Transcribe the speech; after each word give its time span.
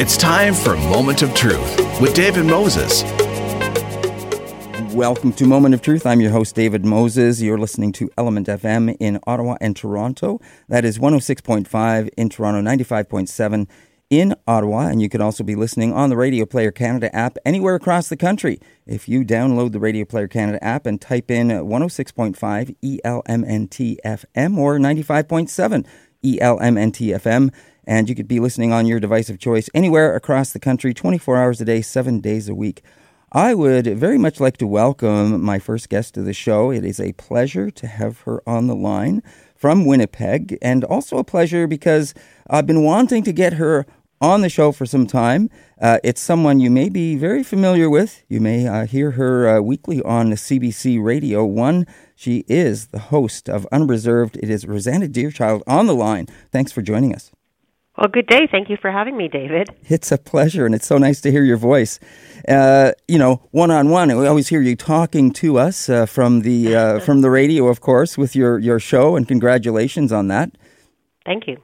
It's 0.00 0.16
time 0.16 0.54
for 0.54 0.76
Moment 0.76 1.22
of 1.22 1.34
Truth 1.34 2.00
with 2.00 2.14
David 2.14 2.46
Moses. 2.46 3.02
Welcome 4.94 5.32
to 5.32 5.44
Moment 5.44 5.74
of 5.74 5.82
Truth. 5.82 6.06
I'm 6.06 6.20
your 6.20 6.30
host, 6.30 6.54
David 6.54 6.84
Moses. 6.84 7.42
You're 7.42 7.58
listening 7.58 7.90
to 7.94 8.08
Element 8.16 8.46
FM 8.46 8.96
in 9.00 9.18
Ottawa 9.26 9.56
and 9.60 9.74
Toronto. 9.74 10.40
That 10.68 10.84
is 10.84 11.00
106.5 11.00 12.10
in 12.16 12.28
Toronto, 12.28 12.60
95.7 12.60 13.66
in 14.08 14.36
Ottawa. 14.46 14.86
And 14.86 15.02
you 15.02 15.08
can 15.08 15.20
also 15.20 15.42
be 15.42 15.56
listening 15.56 15.92
on 15.92 16.10
the 16.10 16.16
Radio 16.16 16.46
Player 16.46 16.70
Canada 16.70 17.12
app 17.12 17.36
anywhere 17.44 17.74
across 17.74 18.08
the 18.08 18.16
country. 18.16 18.60
If 18.86 19.08
you 19.08 19.24
download 19.24 19.72
the 19.72 19.80
Radio 19.80 20.04
Player 20.04 20.28
Canada 20.28 20.62
app 20.62 20.86
and 20.86 21.00
type 21.00 21.28
in 21.28 21.48
106.5 21.48 22.76
ELMNT 22.84 23.96
FM 24.04 24.58
or 24.58 24.78
95.7 24.78 25.84
ELMNT 26.22 27.20
FM, 27.20 27.52
and 27.88 28.06
you 28.06 28.14
could 28.14 28.28
be 28.28 28.38
listening 28.38 28.70
on 28.70 28.86
your 28.86 29.00
device 29.00 29.30
of 29.30 29.38
choice 29.38 29.70
anywhere 29.72 30.14
across 30.14 30.52
the 30.52 30.60
country, 30.60 30.92
24 30.92 31.38
hours 31.38 31.60
a 31.62 31.64
day, 31.64 31.80
seven 31.80 32.20
days 32.20 32.46
a 32.46 32.54
week. 32.54 32.82
I 33.32 33.54
would 33.54 33.86
very 33.86 34.18
much 34.18 34.40
like 34.40 34.58
to 34.58 34.66
welcome 34.66 35.42
my 35.42 35.58
first 35.58 35.88
guest 35.88 36.12
to 36.14 36.22
the 36.22 36.34
show. 36.34 36.70
It 36.70 36.84
is 36.84 37.00
a 37.00 37.14
pleasure 37.14 37.70
to 37.70 37.86
have 37.86 38.20
her 38.20 38.42
on 38.46 38.66
the 38.66 38.74
line 38.74 39.22
from 39.56 39.86
Winnipeg, 39.86 40.58
and 40.60 40.84
also 40.84 41.16
a 41.16 41.24
pleasure 41.24 41.66
because 41.66 42.12
I've 42.48 42.66
been 42.66 42.84
wanting 42.84 43.24
to 43.24 43.32
get 43.32 43.54
her 43.54 43.86
on 44.20 44.42
the 44.42 44.50
show 44.50 44.70
for 44.70 44.84
some 44.84 45.06
time. 45.06 45.48
Uh, 45.80 45.98
it's 46.04 46.20
someone 46.20 46.60
you 46.60 46.70
may 46.70 46.90
be 46.90 47.16
very 47.16 47.42
familiar 47.42 47.88
with. 47.88 48.22
You 48.28 48.40
may 48.40 48.68
uh, 48.68 48.84
hear 48.84 49.12
her 49.12 49.48
uh, 49.48 49.60
weekly 49.60 50.02
on 50.02 50.30
CBC 50.32 51.02
Radio 51.02 51.44
1. 51.44 51.86
She 52.14 52.44
is 52.48 52.88
the 52.88 52.98
host 52.98 53.48
of 53.48 53.66
Unreserved. 53.72 54.36
It 54.42 54.50
is 54.50 54.66
Rosanna 54.66 55.08
Deerchild 55.08 55.62
on 55.66 55.86
the 55.86 55.94
line. 55.94 56.26
Thanks 56.52 56.70
for 56.70 56.82
joining 56.82 57.14
us. 57.14 57.30
Well, 57.98 58.06
good 58.06 58.28
day. 58.28 58.46
Thank 58.48 58.70
you 58.70 58.76
for 58.80 58.92
having 58.92 59.16
me, 59.16 59.26
David. 59.26 59.70
It's 59.88 60.12
a 60.12 60.18
pleasure, 60.18 60.64
and 60.64 60.72
it's 60.72 60.86
so 60.86 60.98
nice 60.98 61.20
to 61.22 61.32
hear 61.32 61.42
your 61.42 61.56
voice. 61.56 61.98
Uh, 62.46 62.92
you 63.08 63.18
know, 63.18 63.42
one 63.50 63.72
on 63.72 63.88
one, 63.88 64.16
we 64.16 64.24
always 64.24 64.46
hear 64.46 64.60
you 64.60 64.76
talking 64.76 65.32
to 65.32 65.58
us 65.58 65.88
uh, 65.88 66.06
from 66.06 66.42
the 66.42 66.76
uh, 66.76 67.00
from 67.04 67.22
the 67.22 67.30
radio, 67.30 67.66
of 67.66 67.80
course, 67.80 68.16
with 68.16 68.36
your 68.36 68.60
your 68.60 68.78
show, 68.78 69.16
and 69.16 69.26
congratulations 69.26 70.12
on 70.12 70.28
that. 70.28 70.52
Thank 71.26 71.48
you. 71.48 71.56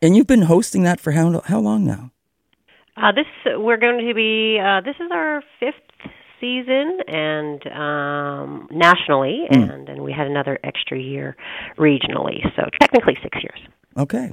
And 0.00 0.16
you've 0.16 0.28
been 0.28 0.42
hosting 0.42 0.84
that 0.84 1.00
for 1.00 1.10
how 1.10 1.40
how 1.46 1.58
long 1.58 1.84
now? 1.84 2.12
Uh, 2.96 3.10
this 3.10 3.26
we're 3.44 3.76
going 3.76 4.06
to 4.06 4.14
be. 4.14 4.60
Uh, 4.60 4.82
this 4.82 4.94
is 5.00 5.10
our 5.10 5.42
fifth 5.58 5.74
season, 6.40 7.00
and 7.08 7.66
um, 7.72 8.68
nationally, 8.70 9.48
mm. 9.50 9.74
and 9.74 9.88
and 9.88 10.04
we 10.04 10.12
had 10.12 10.28
another 10.28 10.60
extra 10.62 10.96
year 10.96 11.36
regionally. 11.76 12.40
So 12.54 12.62
technically, 12.80 13.18
six 13.20 13.36
years. 13.42 13.58
Okay. 13.96 14.30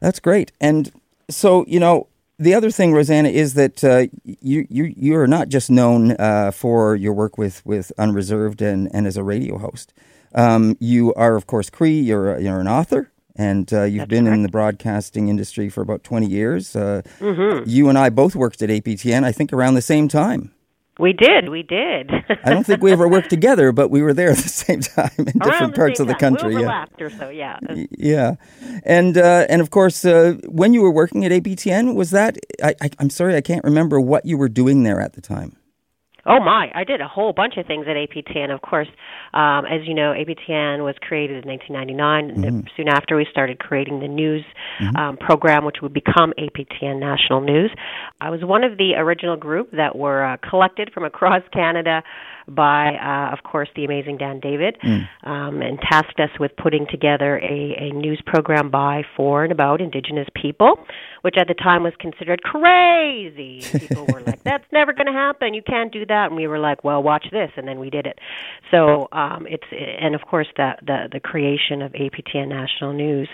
That's 0.00 0.20
great. 0.20 0.52
And 0.60 0.90
so, 1.28 1.64
you 1.66 1.78
know, 1.78 2.08
the 2.38 2.54
other 2.54 2.70
thing, 2.70 2.94
Rosanna, 2.94 3.28
is 3.28 3.54
that 3.54 3.84
uh, 3.84 4.06
you 4.24 4.66
you 4.70 4.94
you 4.96 5.16
are 5.16 5.26
not 5.26 5.50
just 5.50 5.70
known 5.70 6.12
uh, 6.12 6.50
for 6.50 6.96
your 6.96 7.12
work 7.12 7.36
with 7.36 7.64
with 7.66 7.92
Unreserved 7.98 8.62
and, 8.62 8.88
and 8.94 9.06
as 9.06 9.18
a 9.18 9.22
radio 9.22 9.58
host. 9.58 9.92
Um, 10.34 10.76
you 10.80 11.12
are, 11.14 11.36
of 11.36 11.46
course, 11.46 11.68
Cree. 11.68 12.00
You're 12.00 12.36
a, 12.36 12.42
you're 12.42 12.60
an 12.60 12.68
author, 12.68 13.12
and 13.36 13.70
uh, 13.74 13.82
you've 13.82 13.98
That's 13.98 14.08
been 14.08 14.24
correct. 14.24 14.36
in 14.36 14.42
the 14.42 14.48
broadcasting 14.48 15.28
industry 15.28 15.68
for 15.68 15.82
about 15.82 16.02
twenty 16.02 16.28
years. 16.28 16.74
Uh, 16.74 17.02
mm-hmm. 17.18 17.68
You 17.68 17.90
and 17.90 17.98
I 17.98 18.08
both 18.08 18.34
worked 18.34 18.62
at 18.62 18.70
APTN, 18.70 19.22
I 19.22 19.32
think, 19.32 19.52
around 19.52 19.74
the 19.74 19.82
same 19.82 20.08
time. 20.08 20.52
We 21.00 21.12
did. 21.14 21.48
We 21.48 21.62
did. 21.62 22.10
I 22.44 22.50
don't 22.50 22.64
think 22.64 22.82
we 22.82 22.92
ever 22.92 23.08
worked 23.08 23.30
together, 23.36 23.72
but 23.72 23.90
we 23.90 24.02
were 24.02 24.12
there 24.12 24.30
at 24.30 24.36
the 24.36 24.48
same 24.48 24.80
time 24.80 25.10
in 25.18 25.28
Around 25.28 25.50
different 25.50 25.74
parts 25.74 26.00
of 26.00 26.06
the 26.06 26.12
time. 26.12 26.36
country. 26.36 26.56
We 26.56 26.62
yeah. 26.62 26.84
or 27.00 27.10
so. 27.10 27.30
Yeah. 27.30 27.58
Yeah, 27.98 28.34
and 28.84 29.16
uh, 29.16 29.46
and 29.48 29.60
of 29.62 29.70
course, 29.70 30.04
uh, 30.04 30.34
when 30.46 30.74
you 30.74 30.82
were 30.82 30.90
working 30.90 31.24
at 31.24 31.32
APTN, 31.32 31.94
was 31.94 32.10
that? 32.10 32.36
I, 32.62 32.74
I, 32.82 32.90
I'm 32.98 33.10
sorry, 33.10 33.34
I 33.34 33.40
can't 33.40 33.64
remember 33.64 34.00
what 34.00 34.26
you 34.26 34.36
were 34.36 34.48
doing 34.48 34.82
there 34.82 35.00
at 35.00 35.14
the 35.14 35.20
time. 35.20 35.56
Oh 36.30 36.40
my! 36.40 36.70
I 36.74 36.84
did 36.84 37.00
a 37.00 37.08
whole 37.08 37.32
bunch 37.32 37.54
of 37.56 37.66
things 37.66 37.86
at 37.88 37.96
APTN. 37.96 38.54
Of 38.54 38.62
course, 38.62 38.88
um, 39.34 39.66
as 39.66 39.80
you 39.86 39.94
know, 39.94 40.14
APTN 40.14 40.84
was 40.84 40.94
created 41.00 41.42
in 41.44 41.48
1999. 41.50 42.30
Mm-hmm. 42.30 42.44
And 42.44 42.70
soon 42.76 42.88
after, 42.88 43.16
we 43.16 43.26
started 43.30 43.58
creating 43.58 44.00
the 44.00 44.08
news 44.08 44.44
um, 44.96 45.16
program, 45.16 45.64
which 45.64 45.76
would 45.82 45.92
become 45.92 46.32
APTN 46.38 47.00
National 47.00 47.40
News. 47.40 47.70
I 48.20 48.30
was 48.30 48.40
one 48.44 48.64
of 48.64 48.78
the 48.78 48.92
original 48.96 49.36
group 49.36 49.72
that 49.72 49.96
were 49.96 50.24
uh, 50.24 50.36
collected 50.48 50.90
from 50.94 51.04
across 51.04 51.42
Canada 51.52 52.02
by, 52.48 52.94
uh, 52.94 53.32
of 53.32 53.42
course, 53.44 53.68
the 53.76 53.84
amazing 53.84 54.18
Dan 54.18 54.40
David, 54.40 54.76
Mm. 54.82 55.08
um, 55.24 55.62
and 55.62 55.78
tasked 55.80 56.18
us 56.18 56.30
with 56.38 56.52
putting 56.56 56.86
together 56.90 57.38
a, 57.38 57.76
a 57.78 57.92
news 57.92 58.20
program 58.26 58.70
by, 58.70 59.02
for, 59.16 59.42
and 59.44 59.52
about 59.52 59.80
Indigenous 59.80 60.28
people, 60.34 60.78
which 61.22 61.36
at 61.38 61.48
the 61.48 61.54
time 61.54 61.82
was 61.82 61.92
considered 61.98 62.42
crazy. 62.42 63.62
People 63.78 64.06
were 64.06 64.20
like, 64.20 64.42
"That's 64.44 64.64
never 64.72 64.92
going 64.92 65.06
to 65.06 65.12
happen. 65.12 65.54
You 65.54 65.62
can't 65.62 65.92
do 65.92 66.06
that." 66.06 66.26
And 66.26 66.36
we 66.36 66.46
were 66.46 66.58
like, 66.58 66.84
"Well, 66.84 67.02
watch 67.02 67.26
this," 67.30 67.50
and 67.56 67.66
then 67.66 67.78
we 67.78 67.90
did 67.90 68.06
it. 68.06 68.18
So 68.70 69.08
um, 69.12 69.46
it's 69.48 69.66
and 69.72 70.14
of 70.14 70.22
course 70.22 70.48
the 70.56 70.72
the, 70.82 71.08
the 71.12 71.20
creation 71.20 71.82
of 71.82 71.92
APTN 71.92 72.48
National 72.48 72.92
News 72.92 73.28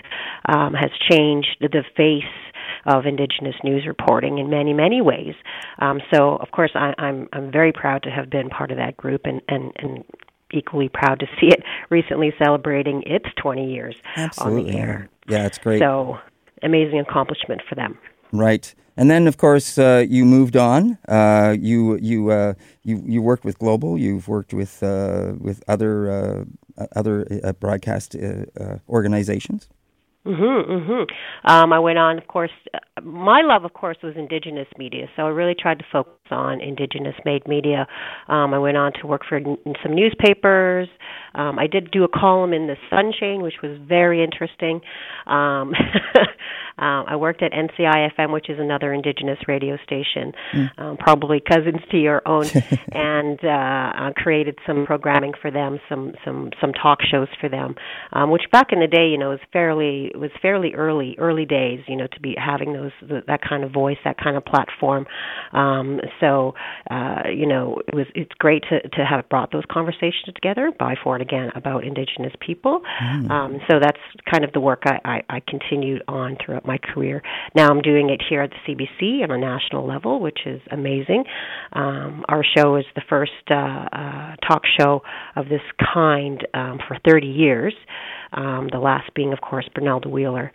um, 0.47 0.73
has 0.73 0.91
changed 1.09 1.57
the 1.61 1.83
face 1.95 2.23
of 2.85 3.05
Indigenous 3.05 3.55
news 3.63 3.85
reporting 3.85 4.37
in 4.37 4.49
many 4.49 4.73
many 4.73 5.01
ways. 5.01 5.35
Um, 5.79 6.01
so 6.13 6.35
of 6.37 6.51
course 6.51 6.71
I, 6.75 6.93
I'm 6.97 7.29
I'm 7.33 7.51
very 7.51 7.71
proud 7.71 8.03
to 8.03 8.09
have 8.09 8.29
been 8.29 8.49
part 8.49 8.71
of 8.71 8.77
that 8.77 8.97
group 8.97 9.21
and 9.25 9.41
and 9.47 9.71
and 9.77 10.03
equally 10.51 10.89
proud 10.89 11.19
to 11.19 11.25
see 11.39 11.47
it 11.47 11.61
recently 11.89 12.33
celebrating 12.41 13.03
its 13.05 13.25
20 13.41 13.69
years 13.69 13.95
Absolutely, 14.15 14.61
on 14.61 14.67
the 14.67 14.77
air. 14.77 15.09
yeah, 15.27 15.45
it's 15.45 15.57
great. 15.57 15.79
So 15.79 16.19
amazing 16.63 16.99
accomplishment 16.99 17.61
for 17.67 17.75
them. 17.75 17.97
Right, 18.31 18.73
and 18.97 19.09
then 19.09 19.27
of 19.27 19.37
course 19.37 19.77
uh, 19.77 20.05
you 20.07 20.25
moved 20.25 20.57
on. 20.57 20.97
Uh, 21.07 21.55
you 21.59 21.97
you 21.97 22.29
uh, 22.31 22.53
you 22.83 23.03
you 23.05 23.21
worked 23.21 23.45
with 23.45 23.57
Global. 23.59 23.97
You've 23.97 24.27
worked 24.27 24.53
with 24.53 24.83
uh, 24.83 25.33
with 25.39 25.63
other 25.67 26.09
uh, 26.11 26.85
other 26.95 27.25
uh, 27.43 27.53
broadcast 27.53 28.15
uh, 28.15 28.45
uh, 28.59 28.77
organizations. 28.89 29.69
Mhm, 30.25 30.67
mhm. 30.67 31.07
Um, 31.45 31.71
I 31.71 31.79
went 31.79 31.97
on, 31.97 32.17
of 32.17 32.27
course. 32.27 32.51
My 33.03 33.41
love, 33.41 33.63
of 33.63 33.73
course, 33.73 33.97
was 34.03 34.15
Indigenous 34.15 34.67
media, 34.77 35.07
so 35.15 35.23
I 35.23 35.29
really 35.29 35.55
tried 35.57 35.79
to 35.79 35.85
focus 35.91 36.13
on 36.31 36.61
Indigenous-made 36.61 37.47
media. 37.47 37.87
Um, 38.27 38.53
I 38.53 38.59
went 38.59 38.77
on 38.77 38.91
to 39.01 39.07
work 39.07 39.21
for 39.27 39.37
n- 39.37 39.57
some 39.83 39.95
newspapers. 39.95 40.87
Um, 41.35 41.59
I 41.59 41.67
did 41.67 41.91
do 41.91 42.03
a 42.03 42.07
column 42.07 42.53
in 42.53 42.67
the 42.67 42.75
Sunshine, 42.89 43.41
which 43.41 43.61
was 43.61 43.77
very 43.87 44.23
interesting. 44.23 44.81
Um, 45.27 45.73
uh, 46.79 47.03
I 47.07 47.15
worked 47.15 47.43
at 47.43 47.51
NCIFM, 47.51 48.33
which 48.33 48.49
is 48.49 48.59
another 48.59 48.93
Indigenous 48.93 49.39
radio 49.47 49.77
station, 49.83 50.33
um, 50.77 50.97
probably 50.97 51.39
cousins 51.39 51.81
to 51.91 51.97
your 51.97 52.21
own, 52.27 52.45
and 52.91 53.39
uh, 53.43 53.47
uh, 53.47 54.13
created 54.15 54.57
some 54.65 54.85
programming 54.85 55.33
for 55.41 55.51
them, 55.51 55.79
some 55.89 56.13
some 56.25 56.51
some 56.59 56.73
talk 56.73 56.99
shows 57.09 57.27
for 57.39 57.49
them, 57.49 57.75
um, 58.13 58.31
which 58.31 58.43
back 58.51 58.67
in 58.71 58.79
the 58.79 58.87
day, 58.87 59.07
you 59.07 59.17
know, 59.17 59.29
was 59.29 59.39
fairly 59.53 60.11
was 60.15 60.31
fairly 60.41 60.73
early 60.73 61.15
early 61.19 61.45
days, 61.45 61.79
you 61.87 61.95
know, 61.95 62.07
to 62.07 62.19
be 62.19 62.35
having 62.37 62.73
those 62.73 62.86
that 63.27 63.39
kind 63.47 63.63
of 63.63 63.71
voice, 63.71 63.97
that 64.03 64.17
kind 64.17 64.37
of 64.37 64.45
platform. 64.45 65.05
Um, 65.53 65.99
so, 66.19 66.53
uh, 66.89 67.23
you 67.33 67.45
know, 67.45 67.81
it 67.87 67.95
was 67.95 68.07
it's 68.15 68.33
great 68.37 68.63
to 68.69 68.81
to 68.81 69.05
have 69.05 69.27
brought 69.29 69.51
those 69.51 69.63
conversations 69.69 70.33
together 70.33 70.71
by 70.77 70.95
for 71.03 71.15
and 71.15 71.21
again 71.21 71.51
about 71.55 71.83
Indigenous 71.83 72.33
people. 72.39 72.81
Um, 73.31 73.59
so 73.69 73.79
that's 73.81 73.99
kind 74.31 74.43
of 74.43 74.51
the 74.53 74.59
work 74.59 74.83
I, 74.85 74.99
I, 75.29 75.37
I 75.37 75.41
continued 75.47 76.03
on 76.07 76.37
throughout 76.43 76.65
my 76.65 76.77
career. 76.77 77.21
Now 77.55 77.69
I'm 77.69 77.81
doing 77.81 78.09
it 78.09 78.21
here 78.27 78.41
at 78.41 78.51
the 78.51 78.73
CBC 78.73 79.23
on 79.23 79.31
a 79.31 79.37
national 79.37 79.87
level, 79.87 80.19
which 80.19 80.39
is 80.45 80.61
amazing. 80.71 81.23
Um, 81.73 82.25
our 82.29 82.43
show 82.55 82.75
is 82.75 82.85
the 82.95 83.01
first 83.09 83.31
uh, 83.49 83.53
uh, 83.55 84.35
talk 84.47 84.63
show 84.79 85.01
of 85.35 85.49
this 85.49 85.61
kind 85.93 86.45
um, 86.53 86.79
for 86.87 86.97
30 87.07 87.27
years. 87.27 87.73
Um, 88.33 88.67
the 88.71 88.79
last 88.79 89.13
being, 89.13 89.33
of 89.33 89.41
course, 89.41 89.67
Bernelda 89.75 90.07
Wheeler 90.07 90.51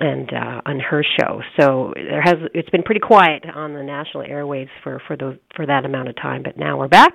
and 0.00 0.32
uh, 0.32 0.60
on 0.66 0.80
her 0.80 1.04
show. 1.18 1.40
So 1.58 1.92
there 1.94 2.22
has 2.22 2.34
it's 2.54 2.70
been 2.70 2.82
pretty 2.82 3.00
quiet 3.00 3.44
on 3.54 3.74
the 3.74 3.82
national 3.82 4.24
airwaves 4.24 4.70
for 4.82 5.00
for 5.06 5.16
the 5.16 5.38
for 5.54 5.66
that 5.66 5.84
amount 5.84 6.08
of 6.08 6.16
time, 6.16 6.42
but 6.42 6.56
now 6.56 6.78
we're 6.78 6.88
back 6.88 7.14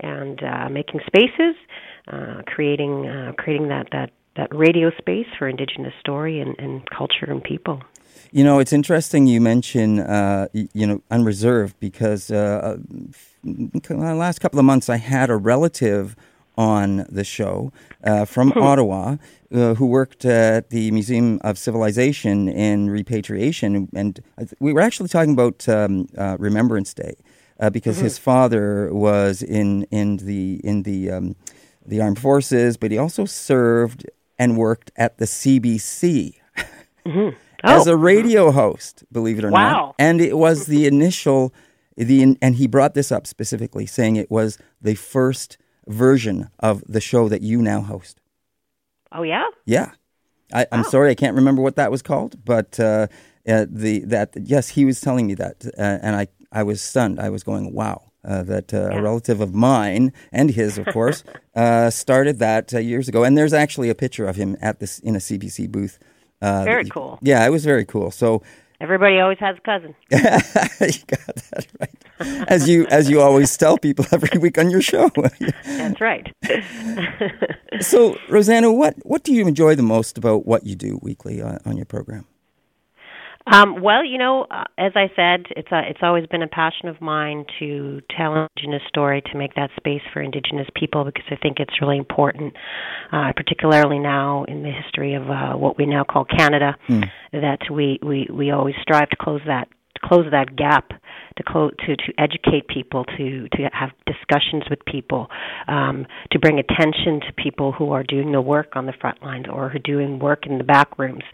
and 0.00 0.40
uh, 0.42 0.68
making 0.68 1.00
spaces, 1.06 1.54
uh, 2.12 2.42
creating 2.46 3.06
uh, 3.06 3.32
creating 3.38 3.68
that 3.68 3.88
that 3.92 4.10
that 4.36 4.54
radio 4.54 4.90
space 4.98 5.26
for 5.38 5.48
Indigenous 5.48 5.92
story 6.00 6.40
and, 6.40 6.54
and 6.58 6.88
culture 6.90 7.26
and 7.26 7.42
people. 7.42 7.82
You 8.30 8.44
know, 8.44 8.58
it's 8.58 8.72
interesting 8.72 9.26
you 9.26 9.40
mention, 9.40 10.00
uh, 10.00 10.48
you 10.52 10.86
know, 10.86 11.02
unreserved 11.10 11.78
because 11.80 12.30
uh, 12.30 12.76
the 13.42 14.14
last 14.14 14.40
couple 14.40 14.58
of 14.58 14.64
months 14.64 14.88
I 14.88 14.96
had 14.96 15.30
a 15.30 15.36
relative 15.36 16.14
on 16.58 17.06
the 17.08 17.22
show 17.24 17.72
uh, 18.04 18.24
from 18.24 18.52
Ottawa 18.56 19.16
uh, 19.54 19.74
who 19.74 19.86
worked 19.86 20.24
at 20.24 20.70
the 20.70 20.90
Museum 20.90 21.38
of 21.42 21.56
Civilization 21.56 22.48
in 22.48 22.90
repatriation. 22.90 23.88
And 23.94 24.20
we 24.58 24.72
were 24.72 24.80
actually 24.80 25.08
talking 25.08 25.32
about 25.32 25.68
um, 25.68 26.08
uh, 26.18 26.36
Remembrance 26.38 26.92
Day 26.92 27.14
uh, 27.60 27.70
because 27.70 27.98
his 27.98 28.18
father 28.18 28.92
was 28.92 29.40
in, 29.42 29.84
in 29.84 30.16
the, 30.18 30.60
in 30.64 30.82
the, 30.82 31.10
um, 31.12 31.36
the 31.86 32.00
armed 32.00 32.18
forces, 32.18 32.76
but 32.76 32.90
he 32.90 32.98
also 32.98 33.24
served 33.24 34.04
and 34.38 34.56
worked 34.56 34.90
at 34.96 35.18
the 35.18 35.24
CBC. 35.26 36.34
as 37.64 37.86
Oh. 37.88 37.92
a 37.92 37.96
radio 37.96 38.50
host, 38.50 39.04
believe 39.12 39.38
it 39.38 39.44
or 39.44 39.50
Wow. 39.50 39.70
not. 39.70 39.94
And 39.98 40.20
it 40.20 40.36
was 40.36 40.66
the 40.74 40.86
initial, 40.86 41.54
the 41.96 42.36
and 42.42 42.54
he 42.56 42.66
brought 42.66 42.94
this 42.94 43.10
up 43.10 43.26
specifically, 43.26 43.86
saying 43.86 44.16
it 44.16 44.30
was 44.30 44.58
the 44.82 44.94
first 44.94 45.56
version 45.88 46.50
of 46.58 46.82
the 46.86 47.00
show 47.00 47.28
that 47.28 47.42
you 47.42 47.60
now 47.62 47.80
host. 47.80 48.20
Oh 49.12 49.22
yeah. 49.22 49.44
Yeah, 49.64 49.92
I, 50.52 50.66
I'm 50.72 50.80
Wow. 50.80 50.88
sorry 50.88 51.10
I 51.10 51.14
can't 51.14 51.36
remember 51.36 51.62
what 51.62 51.76
that 51.76 51.90
was 51.90 52.02
called, 52.02 52.44
but 52.44 52.78
uh, 52.80 53.06
uh, 53.48 53.66
the 53.68 54.00
that 54.06 54.34
yes, 54.40 54.68
he 54.70 54.84
was 54.84 55.00
telling 55.00 55.26
me 55.26 55.34
that, 55.34 55.64
uh, 55.78 55.98
and 56.02 56.14
I 56.16 56.28
I 56.52 56.62
was 56.62 56.80
stunned. 56.82 57.18
I 57.20 57.30
was 57.30 57.42
going, 57.42 57.72
wow. 57.74 58.02
Uh, 58.24 58.42
that 58.42 58.74
uh, 58.74 58.88
Yeah. 58.90 58.98
a 58.98 59.02
relative 59.02 59.40
of 59.40 59.54
mine 59.54 60.12
and 60.32 60.50
his, 60.50 60.76
of 60.76 60.86
course, 60.86 61.22
uh, 61.54 61.88
started 61.88 62.38
that 62.40 62.74
uh, 62.74 62.78
years 62.78 63.08
ago, 63.08 63.22
and 63.24 63.38
there's 63.38 63.52
actually 63.54 63.88
a 63.90 63.94
picture 63.94 64.26
of 64.28 64.36
him 64.36 64.56
at 64.60 64.80
this 64.80 64.98
in 64.98 65.14
a 65.14 65.20
CBC 65.20 65.68
booth. 65.70 65.98
Uh, 66.42 66.64
Very 66.64 66.84
cool. 66.90 67.18
Yeah, 67.22 67.46
it 67.46 67.50
was 67.50 67.64
very 67.64 67.84
cool. 67.86 68.10
So 68.10 68.42
Everybody 68.80 69.18
always 69.20 69.38
has 69.38 69.56
a 69.56 69.60
cousin. 69.60 69.94
you 70.10 71.04
got 71.06 71.36
that 71.50 71.66
right, 71.80 72.04
as 72.48 72.68
you 72.68 72.86
as 72.88 73.08
you 73.08 73.20
always 73.20 73.56
tell 73.56 73.78
people 73.78 74.04
every 74.12 74.38
week 74.38 74.58
on 74.58 74.70
your 74.70 74.82
show. 74.82 75.10
That's 75.64 76.00
right. 76.00 76.26
so, 77.80 78.16
Rosanna, 78.28 78.72
what 78.72 78.94
what 79.02 79.22
do 79.24 79.32
you 79.32 79.46
enjoy 79.46 79.74
the 79.74 79.82
most 79.82 80.18
about 80.18 80.46
what 80.46 80.66
you 80.66 80.74
do 80.74 80.98
weekly 81.02 81.40
on, 81.40 81.58
on 81.64 81.76
your 81.76 81.86
program? 81.86 82.26
Um, 83.50 83.80
well, 83.80 84.04
you 84.04 84.18
know, 84.18 84.46
uh, 84.50 84.64
as 84.76 84.92
I 84.94 85.08
said, 85.16 85.46
it's 85.56 85.72
a, 85.72 85.80
it's 85.88 86.00
always 86.02 86.26
been 86.26 86.42
a 86.42 86.48
passion 86.48 86.88
of 86.88 87.00
mine 87.00 87.46
to 87.58 88.02
tell 88.14 88.34
an 88.34 88.46
Indigenous 88.56 88.82
story, 88.88 89.22
to 89.32 89.38
make 89.38 89.54
that 89.54 89.70
space 89.76 90.02
for 90.12 90.20
Indigenous 90.20 90.68
people, 90.74 91.04
because 91.04 91.24
I 91.30 91.36
think 91.36 91.58
it's 91.58 91.80
really 91.80 91.96
important, 91.96 92.52
uh, 93.10 93.32
particularly 93.34 94.00
now 94.00 94.44
in 94.44 94.62
the 94.62 94.70
history 94.70 95.14
of 95.14 95.30
uh, 95.30 95.54
what 95.54 95.78
we 95.78 95.86
now 95.86 96.04
call 96.04 96.26
Canada, 96.26 96.76
that 97.32 97.60
we, 97.70 97.98
we, 98.02 98.28
we 98.30 98.50
always 98.50 98.74
strive 98.82 99.08
to 99.10 99.16
close 99.16 99.40
that 99.46 99.68
to 99.98 100.08
close 100.08 100.26
that 100.30 100.56
gap, 100.56 100.90
to 101.36 101.42
close 101.46 101.72
to 101.86 101.96
to 101.96 102.12
educate 102.18 102.68
people, 102.68 103.04
to 103.16 103.48
to 103.50 103.68
have 103.72 103.90
discussions 104.06 104.64
with 104.70 104.78
people, 104.86 105.28
um, 105.66 106.06
to 106.32 106.38
bring 106.38 106.58
attention 106.58 107.20
to 107.20 107.32
people 107.42 107.72
who 107.72 107.92
are 107.92 108.02
doing 108.02 108.32
the 108.32 108.40
work 108.40 108.72
on 108.74 108.86
the 108.86 108.94
front 109.00 109.22
lines 109.22 109.46
or 109.50 109.68
who 109.68 109.76
are 109.76 109.80
doing 109.80 110.18
work 110.18 110.46
in 110.46 110.58
the 110.58 110.64
back 110.64 110.98
rooms, 110.98 111.24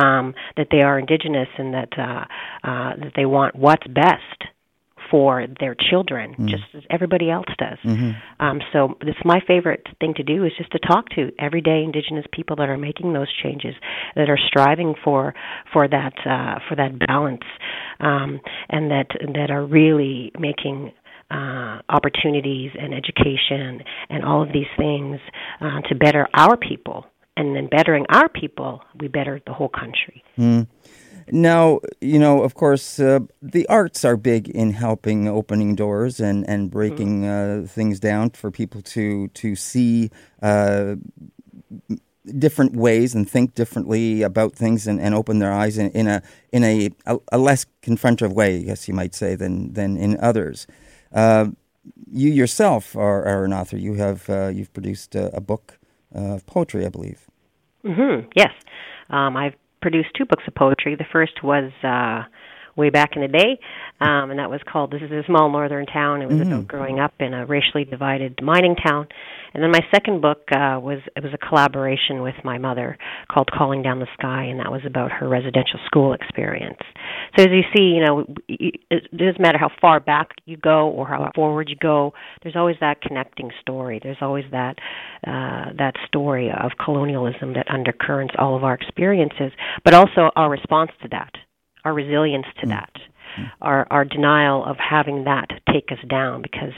um, 0.00 0.34
that 0.56 0.68
they 0.70 0.80
are 0.80 0.98
indigenous 0.98 1.48
and 1.58 1.74
that 1.74 1.88
uh, 1.98 2.24
uh, 2.64 2.96
that 2.96 3.12
they 3.16 3.26
want 3.26 3.54
what's 3.56 3.86
best 3.88 4.51
for 5.10 5.46
their 5.60 5.74
children, 5.90 6.34
just 6.48 6.64
as 6.74 6.82
everybody 6.90 7.30
else 7.30 7.46
does. 7.58 7.78
Um, 8.40 8.60
so 8.72 8.96
this 9.00 9.14
my 9.24 9.40
favorite 9.46 9.86
thing 10.00 10.14
to 10.14 10.22
do 10.22 10.44
is 10.44 10.52
just 10.58 10.72
to 10.72 10.78
talk 10.78 11.08
to 11.10 11.30
everyday 11.38 11.82
Indigenous 11.84 12.26
people 12.32 12.56
that 12.56 12.68
are 12.68 12.78
making 12.78 13.12
those 13.12 13.28
changes, 13.42 13.74
that 14.16 14.28
are 14.30 14.38
striving 14.46 14.94
for 15.04 15.34
for 15.72 15.88
that 15.88 16.14
uh, 16.26 16.58
for 16.68 16.76
that 16.76 16.98
balance, 17.06 17.44
um, 18.00 18.40
and 18.68 18.90
that 18.90 19.08
that 19.34 19.50
are 19.50 19.64
really 19.64 20.32
making 20.38 20.92
uh, 21.30 21.80
opportunities 21.88 22.70
and 22.78 22.92
education 22.94 23.82
and 24.10 24.24
all 24.24 24.42
of 24.42 24.52
these 24.52 24.66
things 24.76 25.18
uh, 25.60 25.80
to 25.88 25.94
better 25.94 26.28
our 26.34 26.56
people. 26.56 27.06
And 27.34 27.56
then 27.56 27.66
bettering 27.70 28.04
our 28.10 28.28
people, 28.28 28.82
we 29.00 29.08
better 29.08 29.40
the 29.46 29.54
whole 29.54 29.70
country. 29.70 30.22
Now, 31.34 31.80
you 32.02 32.18
know, 32.18 32.42
of 32.42 32.52
course, 32.52 33.00
uh, 33.00 33.20
the 33.40 33.66
arts 33.68 34.04
are 34.04 34.18
big 34.18 34.50
in 34.50 34.72
helping 34.72 35.26
opening 35.26 35.74
doors 35.74 36.20
and 36.20 36.46
and 36.46 36.70
breaking 36.70 37.24
uh, 37.24 37.64
things 37.66 37.98
down 37.98 38.30
for 38.30 38.50
people 38.50 38.82
to 38.82 39.28
to 39.28 39.56
see 39.56 40.10
uh, 40.42 40.96
different 42.38 42.76
ways 42.76 43.14
and 43.14 43.28
think 43.28 43.54
differently 43.54 44.20
about 44.20 44.54
things 44.54 44.86
and, 44.86 45.00
and 45.00 45.14
open 45.14 45.38
their 45.38 45.52
eyes 45.52 45.78
in, 45.78 45.90
in 45.92 46.06
a 46.06 46.22
in 46.52 46.64
a, 46.64 46.90
a, 47.06 47.16
a 47.32 47.38
less 47.38 47.64
confrontive 47.80 48.34
way, 48.34 48.58
I 48.58 48.62
guess 48.64 48.86
you 48.86 48.92
might 48.92 49.14
say, 49.14 49.34
than 49.34 49.72
than 49.72 49.96
in 49.96 50.20
others. 50.20 50.66
Uh, 51.14 51.46
you 52.12 52.30
yourself 52.30 52.94
are, 52.94 53.24
are 53.24 53.46
an 53.46 53.54
author. 53.54 53.78
You 53.78 53.94
have 53.94 54.28
uh, 54.28 54.48
you've 54.48 54.72
produced 54.74 55.14
a, 55.14 55.34
a 55.34 55.40
book 55.40 55.78
of 56.14 56.44
poetry, 56.44 56.84
I 56.84 56.90
believe. 56.90 57.26
hmm 57.82 58.28
Yes, 58.36 58.52
um, 59.08 59.34
I've 59.34 59.56
produced 59.82 60.10
two 60.16 60.24
books 60.24 60.44
of 60.46 60.54
poetry. 60.54 60.94
The 60.94 61.04
first 61.12 61.42
was 61.42 61.70
uh, 61.82 62.22
way 62.76 62.90
back 62.90 63.10
in 63.16 63.22
the 63.22 63.28
day, 63.28 63.58
um, 64.00 64.30
and 64.30 64.38
that 64.38 64.50
was 64.50 64.60
called 64.70 64.90
"This 64.90 65.02
Is 65.02 65.10
a 65.12 65.22
Small 65.26 65.50
Northern 65.50 65.86
Town." 65.86 66.22
It 66.22 66.28
was 66.28 66.40
about 66.40 66.68
growing 66.68 67.00
up 67.00 67.14
in 67.20 67.34
a 67.34 67.46
racially 67.46 67.84
divided 67.84 68.40
mining 68.42 68.76
town. 68.76 69.06
And 69.54 69.62
then 69.62 69.70
my 69.70 69.80
second 69.90 70.22
book 70.22 70.44
uh, 70.50 70.80
was 70.80 71.00
it 71.14 71.22
was 71.22 71.32
a 71.34 71.38
collaboration 71.38 72.22
with 72.22 72.34
my 72.42 72.58
mother 72.58 72.96
called 73.30 73.50
"Calling 73.50 73.82
Down 73.82 74.00
the 74.00 74.06
Sky," 74.18 74.44
and 74.44 74.58
that 74.60 74.72
was 74.72 74.80
about 74.86 75.12
her 75.12 75.28
residential 75.28 75.78
school 75.84 76.14
experience. 76.14 76.80
So 77.36 77.44
as 77.44 77.50
you 77.50 77.62
see, 77.74 77.82
you 77.82 78.04
know, 78.04 78.26
it 78.48 78.80
it 78.90 79.16
doesn't 79.16 79.40
matter 79.40 79.58
how 79.58 79.70
far 79.80 80.00
back 80.00 80.30
you 80.46 80.56
go 80.56 80.88
or 80.88 81.06
how 81.06 81.30
forward 81.34 81.68
you 81.68 81.76
go. 81.76 82.14
There's 82.42 82.56
always 82.56 82.76
that 82.80 83.02
connecting 83.02 83.50
story. 83.60 84.00
There's 84.02 84.16
always 84.20 84.44
that 84.52 84.78
uh, 85.26 85.72
that 85.76 85.94
story 86.06 86.50
of 86.50 86.72
colonialism 86.82 87.52
that 87.54 87.70
undercurrents 87.70 88.34
all 88.38 88.56
of 88.56 88.64
our 88.64 88.74
experiences, 88.74 89.52
but 89.84 89.94
also 89.94 90.30
our 90.36 90.50
response 90.50 90.90
to 91.02 91.08
that, 91.08 91.32
our 91.84 91.92
resilience 91.94 92.46
to 92.60 92.68
that, 92.68 92.92
our 93.60 93.86
our 93.90 94.04
denial 94.04 94.64
of 94.64 94.76
having 94.78 95.24
that 95.24 95.48
take 95.72 95.90
us 95.90 95.98
down. 96.08 96.42
Because 96.42 96.72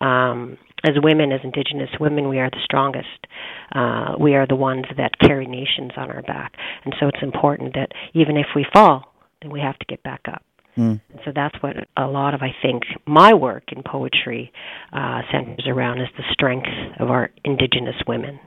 um, 0.00 0.58
as 0.84 0.94
women, 1.02 1.32
as 1.32 1.40
Indigenous 1.44 1.90
women, 1.98 2.28
we 2.28 2.38
are 2.38 2.50
the 2.50 2.60
strongest. 2.64 3.26
Uh, 3.74 4.14
we 4.18 4.34
are 4.34 4.46
the 4.46 4.56
ones 4.56 4.84
that 4.96 5.18
carry 5.18 5.46
nations 5.46 5.92
on 5.96 6.10
our 6.10 6.22
back, 6.22 6.54
and 6.84 6.94
so 7.00 7.08
it's 7.08 7.22
important 7.22 7.74
that 7.74 7.92
even 8.12 8.36
if 8.36 8.46
we 8.54 8.66
fall, 8.72 9.14
then 9.42 9.50
we 9.50 9.60
have 9.60 9.78
to 9.78 9.86
get 9.86 10.02
back 10.02 10.22
up. 10.28 10.42
And 11.10 11.20
so 11.24 11.32
that's 11.34 11.54
what 11.62 11.76
a 11.96 12.06
lot 12.06 12.34
of 12.34 12.42
I 12.42 12.54
think 12.60 12.82
my 13.06 13.32
work 13.32 13.64
in 13.70 13.82
poetry 13.84 14.52
uh, 14.92 15.22
centers 15.30 15.66
around 15.68 16.00
is 16.00 16.08
the 16.16 16.24
strength 16.32 16.68
of 16.98 17.10
our 17.10 17.30
Indigenous 17.44 17.94
women. 18.08 18.40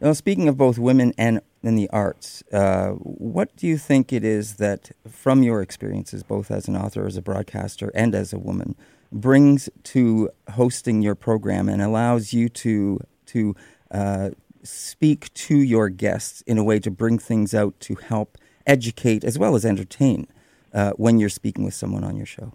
Now, 0.00 0.14
speaking 0.14 0.48
of 0.48 0.56
both 0.56 0.78
women 0.78 1.12
and 1.18 1.40
in 1.62 1.76
the 1.76 1.88
arts, 1.90 2.42
uh, 2.52 2.90
what 2.90 3.54
do 3.56 3.66
you 3.66 3.78
think 3.78 4.12
it 4.12 4.24
is 4.24 4.56
that, 4.56 4.90
from 5.08 5.42
your 5.42 5.62
experiences, 5.62 6.22
both 6.22 6.50
as 6.50 6.68
an 6.68 6.76
author, 6.76 7.06
as 7.06 7.16
a 7.16 7.22
broadcaster, 7.22 7.90
and 7.94 8.14
as 8.14 8.32
a 8.32 8.38
woman, 8.38 8.74
brings 9.12 9.68
to 9.84 10.30
hosting 10.52 11.02
your 11.02 11.14
program 11.14 11.68
and 11.68 11.82
allows 11.82 12.32
you 12.32 12.48
to 12.48 12.98
to 13.26 13.54
uh, 13.90 14.30
speak 14.62 15.32
to 15.34 15.56
your 15.56 15.88
guests 15.88 16.42
in 16.42 16.58
a 16.58 16.64
way 16.64 16.78
to 16.78 16.90
bring 16.90 17.18
things 17.18 17.54
out 17.54 17.78
to 17.80 17.94
help 17.94 18.38
educate 18.66 19.24
as 19.24 19.38
well 19.38 19.54
as 19.54 19.64
entertain 19.64 20.26
uh, 20.72 20.92
when 20.92 21.18
you're 21.18 21.28
speaking 21.28 21.64
with 21.64 21.74
someone 21.74 22.04
on 22.04 22.16
your 22.16 22.26
show? 22.26 22.52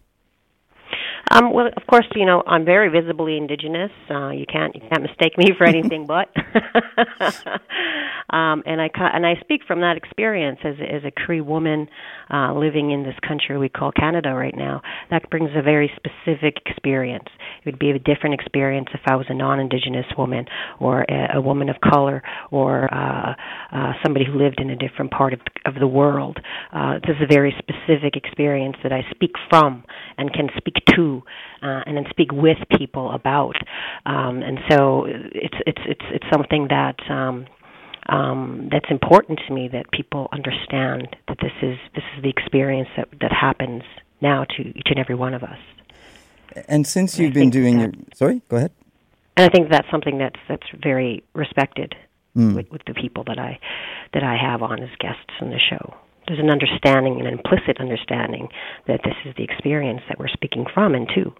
Um, 1.31 1.53
well, 1.53 1.67
of 1.67 1.85
course, 1.87 2.05
you 2.15 2.25
know 2.25 2.43
I'm 2.45 2.65
very 2.65 2.89
visibly 2.89 3.37
Indigenous. 3.37 3.91
Uh, 4.09 4.29
you 4.29 4.45
can't 4.51 4.75
you 4.75 4.81
can't 4.89 5.03
mistake 5.03 5.37
me 5.37 5.51
for 5.57 5.65
anything 5.65 6.05
but. 6.07 6.29
um, 8.29 8.63
and 8.65 8.81
I 8.81 8.89
and 9.13 9.25
I 9.25 9.35
speak 9.41 9.61
from 9.67 9.81
that 9.81 9.97
experience 9.97 10.59
as 10.63 10.75
as 10.79 11.03
a 11.05 11.11
Cree 11.11 11.41
woman 11.41 11.87
uh, 12.33 12.53
living 12.53 12.91
in 12.91 13.03
this 13.03 13.15
country 13.27 13.57
we 13.57 13.69
call 13.69 13.91
Canada 13.91 14.33
right 14.33 14.55
now. 14.55 14.81
That 15.09 15.29
brings 15.29 15.51
a 15.55 15.61
very 15.61 15.91
specific 15.95 16.57
experience. 16.65 17.27
It 17.63 17.65
would 17.65 17.79
be 17.79 17.91
a 17.91 17.99
different 17.99 18.35
experience 18.35 18.87
if 18.93 19.01
I 19.05 19.15
was 19.15 19.25
a 19.29 19.33
non-Indigenous 19.33 20.05
woman 20.17 20.45
or 20.79 21.05
a, 21.09 21.37
a 21.37 21.41
woman 21.41 21.69
of 21.69 21.77
color 21.81 22.23
or 22.51 22.93
uh, 22.93 23.33
uh, 23.71 23.93
somebody 24.03 24.25
who 24.25 24.37
lived 24.37 24.59
in 24.59 24.69
a 24.69 24.75
different 24.75 25.11
part 25.11 25.33
of 25.33 25.39
of 25.65 25.75
the 25.75 25.87
world. 25.87 26.39
Uh, 26.73 26.95
this 27.05 27.15
is 27.17 27.23
a 27.23 27.33
very 27.33 27.53
specific 27.59 28.15
experience 28.15 28.77
that 28.83 28.91
I 28.91 29.01
speak 29.11 29.31
from 29.49 29.83
and 30.17 30.33
can 30.33 30.49
speak 30.57 30.75
to, 30.95 31.16
uh, 31.61 31.81
and 31.85 31.97
then 31.97 32.05
speak 32.09 32.31
with 32.31 32.57
people 32.77 33.11
about. 33.11 33.55
Um, 34.05 34.41
and 34.41 34.59
so 34.69 35.05
it's 35.07 35.57
it's 35.65 35.81
it's 35.85 36.05
it's 36.11 36.25
something 36.31 36.67
that. 36.69 36.97
Um, 37.09 37.45
um, 38.09 38.69
that's 38.71 38.89
important 38.89 39.37
to 39.47 39.53
me 39.53 39.67
that 39.73 39.91
people 39.91 40.29
understand 40.31 41.13
that 41.27 41.37
this 41.41 41.51
is 41.61 41.77
this 41.93 42.05
is 42.15 42.23
the 42.23 42.29
experience 42.29 42.87
that 42.95 43.09
that 43.19 43.33
happens 43.33 43.83
now 44.21 44.45
to 44.55 44.61
each 44.61 44.87
and 44.89 44.97
every 44.97 45.15
one 45.15 45.33
of 45.33 45.43
us. 45.43 45.57
And 46.69 46.87
since 46.87 47.19
you've 47.19 47.33
been 47.33 47.49
doing 47.49 47.79
that- 47.79 47.93
your 47.95 48.03
sorry, 48.15 48.41
go 48.47 48.55
ahead. 48.55 48.71
and 49.35 49.45
I 49.45 49.49
think 49.49 49.69
that's 49.69 49.89
something 49.91 50.17
that's 50.19 50.39
that's 50.47 50.67
very 50.81 51.21
respected 51.33 51.95
Hmm. 52.33 52.55
with, 52.55 52.71
with 52.71 52.83
the 52.85 52.93
people 52.93 53.23
that 53.25 53.39
I 53.39 53.59
that 54.13 54.23
I 54.23 54.37
have 54.37 54.61
on 54.63 54.81
as 54.81 54.89
guests 54.99 55.33
on 55.41 55.49
the 55.49 55.59
show. 55.59 55.95
There's 56.27 56.39
an 56.39 56.49
understanding, 56.49 57.19
an 57.21 57.27
implicit 57.27 57.79
understanding 57.79 58.49
that 58.87 59.01
this 59.03 59.15
is 59.25 59.33
the 59.37 59.43
experience 59.43 60.01
that 60.09 60.19
we're 60.19 60.27
speaking 60.27 60.65
from 60.73 60.93
and 60.93 61.07
to. 61.15 61.33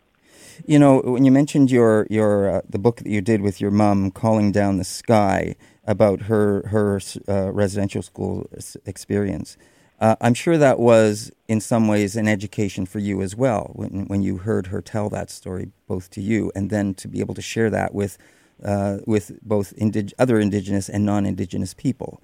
You 0.65 0.79
know, 0.79 1.01
when 1.01 1.25
you 1.25 1.31
mentioned 1.31 1.69
your 1.69 2.07
your 2.09 2.49
uh, 2.49 2.61
the 2.67 2.79
book 2.79 2.97
that 2.97 3.07
you 3.07 3.21
did 3.21 3.41
with 3.41 3.61
your 3.61 3.69
mom, 3.69 4.11
calling 4.11 4.51
down 4.51 4.77
the 4.77 4.83
sky 4.83 5.55
about 5.85 6.21
her 6.21 6.67
her 6.67 6.99
uh, 7.27 7.51
residential 7.51 8.01
school 8.01 8.49
experience, 8.85 9.57
uh, 9.99 10.15
I'm 10.19 10.33
sure 10.33 10.57
that 10.57 10.79
was 10.79 11.31
in 11.47 11.61
some 11.61 11.87
ways 11.87 12.15
an 12.15 12.27
education 12.27 12.85
for 12.85 12.99
you 12.99 13.21
as 13.21 13.35
well. 13.35 13.71
When 13.73 14.05
when 14.07 14.23
you 14.23 14.37
heard 14.37 14.67
her 14.67 14.81
tell 14.81 15.09
that 15.09 15.29
story, 15.29 15.71
both 15.87 16.09
to 16.11 16.21
you 16.21 16.51
and 16.55 16.69
then 16.69 16.93
to 16.95 17.07
be 17.07 17.19
able 17.19 17.35
to 17.35 17.41
share 17.41 17.69
that 17.69 17.93
with 17.93 18.17
uh, 18.63 18.97
with 19.05 19.39
both 19.43 19.75
indig- 19.75 20.13
other 20.17 20.39
indigenous 20.39 20.89
and 20.89 21.05
non-indigenous 21.05 21.73
people. 21.73 22.21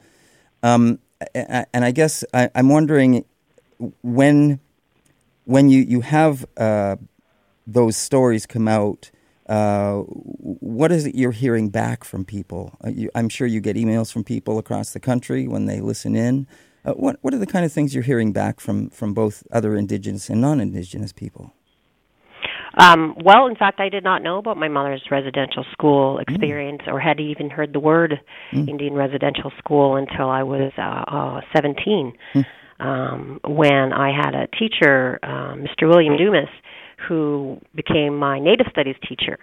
Um, 0.63 0.99
and 1.33 1.85
I 1.85 1.91
guess 1.91 2.23
I, 2.33 2.49
am 2.55 2.69
wondering 2.69 3.25
when 4.01 4.59
when 5.45 5.69
you 5.69 5.81
you 5.81 6.01
have 6.01 6.45
uh, 6.57 6.95
those 7.67 7.97
stories 7.97 8.45
come 8.45 8.67
out. 8.67 9.11
Uh, 9.47 9.99
what 9.99 10.91
is 10.91 11.05
it 11.05 11.15
you're 11.15 11.31
hearing 11.31 11.69
back 11.69 12.05
from 12.05 12.23
people? 12.23 12.77
Uh, 12.83 12.89
you, 12.89 13.09
I'm 13.13 13.27
sure 13.27 13.45
you 13.45 13.59
get 13.59 13.75
emails 13.75 14.11
from 14.11 14.23
people 14.23 14.57
across 14.57 14.91
the 14.93 15.01
country 15.01 15.49
when 15.49 15.65
they 15.65 15.81
listen 15.81 16.15
in. 16.15 16.47
Uh, 16.85 16.93
what 16.93 17.17
what 17.21 17.33
are 17.33 17.39
the 17.39 17.45
kind 17.45 17.65
of 17.65 17.71
things 17.71 17.93
you're 17.93 18.03
hearing 18.03 18.31
back 18.31 18.59
from 18.59 18.89
from 18.89 19.13
both 19.13 19.43
other 19.51 19.75
Indigenous 19.75 20.29
and 20.29 20.41
non-Indigenous 20.41 21.11
people? 21.11 21.53
Um, 22.75 23.15
well, 23.23 23.47
in 23.47 23.55
fact, 23.55 23.79
I 23.79 23.89
did 23.89 24.03
not 24.03 24.23
know 24.23 24.37
about 24.37 24.57
my 24.57 24.67
mother's 24.67 25.03
residential 25.11 25.65
school 25.71 26.17
mm. 26.17 26.21
experience 26.21 26.81
mm. 26.85 26.93
or 26.93 26.99
had 26.99 27.19
even 27.19 27.49
heard 27.49 27.73
the 27.73 27.79
word 27.79 28.19
mm. 28.51 28.67
Indian 28.67 28.93
residential 28.93 29.51
school 29.59 29.95
until 29.95 30.29
I 30.29 30.43
was 30.43 30.71
uh, 30.77 30.81
uh, 30.81 31.41
17. 31.55 32.13
Mm. 32.33 32.45
Um, 32.79 33.39
when 33.45 33.93
I 33.93 34.11
had 34.11 34.33
a 34.33 34.47
teacher, 34.47 35.19
uh, 35.23 35.55
Mr. 35.55 35.87
William 35.87 36.17
Dumas, 36.17 36.49
who 37.07 37.59
became 37.75 38.17
my 38.17 38.39
Native 38.39 38.67
Studies 38.71 38.95
teacher, 39.07 39.37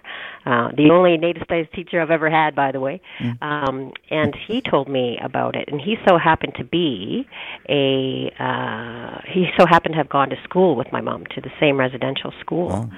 uh, 0.45 0.69
the 0.75 0.89
only 0.91 1.17
Native 1.17 1.43
Studies 1.43 1.67
teacher 1.73 2.01
I've 2.01 2.11
ever 2.11 2.29
had, 2.29 2.55
by 2.55 2.71
the 2.71 2.79
way. 2.79 3.01
Mm. 3.19 3.41
Um, 3.41 3.91
and 4.09 4.35
he 4.47 4.61
told 4.61 4.87
me 4.87 5.19
about 5.23 5.55
it, 5.55 5.69
and 5.71 5.79
he 5.79 5.95
so 6.07 6.17
happened 6.17 6.53
to 6.57 6.63
be 6.63 7.27
a 7.69 8.31
uh, 8.39 9.21
he 9.27 9.47
so 9.57 9.65
happened 9.65 9.93
to 9.93 9.97
have 9.97 10.09
gone 10.09 10.29
to 10.29 10.37
school 10.43 10.75
with 10.75 10.91
my 10.91 11.01
mom 11.01 11.25
to 11.35 11.41
the 11.41 11.51
same 11.59 11.77
residential 11.77 12.33
school. 12.39 12.69
Wow 12.69 12.89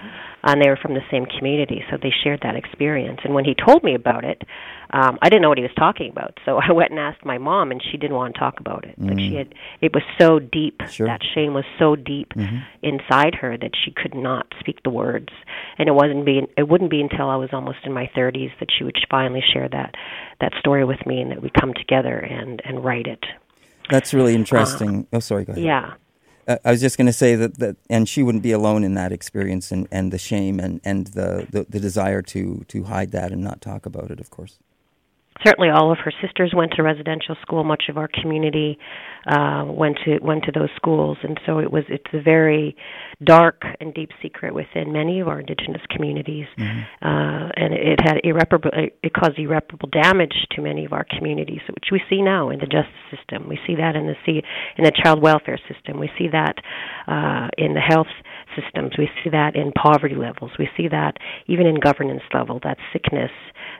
and 0.43 0.61
they 0.61 0.69
were 0.69 0.77
from 0.81 0.93
the 0.93 1.01
same 1.09 1.25
community, 1.25 1.83
so 1.89 1.97
they 2.01 2.11
shared 2.23 2.41
that 2.43 2.55
experience. 2.55 3.19
And 3.23 3.33
when 3.33 3.45
he 3.45 3.55
told 3.55 3.83
me 3.83 3.95
about 3.95 4.25
it, 4.25 4.41
um, 4.91 5.17
I 5.21 5.29
didn't 5.29 5.41
know 5.41 5.49
what 5.49 5.57
he 5.57 5.63
was 5.63 5.73
talking 5.77 6.11
about. 6.11 6.37
So 6.45 6.57
I 6.69 6.71
went 6.71 6.91
and 6.91 6.99
asked 6.99 7.25
my 7.25 7.37
mom, 7.37 7.71
and 7.71 7.81
she 7.91 7.97
didn't 7.97 8.15
want 8.15 8.33
to 8.35 8.39
talk 8.39 8.59
about 8.59 8.85
it. 8.85 8.99
Mm. 8.99 9.09
Like 9.09 9.19
she 9.19 9.31
mm. 9.31 9.37
had, 9.37 9.55
it 9.81 9.93
was 9.93 10.03
so 10.19 10.39
deep. 10.39 10.81
Sure. 10.89 11.07
That 11.07 11.21
shame 11.33 11.53
was 11.53 11.65
so 11.79 11.95
deep 11.95 12.33
mm-hmm. 12.33 12.57
inside 12.81 13.35
her 13.35 13.57
that 13.57 13.71
she 13.83 13.91
could 13.91 14.15
not 14.15 14.47
speak 14.59 14.83
the 14.83 14.89
words. 14.89 15.29
And 15.77 15.87
it 15.87 15.93
wasn't 15.93 16.25
being, 16.25 16.47
it 16.57 16.67
wouldn't 16.67 16.91
be 16.91 17.01
until 17.01 17.29
I 17.29 17.35
was 17.35 17.49
almost 17.53 17.79
in 17.85 17.93
my 17.93 18.09
30s 18.15 18.51
that 18.59 18.69
she 18.77 18.83
would 18.83 18.97
finally 19.09 19.43
share 19.53 19.69
that 19.69 19.95
that 20.41 20.53
story 20.59 20.83
with 20.83 21.05
me, 21.05 21.21
and 21.21 21.31
that 21.31 21.41
we 21.41 21.49
come 21.49 21.73
together 21.73 22.17
and 22.17 22.61
and 22.65 22.83
write 22.83 23.07
it. 23.07 23.23
That's 23.89 24.13
really 24.13 24.35
interesting. 24.35 25.07
Uh, 25.11 25.17
oh, 25.17 25.19
sorry. 25.19 25.45
Go 25.45 25.53
ahead. 25.53 25.63
Yeah. 25.63 25.93
Uh, 26.47 26.57
I 26.65 26.71
was 26.71 26.81
just 26.81 26.97
going 26.97 27.07
to 27.07 27.13
say 27.13 27.35
that, 27.35 27.59
that, 27.59 27.77
and 27.89 28.07
she 28.07 28.23
wouldn't 28.23 28.43
be 28.43 28.51
alone 28.51 28.83
in 28.83 28.95
that 28.95 29.11
experience 29.11 29.71
and, 29.71 29.87
and 29.91 30.11
the 30.11 30.17
shame 30.17 30.59
and, 30.59 30.81
and 30.83 31.07
the, 31.07 31.47
the, 31.51 31.65
the 31.69 31.79
desire 31.79 32.21
to, 32.23 32.65
to 32.67 32.83
hide 32.83 33.11
that 33.11 33.31
and 33.31 33.41
not 33.41 33.61
talk 33.61 33.85
about 33.85 34.11
it, 34.11 34.19
of 34.19 34.29
course 34.29 34.59
certainly 35.45 35.69
all 35.69 35.91
of 35.91 35.97
her 35.99 36.11
sisters 36.21 36.53
went 36.55 36.73
to 36.73 36.83
residential 36.83 37.35
school. 37.41 37.63
Much 37.63 37.83
of 37.89 37.97
our 37.97 38.07
community 38.07 38.77
uh, 39.27 39.63
went 39.65 39.97
to 40.05 40.19
went 40.21 40.43
to 40.43 40.51
those 40.51 40.69
schools, 40.75 41.17
and 41.23 41.39
so 41.45 41.59
it 41.59 41.71
was. 41.71 41.83
It's 41.89 42.11
a 42.13 42.21
very 42.21 42.75
dark 43.23 43.63
and 43.79 43.93
deep 43.93 44.09
secret 44.21 44.53
within 44.53 44.91
many 44.91 45.19
of 45.19 45.27
our 45.27 45.39
indigenous 45.39 45.81
communities, 45.89 46.45
mm-hmm. 46.57 46.79
uh, 47.05 47.49
and 47.55 47.73
it 47.73 47.99
had 48.01 48.19
irreparable. 48.23 48.71
It 48.73 49.13
caused 49.13 49.39
irreparable 49.39 49.89
damage 49.89 50.35
to 50.51 50.61
many 50.61 50.85
of 50.85 50.93
our 50.93 51.05
communities, 51.17 51.61
which 51.69 51.89
we 51.91 52.01
see 52.09 52.21
now 52.21 52.49
in 52.49 52.59
the 52.59 52.65
justice 52.65 52.93
system. 53.09 53.47
We 53.47 53.59
see 53.65 53.75
that 53.75 53.95
in 53.95 54.07
the 54.07 54.15
see 54.25 54.41
in 54.77 54.83
the 54.83 54.91
child 55.03 55.21
welfare 55.21 55.59
system. 55.71 55.99
We 55.99 56.09
see 56.17 56.27
that 56.31 56.55
uh, 57.07 57.47
in 57.57 57.73
the 57.73 57.81
health 57.81 58.11
systems. 58.55 58.93
We 58.97 59.09
see 59.23 59.29
that 59.31 59.55
in 59.55 59.71
poverty 59.71 60.15
levels. 60.15 60.51
We 60.59 60.69
see 60.77 60.87
that 60.89 61.17
even 61.47 61.65
in 61.65 61.75
governance 61.79 62.23
level. 62.33 62.59
That 62.63 62.77
sickness 62.91 63.31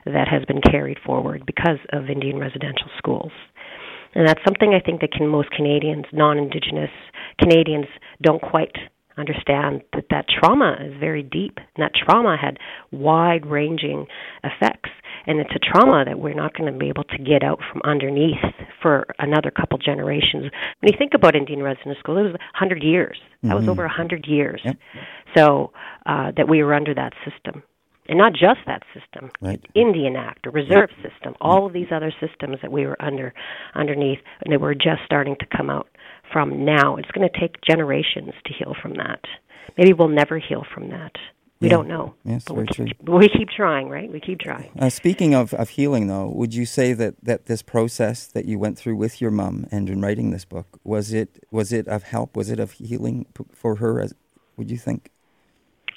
that 0.04 0.28
has 0.28 0.44
been 0.44 0.60
carried 0.60 0.98
forward 1.04 1.44
because 1.46 1.78
of 1.92 2.10
Indian 2.10 2.38
residential 2.38 2.88
schools. 2.98 3.32
And 4.14 4.28
that's 4.28 4.40
something 4.44 4.74
I 4.74 4.84
think 4.84 5.00
that 5.00 5.12
can 5.12 5.26
most 5.26 5.50
Canadians, 5.50 6.04
non-Indigenous 6.12 6.90
Canadians, 7.38 7.86
don't 8.22 8.40
quite 8.40 8.76
understand 9.16 9.82
that 9.92 10.06
that 10.10 10.26
trauma 10.28 10.76
is 10.80 10.92
very 10.98 11.22
deep 11.22 11.58
and 11.58 11.84
that 11.84 11.92
trauma 11.94 12.36
had 12.40 12.58
wide-ranging 12.90 14.06
effects 14.42 14.90
and 15.26 15.40
it's 15.40 15.52
a 15.54 15.58
trauma 15.58 16.04
that 16.04 16.18
we're 16.18 16.34
not 16.34 16.54
going 16.54 16.70
to 16.70 16.78
be 16.78 16.88
able 16.88 17.04
to 17.04 17.18
get 17.18 17.42
out 17.42 17.58
from 17.72 17.80
underneath 17.84 18.42
for 18.82 19.06
another 19.18 19.50
couple 19.50 19.78
generations. 19.78 20.50
When 20.80 20.92
you 20.92 20.98
think 20.98 21.12
about 21.14 21.34
Indian 21.34 21.62
residence 21.62 21.98
school, 21.98 22.18
it 22.18 22.22
was 22.22 22.32
100 22.32 22.82
years. 22.82 23.18
That 23.42 23.48
mm-hmm. 23.48 23.58
was 23.58 23.68
over 23.68 23.82
100 23.84 24.26
years. 24.26 24.60
Yep. 24.64 24.76
So 25.36 25.72
uh, 26.06 26.32
that 26.36 26.48
we 26.48 26.62
were 26.62 26.74
under 26.74 26.94
that 26.94 27.12
system 27.24 27.62
and 28.08 28.18
not 28.18 28.32
just 28.32 28.60
that 28.66 28.82
system, 28.92 29.30
right. 29.40 29.64
Indian 29.74 30.16
Act, 30.16 30.46
a 30.46 30.50
reserve 30.50 30.90
system, 31.02 31.34
all 31.40 31.66
of 31.66 31.72
these 31.72 31.88
other 31.90 32.12
systems 32.20 32.58
that 32.62 32.70
we 32.70 32.86
were 32.86 33.00
under 33.02 33.32
underneath, 33.74 34.18
and 34.44 34.52
that 34.52 34.60
we're 34.60 34.74
just 34.74 35.00
starting 35.06 35.36
to 35.40 35.46
come 35.56 35.70
out 35.70 35.88
from 36.32 36.64
now. 36.64 36.96
It's 36.96 37.10
going 37.12 37.28
to 37.28 37.40
take 37.40 37.60
generations 37.62 38.32
to 38.46 38.52
heal 38.52 38.74
from 38.80 38.94
that. 38.94 39.20
Maybe 39.78 39.92
we'll 39.92 40.08
never 40.08 40.38
heal 40.38 40.64
from 40.74 40.90
that. 40.90 41.12
We 41.60 41.68
yeah. 41.68 41.76
don't 41.76 41.88
know. 41.88 42.14
Yes, 42.24 42.44
but 42.46 42.56
we 42.56 42.66
keep, 42.66 42.98
true. 43.04 43.16
we 43.16 43.28
keep 43.28 43.48
trying, 43.48 43.88
right? 43.88 44.10
We 44.12 44.20
keep 44.20 44.40
trying. 44.40 44.70
Uh, 44.78 44.90
speaking 44.90 45.34
of, 45.34 45.54
of 45.54 45.70
healing, 45.70 46.08
though, 46.08 46.28
would 46.28 46.52
you 46.52 46.66
say 46.66 46.92
that, 46.92 47.14
that 47.22 47.46
this 47.46 47.62
process 47.62 48.26
that 48.26 48.44
you 48.44 48.58
went 48.58 48.76
through 48.76 48.96
with 48.96 49.20
your 49.20 49.30
mom 49.30 49.66
and 49.70 49.88
in 49.88 50.02
writing 50.02 50.30
this 50.30 50.44
book 50.44 50.78
was 50.82 51.12
it 51.12 51.42
was 51.50 51.72
it 51.72 51.86
of 51.86 52.02
help? 52.02 52.36
Was 52.36 52.50
it 52.50 52.58
of 52.58 52.72
healing 52.72 53.26
for 53.52 53.76
her? 53.76 54.00
As 54.00 54.14
would 54.56 54.70
you 54.70 54.76
think? 54.76 55.10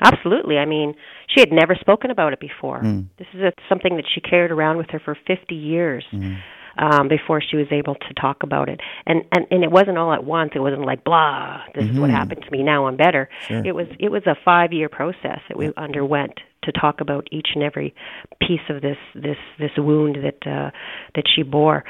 Absolutely. 0.01 0.57
I 0.57 0.65
mean, 0.65 0.93
she 1.33 1.39
had 1.39 1.51
never 1.51 1.75
spoken 1.79 2.11
about 2.11 2.33
it 2.33 2.39
before. 2.39 2.81
Mm. 2.81 3.07
This 3.17 3.27
is 3.33 3.41
a, 3.41 3.51
something 3.69 3.95
that 3.95 4.05
she 4.13 4.21
carried 4.21 4.51
around 4.51 4.77
with 4.77 4.89
her 4.91 4.99
for 5.03 5.17
50 5.27 5.55
years. 5.55 6.05
Mm. 6.13 6.37
Um, 6.79 7.07
before 7.07 7.41
she 7.41 7.57
was 7.57 7.65
able 7.71 7.95
to 7.95 8.13
talk 8.21 8.43
about 8.43 8.69
it, 8.69 8.79
and 9.07 9.23
and 9.31 9.47
and 9.49 9.63
it 9.63 9.71
wasn't 9.71 9.97
all 9.97 10.13
at 10.13 10.23
once. 10.23 10.51
It 10.53 10.59
wasn't 10.59 10.85
like 10.85 11.03
blah. 11.03 11.61
This 11.73 11.85
mm-hmm. 11.85 11.93
is 11.95 11.99
what 11.99 12.09
mm-hmm. 12.09 12.15
happened 12.15 12.43
to 12.45 12.51
me. 12.51 12.61
Now 12.61 12.85
I'm 12.85 12.95
better. 12.95 13.29
Sure. 13.47 13.65
It 13.65 13.73
was 13.73 13.87
it 13.99 14.09
was 14.11 14.21
a 14.27 14.35
five 14.45 14.73
year 14.73 14.87
process 14.87 15.39
that 15.49 15.57
we 15.57 15.73
underwent 15.75 16.39
to 16.65 16.71
talk 16.71 17.01
about 17.01 17.27
each 17.31 17.47
and 17.55 17.63
every 17.63 17.95
piece 18.39 18.61
of 18.69 18.83
this 18.83 18.97
this 19.15 19.37
this 19.57 19.71
wound 19.75 20.17
that 20.17 20.47
uh, 20.47 20.69
that 21.15 21.23
she 21.35 21.41
bore. 21.41 21.83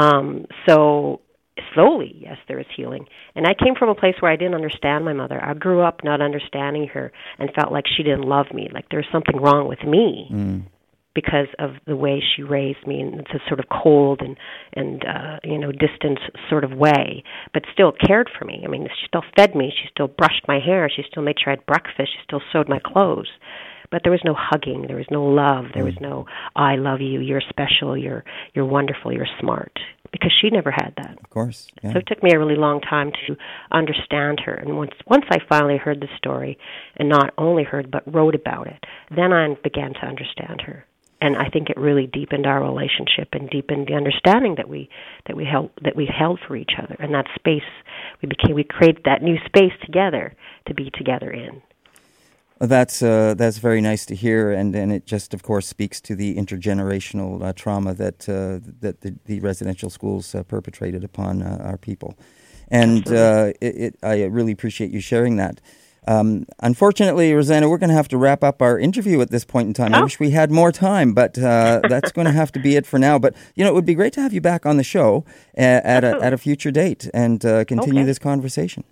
Um, 0.00 0.46
so 0.68 1.20
slowly, 1.74 2.14
yes, 2.20 2.36
there 2.48 2.58
is 2.58 2.66
healing. 2.76 3.06
And 3.34 3.46
I 3.46 3.54
came 3.54 3.74
from 3.74 3.88
a 3.88 3.94
place 3.94 4.14
where 4.20 4.30
I 4.30 4.36
didn't 4.36 4.54
understand 4.54 5.04
my 5.04 5.12
mother. 5.12 5.42
I 5.42 5.54
grew 5.54 5.80
up 5.82 6.00
not 6.04 6.20
understanding 6.20 6.88
her 6.88 7.12
and 7.38 7.50
felt 7.54 7.72
like 7.72 7.84
she 7.86 8.02
didn't 8.02 8.22
love 8.22 8.46
me, 8.52 8.68
like 8.72 8.88
there 8.90 8.98
was 8.98 9.08
something 9.12 9.40
wrong 9.40 9.68
with 9.68 9.82
me. 9.84 10.28
Mm. 10.32 10.62
Because 11.14 11.48
of 11.58 11.70
the 11.84 11.96
way 11.96 12.22
she 12.22 12.44
raised 12.44 12.86
me, 12.86 13.00
and 13.00 13.18
it's 13.18 13.30
a 13.32 13.40
sort 13.48 13.58
of 13.58 13.66
cold 13.68 14.20
and 14.20 14.36
and 14.74 15.04
uh, 15.04 15.40
you 15.42 15.58
know 15.58 15.72
distant 15.72 16.20
sort 16.48 16.62
of 16.62 16.70
way, 16.70 17.24
but 17.52 17.64
still 17.72 17.90
cared 18.06 18.30
for 18.38 18.44
me. 18.44 18.62
I 18.64 18.68
mean, 18.68 18.84
she 18.86 19.06
still 19.08 19.24
fed 19.34 19.56
me, 19.56 19.72
she 19.74 19.88
still 19.90 20.06
brushed 20.06 20.46
my 20.46 20.60
hair, 20.60 20.88
she 20.88 21.02
still 21.10 21.24
made 21.24 21.36
sure 21.42 21.52
I 21.52 21.56
had 21.56 21.66
breakfast, 21.66 22.12
she 22.12 22.22
still 22.24 22.42
sewed 22.52 22.68
my 22.68 22.78
clothes 22.78 23.30
but 23.90 24.02
there 24.02 24.12
was 24.12 24.20
no 24.24 24.34
hugging 24.36 24.84
there 24.86 24.96
was 24.96 25.06
no 25.10 25.24
love 25.24 25.66
there 25.74 25.84
was 25.84 25.94
mm. 25.94 26.02
no 26.02 26.26
i 26.54 26.76
love 26.76 27.00
you 27.00 27.20
you're 27.20 27.42
special 27.48 27.96
you're 27.96 28.24
you're 28.54 28.66
wonderful 28.66 29.12
you're 29.12 29.26
smart 29.40 29.78
because 30.12 30.32
she 30.40 30.50
never 30.50 30.70
had 30.70 30.94
that. 30.96 31.18
Of 31.18 31.30
course. 31.30 31.68
Yeah. 31.82 31.92
So 31.92 31.98
it 31.98 32.06
took 32.06 32.22
me 32.22 32.32
a 32.32 32.38
really 32.38 32.56
long 32.56 32.80
time 32.80 33.12
to 33.26 33.36
understand 33.70 34.40
her. 34.44 34.54
And 34.54 34.76
once 34.76 34.92
once 35.06 35.24
I 35.30 35.38
finally 35.48 35.76
heard 35.76 36.00
the 36.00 36.08
story, 36.16 36.58
and 36.96 37.08
not 37.08 37.32
only 37.38 37.64
heard 37.64 37.90
but 37.90 38.02
wrote 38.12 38.34
about 38.34 38.66
it, 38.66 38.84
then 39.14 39.32
I 39.32 39.54
began 39.62 39.94
to 39.94 40.06
understand 40.06 40.62
her. 40.62 40.84
And 41.20 41.36
I 41.36 41.48
think 41.48 41.68
it 41.68 41.76
really 41.76 42.06
deepened 42.06 42.46
our 42.46 42.62
relationship 42.62 43.28
and 43.32 43.50
deepened 43.50 43.88
the 43.88 43.94
understanding 43.94 44.54
that 44.56 44.68
we 44.68 44.88
that 45.26 45.36
we 45.36 45.44
held 45.44 45.70
that 45.82 45.96
we 45.96 46.06
held 46.06 46.38
for 46.46 46.56
each 46.56 46.72
other. 46.80 46.96
And 46.98 47.12
that 47.14 47.26
space 47.34 47.68
we 48.22 48.28
became 48.28 48.54
we 48.54 48.64
created 48.64 49.02
that 49.04 49.22
new 49.22 49.36
space 49.46 49.72
together 49.84 50.34
to 50.66 50.74
be 50.74 50.90
together 50.96 51.30
in. 51.30 51.62
That's 52.60 53.02
uh, 53.02 53.34
that's 53.34 53.58
very 53.58 53.80
nice 53.80 54.04
to 54.06 54.16
hear, 54.16 54.50
and, 54.50 54.74
and 54.74 54.92
it 54.92 55.06
just, 55.06 55.32
of 55.32 55.44
course, 55.44 55.68
speaks 55.68 56.00
to 56.00 56.16
the 56.16 56.34
intergenerational 56.34 57.40
uh, 57.40 57.52
trauma 57.52 57.94
that 57.94 58.28
uh, 58.28 58.58
that 58.80 59.02
the, 59.02 59.14
the, 59.26 59.38
residential 59.38 59.90
schools 59.90 60.34
uh, 60.34 60.42
perpetrated 60.42 61.04
upon 61.04 61.40
uh, 61.40 61.58
our 61.62 61.76
people, 61.76 62.18
and 62.68 63.06
uh, 63.06 63.52
it, 63.60 63.76
it, 63.76 63.96
I 64.02 64.24
really 64.24 64.50
appreciate 64.50 64.90
you 64.90 64.98
sharing 64.98 65.36
that. 65.36 65.60
Um, 66.08 66.46
unfortunately, 66.58 67.32
Rosanna, 67.32 67.68
we're 67.68 67.78
going 67.78 67.90
to 67.90 67.94
have 67.96 68.08
to 68.08 68.16
wrap 68.16 68.42
up 68.42 68.60
our 68.60 68.76
interview 68.76 69.20
at 69.20 69.30
this 69.30 69.44
point 69.44 69.68
in 69.68 69.74
time. 69.74 69.94
Oh. 69.94 69.98
I 69.98 70.02
wish 70.02 70.18
we 70.18 70.30
had 70.30 70.50
more 70.50 70.72
time, 70.72 71.12
but 71.12 71.34
that's 71.34 72.10
going 72.10 72.26
to 72.26 72.32
have 72.32 72.50
to 72.52 72.58
be 72.58 72.74
it 72.74 72.86
for 72.86 72.98
now. 72.98 73.20
But 73.20 73.36
you 73.54 73.62
know, 73.62 73.70
it 73.70 73.74
would 73.74 73.86
be 73.86 73.94
great 73.94 74.14
to 74.14 74.20
have 74.20 74.32
you 74.32 74.40
back 74.40 74.66
on 74.66 74.78
the 74.78 74.84
show 74.84 75.24
at 75.54 76.02
a, 76.02 76.20
at 76.20 76.32
a 76.32 76.38
future 76.38 76.72
date 76.72 77.08
and 77.14 77.40
continue 77.40 78.00
okay. 78.00 78.04
this 78.04 78.18
conversation. 78.18 78.82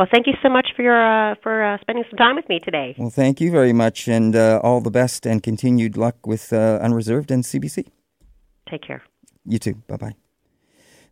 Well, 0.00 0.08
thank 0.10 0.26
you 0.26 0.32
so 0.42 0.48
much 0.48 0.68
for 0.74 0.80
your 0.80 0.96
uh, 0.96 1.34
for 1.42 1.62
uh, 1.62 1.76
spending 1.82 2.04
some 2.08 2.16
time 2.16 2.34
with 2.34 2.48
me 2.48 2.58
today. 2.58 2.94
Well, 2.96 3.10
thank 3.10 3.38
you 3.38 3.50
very 3.50 3.74
much, 3.74 4.08
and 4.08 4.34
uh, 4.34 4.58
all 4.62 4.80
the 4.80 4.90
best 4.90 5.26
and 5.26 5.42
continued 5.42 5.98
luck 5.98 6.26
with 6.26 6.54
uh, 6.54 6.78
Unreserved 6.80 7.30
and 7.30 7.44
CBC. 7.44 7.86
Take 8.70 8.80
care. 8.80 9.02
You 9.44 9.58
too. 9.58 9.74
Bye 9.88 9.98
bye. 9.98 10.14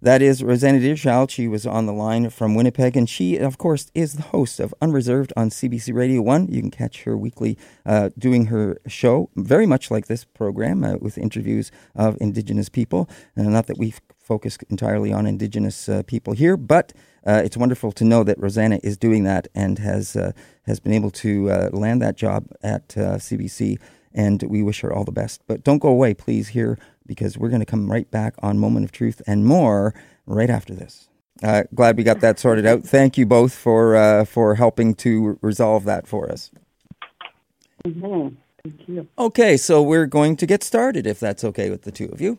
That 0.00 0.22
is 0.22 0.44
Rosanna 0.44 0.78
Deerchild. 0.78 1.28
She 1.28 1.48
was 1.48 1.66
on 1.66 1.86
the 1.86 1.92
line 1.92 2.30
from 2.30 2.54
Winnipeg, 2.54 2.96
and 2.96 3.10
she, 3.10 3.36
of 3.36 3.58
course, 3.58 3.90
is 3.96 4.12
the 4.12 4.22
host 4.22 4.60
of 4.60 4.72
Unreserved 4.80 5.32
on 5.36 5.50
CBC 5.50 5.92
Radio 5.92 6.22
1. 6.22 6.52
You 6.52 6.60
can 6.60 6.70
catch 6.70 7.02
her 7.02 7.16
weekly 7.16 7.58
uh, 7.84 8.10
doing 8.16 8.46
her 8.46 8.78
show, 8.86 9.28
very 9.34 9.66
much 9.66 9.90
like 9.90 10.06
this 10.06 10.24
program, 10.24 10.84
uh, 10.84 10.98
with 11.00 11.18
interviews 11.18 11.72
of 11.96 12.16
Indigenous 12.20 12.68
people. 12.68 13.10
And 13.34 13.52
not 13.52 13.66
that 13.66 13.76
we 13.76 13.92
focus 14.20 14.56
entirely 14.70 15.12
on 15.12 15.26
Indigenous 15.26 15.88
uh, 15.88 16.04
people 16.04 16.32
here, 16.32 16.56
but 16.56 16.92
uh, 17.26 17.42
it's 17.44 17.56
wonderful 17.56 17.90
to 17.90 18.04
know 18.04 18.22
that 18.22 18.38
Rosanna 18.38 18.78
is 18.84 18.96
doing 18.96 19.24
that 19.24 19.48
and 19.52 19.80
has, 19.80 20.14
uh, 20.14 20.30
has 20.62 20.78
been 20.78 20.92
able 20.92 21.10
to 21.10 21.50
uh, 21.50 21.70
land 21.72 22.00
that 22.02 22.16
job 22.16 22.46
at 22.62 22.86
CBC. 22.90 23.80
And 24.14 24.42
we 24.44 24.62
wish 24.62 24.80
her 24.80 24.92
all 24.92 25.04
the 25.04 25.12
best. 25.12 25.42
But 25.46 25.64
don't 25.64 25.80
go 25.80 25.88
away, 25.88 26.14
please, 26.14 26.48
here 26.48 26.78
because 27.08 27.36
we're 27.36 27.48
going 27.48 27.58
to 27.58 27.66
come 27.66 27.90
right 27.90 28.08
back 28.12 28.34
on 28.40 28.60
Moment 28.60 28.84
of 28.84 28.92
Truth 28.92 29.20
and 29.26 29.44
more 29.44 29.92
right 30.26 30.50
after 30.50 30.74
this. 30.74 31.08
Uh, 31.42 31.64
glad 31.74 31.96
we 31.96 32.04
got 32.04 32.20
that 32.20 32.38
sorted 32.38 32.66
out. 32.66 32.84
Thank 32.84 33.18
you 33.18 33.26
both 33.26 33.52
for 33.54 33.96
uh, 33.96 34.24
for 34.24 34.54
helping 34.54 34.94
to 34.96 35.38
resolve 35.42 35.84
that 35.84 36.06
for 36.06 36.30
us. 36.30 36.52
Mm-hmm. 37.84 38.34
Thank 38.62 38.88
you. 38.88 39.08
Okay, 39.18 39.56
so 39.56 39.82
we're 39.82 40.06
going 40.06 40.36
to 40.36 40.46
get 40.46 40.62
started 40.62 41.06
if 41.06 41.18
that's 41.18 41.42
okay 41.44 41.70
with 41.70 41.82
the 41.82 41.92
two 41.92 42.06
of 42.06 42.20
you. 42.20 42.38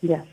Yes. 0.00 0.26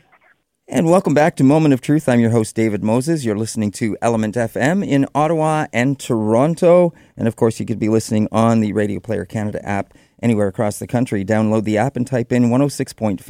And 0.70 0.90
welcome 0.90 1.14
back 1.14 1.36
to 1.36 1.44
Moment 1.44 1.72
of 1.72 1.80
Truth. 1.80 2.08
I'm 2.08 2.20
your 2.20 2.30
host, 2.30 2.54
David 2.54 2.84
Moses. 2.84 3.24
You're 3.24 3.38
listening 3.38 3.70
to 3.72 3.96
Element 4.02 4.34
FM 4.34 4.86
in 4.86 5.06
Ottawa 5.14 5.66
and 5.72 5.98
Toronto. 5.98 6.92
And 7.16 7.26
of 7.26 7.36
course, 7.36 7.58
you 7.58 7.64
could 7.64 7.78
be 7.78 7.88
listening 7.88 8.28
on 8.32 8.60
the 8.60 8.74
Radio 8.74 9.00
Player 9.00 9.24
Canada 9.24 9.66
app 9.66 9.94
anywhere 10.22 10.48
across 10.48 10.78
the 10.78 10.86
country. 10.86 11.24
Download 11.24 11.64
the 11.64 11.78
app 11.78 11.96
and 11.96 12.06
type 12.06 12.32
in 12.32 12.44
106.5 12.44 13.20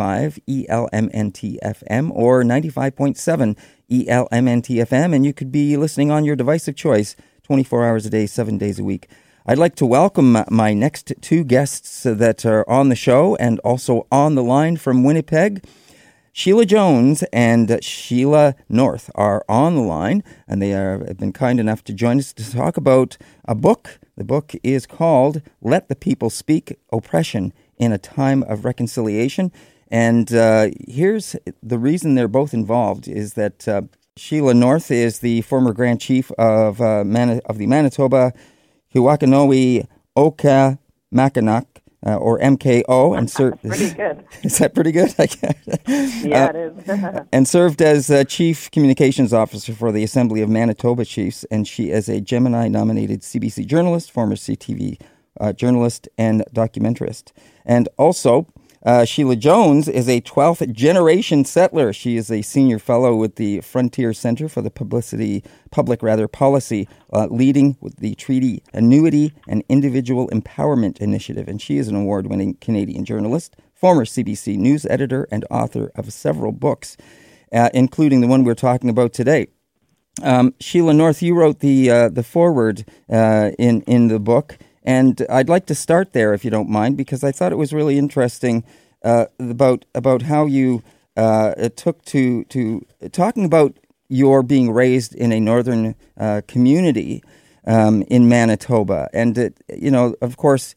ELMNT 0.46 1.58
FM 1.64 2.10
or 2.12 2.42
95.7 2.42 3.56
ELMNT 3.90 4.86
FM, 4.86 5.14
and 5.14 5.24
you 5.24 5.32
could 5.32 5.52
be 5.52 5.76
listening 5.76 6.10
on 6.10 6.24
your 6.24 6.36
device 6.36 6.68
of 6.68 6.76
choice 6.76 7.16
24 7.44 7.86
hours 7.86 8.06
a 8.06 8.10
day, 8.10 8.26
seven 8.26 8.58
days 8.58 8.78
a 8.78 8.84
week. 8.84 9.08
I'd 9.46 9.56
like 9.56 9.76
to 9.76 9.86
welcome 9.86 10.36
my 10.50 10.74
next 10.74 11.12
two 11.22 11.42
guests 11.42 12.02
that 12.02 12.44
are 12.44 12.68
on 12.68 12.90
the 12.90 12.94
show 12.94 13.34
and 13.36 13.58
also 13.60 14.06
on 14.12 14.34
the 14.34 14.42
line 14.42 14.76
from 14.76 15.04
Winnipeg. 15.04 15.64
Sheila 16.34 16.66
Jones 16.66 17.24
and 17.32 17.82
Sheila 17.82 18.54
North 18.68 19.10
are 19.14 19.44
on 19.48 19.74
the 19.74 19.80
line, 19.80 20.22
and 20.46 20.60
they 20.60 20.74
are, 20.74 21.02
have 21.04 21.16
been 21.16 21.32
kind 21.32 21.58
enough 21.58 21.82
to 21.84 21.92
join 21.94 22.18
us 22.18 22.32
to 22.34 22.52
talk 22.52 22.76
about 22.76 23.16
a 23.46 23.54
book 23.54 23.98
the 24.18 24.24
book 24.24 24.52
is 24.64 24.84
called 24.84 25.40
Let 25.62 25.88
the 25.88 25.94
People 25.94 26.28
Speak 26.28 26.76
Oppression 26.92 27.52
in 27.78 27.92
a 27.92 27.98
Time 27.98 28.42
of 28.42 28.64
Reconciliation. 28.64 29.52
And 29.92 30.34
uh, 30.34 30.70
here's 30.88 31.36
the 31.62 31.78
reason 31.78 32.16
they're 32.16 32.26
both 32.26 32.52
involved 32.52 33.06
is 33.06 33.34
that 33.34 33.68
uh, 33.68 33.82
Sheila 34.16 34.54
North 34.54 34.90
is 34.90 35.20
the 35.20 35.42
former 35.42 35.72
Grand 35.72 36.00
Chief 36.00 36.32
of, 36.32 36.80
uh, 36.80 37.04
Mani- 37.04 37.40
of 37.44 37.58
the 37.58 37.68
Manitoba 37.68 38.32
Hiwakanoe 38.92 39.86
Oka 40.16 40.80
Mackinac 41.12 41.77
uh, 42.08 42.16
or 42.16 42.38
MKO, 42.38 43.16
and 43.16 43.30
served. 43.38 43.60
pretty 43.62 43.90
good. 43.94 44.24
Is 44.42 44.58
that 44.58 44.74
pretty 44.74 44.92
good? 44.92 45.14
yeah, 46.24 46.46
uh, 46.46 46.50
it 46.50 46.56
is. 46.56 47.20
and 47.32 47.46
served 47.46 47.82
as 47.82 48.10
uh, 48.10 48.24
chief 48.24 48.70
communications 48.70 49.32
officer 49.32 49.74
for 49.74 49.92
the 49.92 50.02
Assembly 50.02 50.40
of 50.40 50.48
Manitoba 50.48 51.04
Chiefs, 51.04 51.44
and 51.50 51.68
she 51.68 51.90
is 51.90 52.08
a 52.08 52.20
Gemini-nominated 52.20 53.20
CBC 53.20 53.66
journalist, 53.66 54.10
former 54.10 54.36
CTV 54.36 55.00
uh, 55.40 55.52
journalist, 55.52 56.08
and 56.16 56.44
documentarist, 56.54 57.32
and 57.66 57.88
also 57.98 58.46
uh, 58.84 59.04
Sheila 59.04 59.36
Jones 59.36 59.88
is 59.88 60.08
a 60.08 60.20
12th 60.20 60.72
generation 60.72 61.44
settler. 61.44 61.92
She 61.92 62.16
is 62.16 62.30
a 62.30 62.42
senior 62.42 62.78
fellow 62.78 63.16
with 63.16 63.36
the 63.36 63.60
Frontier 63.60 64.12
Center 64.12 64.48
for 64.48 64.62
the 64.62 64.70
Publicity, 64.70 65.42
Public 65.70 66.02
rather 66.02 66.28
Policy, 66.28 66.88
uh, 67.12 67.26
leading 67.30 67.76
with 67.80 67.96
the 67.96 68.14
Treaty 68.14 68.62
Annuity 68.72 69.32
and 69.48 69.64
Individual 69.68 70.28
Empowerment 70.28 70.98
Initiative. 71.00 71.48
And 71.48 71.60
she 71.60 71.78
is 71.78 71.88
an 71.88 71.96
award 71.96 72.28
winning 72.28 72.54
Canadian 72.60 73.04
journalist, 73.04 73.56
former 73.74 74.04
CBC 74.04 74.56
news 74.56 74.86
editor, 74.86 75.26
and 75.32 75.44
author 75.50 75.90
of 75.96 76.12
several 76.12 76.52
books, 76.52 76.96
uh, 77.52 77.70
including 77.74 78.20
the 78.20 78.28
one 78.28 78.44
we're 78.44 78.54
talking 78.54 78.90
about 78.90 79.12
today. 79.12 79.48
Um, 80.22 80.54
Sheila 80.60 80.94
North, 80.94 81.22
you 81.22 81.34
wrote 81.34 81.60
the 81.60 81.90
uh, 81.90 82.08
the 82.08 82.22
foreword 82.22 82.84
uh, 83.08 83.52
in 83.58 83.82
in 83.82 84.08
the 84.08 84.18
book, 84.18 84.58
and 84.88 85.20
I'd 85.28 85.50
like 85.50 85.66
to 85.66 85.74
start 85.74 86.14
there, 86.14 86.32
if 86.32 86.46
you 86.46 86.50
don't 86.50 86.70
mind, 86.70 86.96
because 86.96 87.22
I 87.22 87.30
thought 87.30 87.52
it 87.52 87.56
was 87.56 87.74
really 87.74 87.98
interesting 87.98 88.64
uh, 89.04 89.26
about 89.38 89.84
about 89.94 90.22
how 90.22 90.46
you 90.46 90.82
uh, 91.14 91.68
took 91.76 92.02
to 92.06 92.44
to 92.44 92.86
talking 93.12 93.44
about 93.44 93.78
your 94.08 94.42
being 94.42 94.70
raised 94.70 95.14
in 95.14 95.30
a 95.30 95.40
northern 95.40 95.94
uh, 96.16 96.40
community 96.48 97.22
um, 97.66 98.00
in 98.08 98.30
Manitoba, 98.30 99.10
and 99.12 99.36
it, 99.36 99.62
you 99.68 99.90
know, 99.90 100.14
of 100.22 100.38
course, 100.38 100.74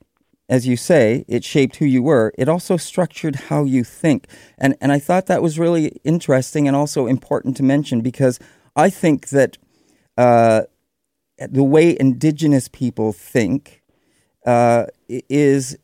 as 0.49 0.67
you 0.67 0.75
say, 0.75 1.23
it 1.29 1.45
shaped 1.45 1.77
who 1.77 1.85
you 1.85 2.03
were. 2.03 2.33
It 2.37 2.49
also 2.49 2.75
structured 2.75 3.35
how 3.47 3.63
you 3.63 3.85
think, 3.85 4.27
and 4.57 4.75
and 4.81 4.91
I 4.91 4.99
thought 4.99 5.27
that 5.27 5.41
was 5.41 5.57
really 5.57 6.01
interesting 6.03 6.67
and 6.67 6.75
also 6.75 7.07
important 7.07 7.55
to 7.57 7.63
mention 7.63 8.01
because 8.01 8.39
I 8.75 8.89
think 8.89 9.29
that 9.29 9.57
uh, 10.17 10.63
the 11.49 11.63
way 11.63 11.97
Indigenous 11.97 12.67
people 12.67 13.13
think 13.13 13.80
uh, 14.45 14.85
is 15.07 15.77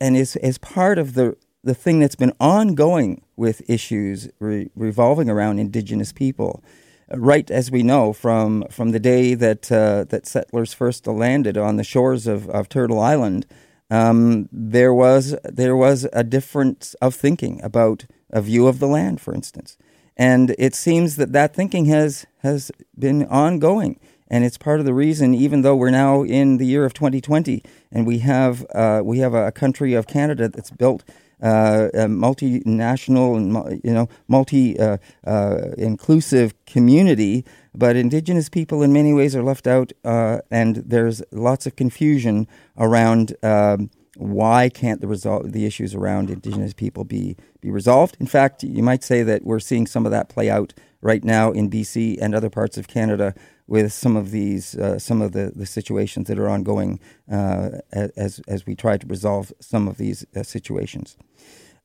and 0.00 0.16
is 0.16 0.36
is 0.36 0.58
part 0.58 0.98
of 0.98 1.14
the 1.14 1.36
the 1.62 1.74
thing 1.74 1.98
that's 1.98 2.14
been 2.14 2.32
ongoing 2.38 3.22
with 3.36 3.68
issues 3.68 4.28
re- 4.38 4.70
revolving 4.76 5.30
around 5.30 5.58
Indigenous 5.58 6.12
people. 6.12 6.62
Right 7.10 7.50
as 7.50 7.70
we 7.70 7.82
know 7.82 8.12
from 8.12 8.64
from 8.70 8.90
the 8.90 9.00
day 9.00 9.34
that 9.34 9.70
uh, 9.70 10.04
that 10.04 10.26
settlers 10.26 10.72
first 10.72 11.06
landed 11.06 11.56
on 11.56 11.76
the 11.76 11.84
shores 11.84 12.26
of, 12.26 12.48
of 12.48 12.68
Turtle 12.68 12.98
Island, 12.98 13.46
um, 13.90 14.48
there 14.50 14.92
was 14.92 15.36
there 15.44 15.76
was 15.76 16.06
a 16.12 16.24
difference 16.24 16.94
of 16.94 17.14
thinking 17.14 17.60
about 17.62 18.06
a 18.30 18.40
view 18.40 18.66
of 18.66 18.78
the 18.78 18.88
land, 18.88 19.20
for 19.20 19.34
instance, 19.34 19.76
and 20.16 20.54
it 20.58 20.74
seems 20.74 21.16
that 21.16 21.32
that 21.32 21.54
thinking 21.54 21.84
has 21.86 22.26
has 22.38 22.72
been 22.98 23.26
ongoing 23.26 24.00
and 24.28 24.44
it's 24.44 24.58
part 24.58 24.80
of 24.80 24.86
the 24.86 24.94
reason. 24.94 25.34
Even 25.34 25.62
though 25.62 25.76
we're 25.76 25.90
now 25.90 26.22
in 26.22 26.56
the 26.58 26.66
year 26.66 26.84
of 26.84 26.94
2020, 26.94 27.62
and 27.92 28.06
we 28.06 28.18
have 28.20 28.64
uh, 28.74 29.02
we 29.04 29.18
have 29.18 29.34
a 29.34 29.52
country 29.52 29.94
of 29.94 30.06
Canada 30.06 30.48
that's 30.48 30.70
built 30.70 31.04
uh, 31.42 31.88
a 31.94 32.06
multinational 32.06 33.36
and 33.36 33.80
you 33.84 33.92
know 33.92 34.08
multi 34.28 34.78
uh, 34.78 34.96
uh, 35.26 35.72
inclusive 35.76 36.54
community, 36.66 37.44
but 37.74 37.96
Indigenous 37.96 38.48
people 38.48 38.82
in 38.82 38.92
many 38.92 39.12
ways 39.12 39.36
are 39.36 39.42
left 39.42 39.66
out, 39.66 39.92
uh, 40.04 40.38
and 40.50 40.76
there's 40.76 41.22
lots 41.30 41.66
of 41.66 41.76
confusion 41.76 42.48
around. 42.78 43.36
Um, 43.42 43.90
why 44.16 44.68
can't 44.68 45.00
the 45.00 45.06
result 45.06 45.50
the 45.50 45.66
issues 45.66 45.94
around 45.94 46.30
Indigenous 46.30 46.72
people 46.72 47.04
be 47.04 47.36
be 47.60 47.70
resolved? 47.70 48.16
In 48.20 48.26
fact, 48.26 48.62
you 48.62 48.82
might 48.82 49.02
say 49.02 49.22
that 49.22 49.44
we're 49.44 49.60
seeing 49.60 49.86
some 49.86 50.06
of 50.06 50.12
that 50.12 50.28
play 50.28 50.48
out 50.50 50.72
right 51.00 51.22
now 51.22 51.50
in 51.50 51.70
BC 51.70 52.18
and 52.20 52.34
other 52.34 52.50
parts 52.50 52.78
of 52.78 52.88
Canada 52.88 53.34
with 53.66 53.92
some 53.92 54.16
of 54.16 54.30
these, 54.30 54.74
uh, 54.76 54.98
some 54.98 55.22
of 55.22 55.32
the, 55.32 55.52
the 55.54 55.66
situations 55.66 56.28
that 56.28 56.38
are 56.38 56.48
ongoing 56.48 57.00
uh, 57.30 57.70
as, 57.92 58.40
as 58.46 58.66
we 58.66 58.74
try 58.74 58.96
to 58.96 59.06
resolve 59.06 59.52
some 59.60 59.88
of 59.88 59.96
these 59.96 60.26
uh, 60.34 60.42
situations. 60.42 61.16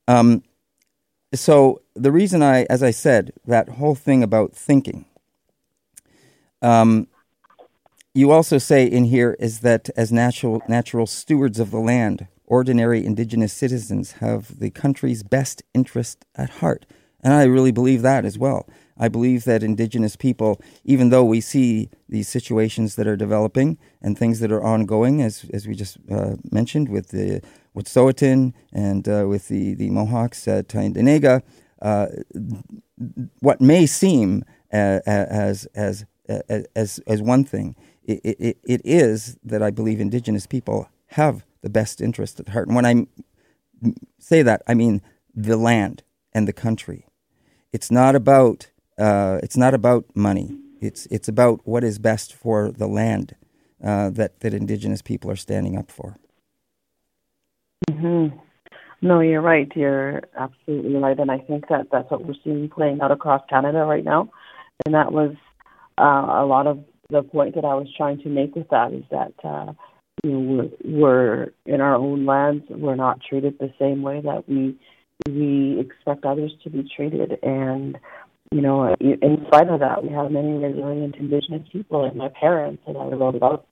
Um, 0.08 0.42
so 1.32 1.82
the 1.94 2.10
reason 2.10 2.42
I, 2.42 2.64
as 2.64 2.82
I 2.82 2.90
said, 2.90 3.32
that 3.46 3.68
whole 3.68 3.94
thing 3.94 4.22
about 4.22 4.52
thinking, 4.52 5.04
um, 6.62 7.06
you 8.14 8.30
also 8.30 8.58
say 8.58 8.84
in 8.86 9.04
here 9.04 9.36
is 9.38 9.60
that 9.60 9.88
as 9.96 10.10
natural 10.10 10.62
natural 10.68 11.06
stewards 11.06 11.60
of 11.60 11.70
the 11.70 11.78
land, 11.78 12.26
ordinary 12.46 13.04
indigenous 13.04 13.52
citizens 13.52 14.12
have 14.12 14.58
the 14.58 14.70
country's 14.70 15.22
best 15.22 15.62
interest 15.74 16.24
at 16.34 16.50
heart, 16.50 16.86
and 17.22 17.32
I 17.32 17.44
really 17.44 17.72
believe 17.72 18.02
that 18.02 18.24
as 18.24 18.38
well. 18.38 18.66
I 19.00 19.08
believe 19.08 19.44
that 19.44 19.62
Indigenous 19.62 20.14
people, 20.14 20.60
even 20.84 21.08
though 21.08 21.24
we 21.24 21.40
see 21.40 21.88
these 22.06 22.28
situations 22.28 22.96
that 22.96 23.06
are 23.06 23.16
developing 23.16 23.78
and 24.02 24.16
things 24.16 24.40
that 24.40 24.52
are 24.52 24.62
ongoing, 24.62 25.22
as 25.22 25.46
as 25.54 25.66
we 25.66 25.74
just 25.74 25.96
uh, 26.10 26.36
mentioned 26.50 26.90
with 26.90 27.08
the 27.08 27.40
with 27.72 27.86
Wet'suwet'en 27.86 28.52
and 28.72 29.08
uh, 29.08 29.26
with 29.26 29.48
the 29.48 29.74
the 29.74 29.88
Mohawks 29.88 30.46
at 30.46 30.68
Tyendinaga, 30.68 31.42
uh, 31.80 32.08
what 33.40 33.60
may 33.60 33.86
seem 33.86 34.44
uh, 34.72 35.00
as 35.06 35.66
as 35.74 36.04
as 36.76 37.00
as 37.06 37.22
one 37.22 37.44
thing, 37.44 37.74
it, 38.10 38.36
it, 38.40 38.58
it 38.64 38.80
is 38.84 39.38
that 39.44 39.62
I 39.62 39.70
believe 39.70 40.00
Indigenous 40.00 40.46
people 40.46 40.88
have 41.08 41.44
the 41.62 41.70
best 41.70 42.00
interest 42.00 42.40
at 42.40 42.48
heart. 42.48 42.68
And 42.68 42.76
when 42.76 42.86
I 42.86 43.06
say 44.18 44.42
that, 44.42 44.62
I 44.66 44.74
mean 44.74 45.02
the 45.34 45.56
land 45.56 46.02
and 46.32 46.46
the 46.46 46.52
country. 46.52 47.06
It's 47.72 47.90
not 47.90 48.14
about 48.14 48.70
uh, 48.98 49.38
it's 49.42 49.56
not 49.56 49.74
about 49.74 50.04
money. 50.14 50.58
It's 50.80 51.06
it's 51.06 51.28
about 51.28 51.60
what 51.64 51.84
is 51.84 51.98
best 51.98 52.34
for 52.34 52.70
the 52.70 52.86
land 52.86 53.36
uh, 53.82 54.10
that 54.10 54.40
that 54.40 54.54
Indigenous 54.54 55.02
people 55.02 55.30
are 55.30 55.36
standing 55.36 55.76
up 55.76 55.90
for. 55.90 56.16
Mm-hmm. 57.88 58.36
No, 59.02 59.20
you're 59.20 59.40
right. 59.40 59.70
You're 59.74 60.22
absolutely 60.38 60.94
right, 60.96 61.18
and 61.18 61.30
I 61.30 61.38
think 61.38 61.68
that 61.68 61.86
that's 61.90 62.10
what 62.10 62.24
we're 62.26 62.34
seeing 62.44 62.68
playing 62.68 63.00
out 63.00 63.10
across 63.10 63.42
Canada 63.48 63.84
right 63.84 64.04
now. 64.04 64.30
And 64.84 64.94
that 64.94 65.12
was 65.12 65.34
uh, 65.98 66.42
a 66.42 66.44
lot 66.44 66.66
of 66.66 66.84
the 67.10 67.22
point 67.22 67.54
that 67.54 67.64
I 67.64 67.74
was 67.74 67.88
trying 67.96 68.18
to 68.22 68.28
make 68.28 68.54
with 68.54 68.68
that 68.70 68.92
is 68.92 69.04
that 69.10 69.32
uh, 69.44 69.72
you 70.22 70.30
know 70.30 70.40
we're, 70.40 70.70
we're 70.84 71.52
in 71.66 71.80
our 71.80 71.94
own 71.94 72.26
lands. 72.26 72.64
We're 72.68 72.96
not 72.96 73.20
treated 73.28 73.58
the 73.58 73.72
same 73.78 74.02
way 74.02 74.20
that 74.20 74.48
we 74.48 74.78
we 75.28 75.78
expect 75.80 76.24
others 76.24 76.52
to 76.64 76.70
be 76.70 76.88
treated, 76.96 77.38
and 77.42 77.98
you 78.52 78.62
know, 78.62 78.96
in 78.98 79.44
spite 79.46 79.68
of 79.68 79.78
that, 79.80 80.02
we 80.02 80.10
have 80.10 80.32
many 80.32 80.52
resilient 80.52 81.14
Indigenous 81.16 81.68
people, 81.70 82.04
and 82.04 82.16
my 82.16 82.28
parents 82.28 82.82
and 82.86 82.96
I 82.96 83.04
wrote 83.04 83.36
about 83.36 83.66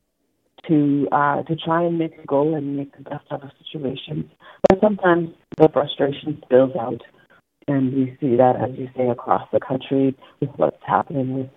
to 0.68 1.08
uh, 1.10 1.42
to 1.42 1.56
try 1.56 1.82
and 1.82 1.98
make 1.98 2.16
a 2.16 2.26
go 2.26 2.54
and 2.54 2.76
make 2.76 2.96
the 2.96 3.02
best 3.02 3.24
out 3.30 3.42
of 3.42 3.50
situations. 3.64 4.26
But 4.68 4.80
sometimes 4.80 5.30
the 5.56 5.68
frustration 5.72 6.40
spills 6.44 6.76
out, 6.78 7.02
and 7.66 7.92
we 7.92 8.16
see 8.20 8.36
that, 8.36 8.54
as 8.56 8.78
you 8.78 8.88
say, 8.96 9.08
across 9.08 9.48
the 9.52 9.58
country 9.58 10.16
with 10.40 10.50
what's 10.56 10.82
happening 10.86 11.34
with 11.34 11.50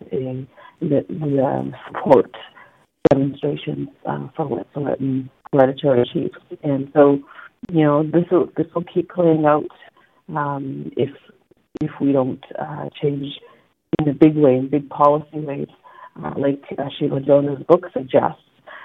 the, 0.81 1.05
the 1.07 1.43
um, 1.43 1.73
support 1.87 2.31
demonstrations 3.09 3.87
uh, 4.05 4.27
for 4.35 4.47
Wet'suwet'en 4.47 5.29
hereditary 5.53 6.09
chiefs. 6.11 6.37
And 6.63 6.89
so, 6.93 7.19
you 7.71 7.83
know, 7.83 8.03
this 8.03 8.25
will 8.31 8.49
this 8.57 8.67
will 8.73 8.83
keep 8.83 9.09
playing 9.09 9.45
out 9.45 9.67
um, 10.35 10.91
if 10.97 11.09
if 11.81 11.91
we 12.01 12.11
don't 12.11 12.43
uh, 12.59 12.89
change 13.01 13.27
in 13.99 14.09
a 14.09 14.13
big 14.13 14.35
way, 14.35 14.55
in 14.55 14.69
big 14.69 14.89
policy 14.89 15.39
ways, 15.39 15.67
uh, 16.23 16.33
like 16.37 16.63
uh, 16.77 16.89
Sheila 16.97 17.21
Jones' 17.21 17.63
book 17.67 17.85
suggests 17.93 18.41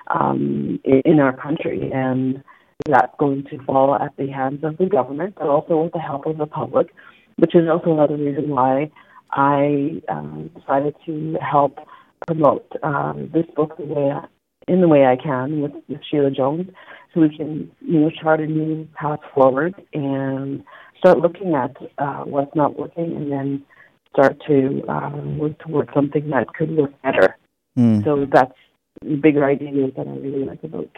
um, 0.09 0.81
in 0.85 1.21
our 1.21 1.37
country. 1.37 1.91
And 1.93 2.43
that's 2.89 3.13
going 3.19 3.45
to 3.51 3.65
fall 3.65 3.95
at 3.95 4.17
the 4.17 4.29
hands 4.29 4.63
of 4.63 4.77
the 4.77 4.87
government, 4.87 5.35
but 5.37 5.49
also 5.49 5.83
with 5.83 5.93
the 5.93 5.99
help 5.99 6.27
of 6.27 6.39
the 6.39 6.47
public, 6.47 6.89
which 7.37 7.55
is 7.55 7.69
also 7.71 7.93
another 7.93 8.17
reason 8.17 8.51
why 8.51 8.91
I 9.33 10.03
um, 10.09 10.51
decided 10.59 10.95
to 11.07 11.37
help 11.41 11.79
promote 12.27 12.67
um, 12.83 13.31
this 13.33 13.47
book 13.55 13.77
the 13.77 13.85
way 13.85 14.11
I, 14.11 14.27
in 14.69 14.81
the 14.81 14.89
way 14.89 15.05
I 15.07 15.17
can 15.17 15.61
with, 15.61 15.73
with 15.89 16.01
Sheila 16.11 16.31
Jones, 16.31 16.69
so 17.13 17.21
we 17.21 17.37
can 17.37 17.71
you 17.81 18.01
know 18.01 18.11
chart 18.11 18.41
a 18.41 18.47
new 18.47 18.89
path 18.95 19.21
forward 19.35 19.75
and 19.93 20.65
start 20.99 21.19
looking 21.19 21.55
at 21.55 21.77
uh, 21.99 22.25
what's 22.25 22.55
not 22.55 22.79
working, 22.79 23.17
and 23.17 23.31
then 23.31 23.65
start 24.13 24.41
to 24.47 24.83
um, 24.89 25.39
work 25.39 25.59
towards 25.59 25.91
something 25.95 26.31
that 26.31 26.49
could 26.55 26.77
work 26.77 26.91
better. 27.03 27.37
Mm. 27.79 28.05
So 28.05 28.27
that's 28.33 28.55
the 29.03 29.17
bigger 29.17 29.45
idea 29.45 29.91
that 29.97 30.07
I 30.07 30.17
really 30.17 30.45
like 30.45 30.65
about 30.65 30.91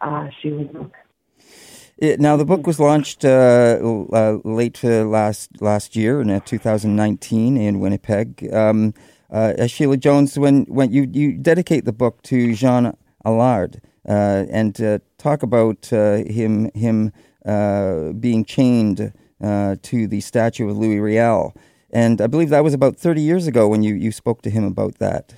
uh, 0.00 0.28
Sheila's 0.40 0.68
book. 0.68 0.92
It, 1.98 2.20
now 2.20 2.36
the 2.36 2.44
book 2.44 2.64
was 2.64 2.78
launched 2.78 3.24
uh, 3.24 3.78
uh, 4.12 4.38
late 4.44 4.84
uh, 4.84 5.04
last 5.04 5.60
last 5.60 5.96
year 5.96 6.20
in 6.20 6.30
uh, 6.30 6.38
2019 6.44 7.56
in 7.56 7.80
Winnipeg. 7.80 8.48
Um, 8.54 8.94
uh, 9.32 9.66
Sheila 9.66 9.96
Jones, 9.96 10.38
when 10.38 10.62
when 10.66 10.92
you 10.92 11.08
you 11.12 11.32
dedicate 11.32 11.86
the 11.86 11.92
book 11.92 12.22
to 12.22 12.54
Jean 12.54 12.96
Allard 13.24 13.80
and 14.04 15.00
talk 15.18 15.42
about 15.42 15.86
him 15.86 16.70
him 16.72 17.12
being 17.44 18.44
chained 18.44 19.12
to 19.40 20.06
the 20.06 20.20
statue 20.20 20.70
of 20.70 20.78
Louis 20.78 21.00
Riel, 21.00 21.52
and 21.90 22.20
I 22.20 22.28
believe 22.28 22.50
that 22.50 22.62
was 22.62 22.74
about 22.74 22.96
30 22.96 23.20
years 23.22 23.48
ago 23.48 23.66
when 23.66 23.82
you 23.82 23.96
you 23.96 24.12
spoke 24.12 24.42
to 24.42 24.50
him 24.50 24.62
about 24.62 24.98
that. 24.98 25.34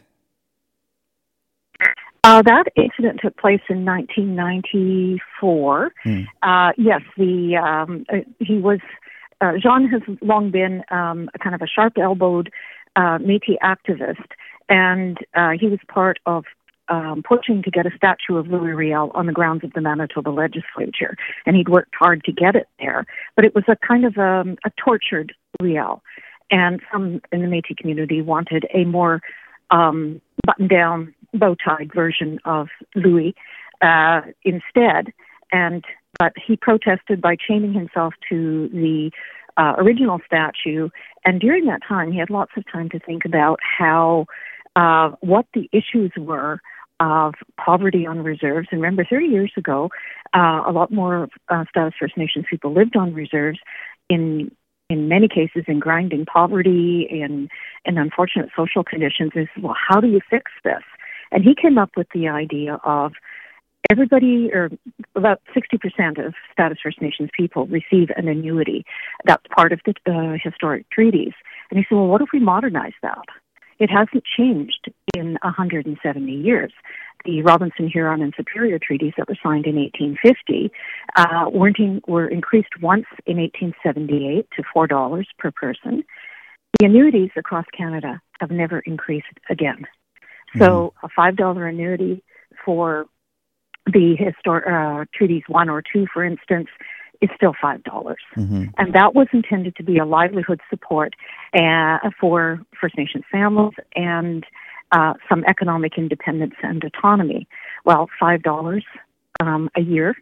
Uh, 2.23 2.43
that 2.43 2.65
incident 2.77 3.21
took 3.23 3.35
place 3.37 3.63
in 3.69 3.85
1994. 3.85 5.93
Mm. 6.05 6.27
Uh, 6.43 6.73
yes, 6.77 7.01
the 7.17 7.57
um, 7.57 8.05
uh, 8.13 8.19
he 8.39 8.59
was 8.59 8.81
uh, 9.41 9.53
Jean 9.61 9.89
has 9.89 10.03
long 10.21 10.51
been 10.51 10.85
um, 10.91 11.31
a 11.35 11.39
kind 11.39 11.55
of 11.55 11.63
a 11.63 11.67
sharp-elbowed 11.67 12.51
uh, 12.97 13.19
Métis 13.19 13.57
activist, 13.63 14.27
and 14.69 15.19
uh, 15.35 15.51
he 15.59 15.69
was 15.69 15.79
part 15.89 16.19
of 16.27 16.45
um, 16.89 17.23
pushing 17.27 17.63
to 17.63 17.71
get 17.71 17.87
a 17.87 17.91
statue 17.97 18.37
of 18.37 18.49
Louis 18.49 18.73
Riel 18.73 19.11
on 19.15 19.27
the 19.27 19.33
grounds 19.33 19.65
of 19.65 19.73
the 19.73 19.81
Manitoba 19.81 20.31
legislature, 20.31 21.17
and 21.47 21.57
he'd 21.57 21.69
worked 21.69 21.95
hard 21.99 22.23
to 22.25 22.33
get 22.33 22.55
it 22.55 22.69
there. 22.79 23.07
But 23.37 23.47
it 23.47 23.55
was 23.55 23.65
a 23.69 23.77
kind 23.77 24.05
of 24.05 24.17
a, 24.19 24.41
um, 24.41 24.59
a 24.65 24.71
tortured 24.77 25.33
Riel, 25.61 26.03
and 26.51 26.81
some 26.93 27.23
in 27.33 27.41
the 27.41 27.47
Métis 27.47 27.79
community 27.79 28.21
wanted 28.21 28.67
a 28.75 28.85
more 28.85 29.23
um, 29.71 30.21
button-down 30.45 31.15
bow 31.35 31.55
tied 31.55 31.93
version 31.95 32.39
of 32.45 32.69
Louis 32.95 33.35
uh, 33.83 34.23
instead. 34.45 35.13
And 35.53 35.85
but 36.19 36.33
he 36.37 36.57
protested 36.57 37.21
by 37.21 37.37
chaining 37.37 37.73
himself 37.73 38.15
to 38.29 38.69
the 38.73 39.11
uh, 39.57 39.75
original 39.79 40.21
statue. 40.25 40.89
And 41.25 41.41
during 41.41 41.67
that 41.67 41.81
time, 41.87 42.13
he 42.13 42.19
had 42.19 42.31
lots 42.31 42.53
of 42.57 42.65
time 42.71 42.89
to 42.91 42.99
think 42.99 43.25
about 43.25 43.59
how 43.63 44.27
uh, 44.77 45.11
what 45.21 45.47
the 45.55 45.69
issues 45.73 46.13
were 46.17 46.61
of 47.01 47.35
poverty 47.57 48.07
on 48.07 48.23
reserves. 48.23 48.69
And 48.71 48.81
remember, 48.81 49.05
30 49.09 49.27
years 49.27 49.53
ago, 49.57 49.89
uh, 50.35 50.63
a 50.67 50.73
lot 50.73 50.93
more 50.93 51.29
uh, 51.49 51.65
Status 51.71 51.95
First 51.99 52.17
Nations 52.17 52.45
people 52.49 52.73
lived 52.73 52.97
on 52.97 53.15
reserves 53.15 53.59
in 54.09 54.51
in 54.89 55.09
many 55.09 55.29
cases 55.29 55.63
in 55.69 55.79
grinding 55.79 56.27
poverty 56.27 57.09
and 57.23 57.49
and 57.85 57.99
unfortunate 57.99 58.51
social 58.57 58.85
conditions. 58.85 59.33
Is 59.35 59.49
well, 59.61 59.77
how 59.89 60.01
do 60.01 60.09
you 60.09 60.21
fix 60.29 60.51
this? 60.65 60.83
And 61.33 61.45
he 61.45 61.55
came 61.55 61.79
up 61.79 61.91
with 61.97 62.09
the 62.13 62.29
idea 62.29 62.81
of 62.85 63.13
everybody, 63.91 64.51
or 64.53 64.71
about 65.15 65.41
60% 65.55 66.25
of 66.25 66.35
Status 66.53 66.79
First 66.83 67.01
Nations 67.01 67.31
people 67.37 67.67
receive 67.67 68.11
an 68.17 68.29
annuity. 68.29 68.85
That's 69.25 69.43
part 69.55 69.73
of 69.73 69.81
the 69.85 69.95
uh, 70.11 70.37
historic 70.43 70.89
treaties. 70.91 71.33
And 71.71 71.79
he 71.79 71.85
said, 71.89 71.97
well, 71.97 72.07
what 72.07 72.23
if 72.23 72.29
we 72.33 72.41
modernize 72.41 72.93
that? 73.03 73.25
It 73.79 73.91
hasn't 73.91 74.25
changed 74.25 74.91
in 75.17 75.39
170 75.43 76.33
years. 76.33 76.73
The 77.25 77.43
Robinson, 77.43 77.89
Huron, 77.89 78.23
and 78.23 78.33
Superior 78.37 78.79
treaties 78.79 79.13
that 79.17 79.29
were 79.29 79.37
signed 79.43 79.67
in 79.67 79.77
1850 79.77 80.71
uh, 81.17 81.51
weren't 81.51 81.79
in, 81.79 82.01
were 82.07 82.29
increased 82.29 82.81
once 82.81 83.07
in 83.27 83.39
1878 83.39 84.47
to 84.57 84.63
four 84.73 84.87
dollars 84.87 85.29
per 85.39 85.51
person. 85.51 86.05
The 86.79 86.87
annuities 86.87 87.31
across 87.37 87.67
Canada 87.77 88.21
have 88.41 88.51
never 88.51 88.81
increased 88.81 89.27
again. 89.51 89.87
So 90.59 90.95
mm-hmm. 90.95 91.07
a 91.07 91.09
five 91.15 91.37
dollar 91.37 91.67
annuity 91.67 92.23
for 92.65 93.07
the 93.87 94.17
historic 94.19 94.67
uh, 94.67 95.05
treaties 95.15 95.43
one 95.49 95.69
or 95.69 95.83
two, 95.83 96.07
for 96.13 96.25
instance, 96.25 96.69
is 97.21 97.31
still 97.37 97.55
five 97.61 97.83
dollars, 97.85 98.21
mm-hmm. 98.37 98.65
and 98.79 98.95
that 98.95 99.15
was 99.15 99.29
intended 99.33 99.77
to 99.77 99.83
be 99.83 99.99
a 99.99 100.07
livelihood 100.07 100.61
support 100.71 101.15
uh, 101.55 101.99
for 102.21 102.61
First 102.81 102.97
Nations 102.97 103.25
families 103.31 103.75
and 103.95 104.45
uh, 104.93 105.15
some 105.29 105.45
economic 105.47 105.93
independence 105.97 106.55
and 106.63 106.83
autonomy. 106.83 107.47
Well, 107.85 108.09
five 108.19 108.43
dollars 108.43 108.85
um, 109.41 109.71
a 109.77 109.81
year 109.81 110.17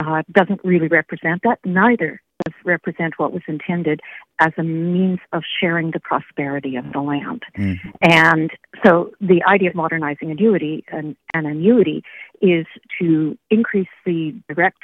uh, 0.00 0.22
doesn't 0.30 0.60
really 0.64 0.88
represent 0.88 1.42
that. 1.44 1.58
Neither 1.64 2.20
represent 2.64 3.14
what 3.18 3.32
was 3.32 3.42
intended 3.46 4.00
as 4.40 4.52
a 4.58 4.62
means 4.62 5.20
of 5.32 5.42
sharing 5.60 5.90
the 5.92 6.00
prosperity 6.00 6.76
of 6.76 6.84
the 6.92 7.00
land. 7.00 7.42
Mm-hmm. 7.56 7.88
And 8.02 8.50
so 8.84 9.12
the 9.20 9.42
idea 9.44 9.70
of 9.70 9.74
modernizing 9.74 10.30
annuity 10.30 10.84
and 10.88 11.16
an 11.32 11.46
annuity 11.46 12.02
is 12.40 12.66
to 12.98 13.38
increase 13.50 13.88
the 14.04 14.34
direct 14.48 14.82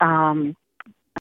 um, 0.00 0.56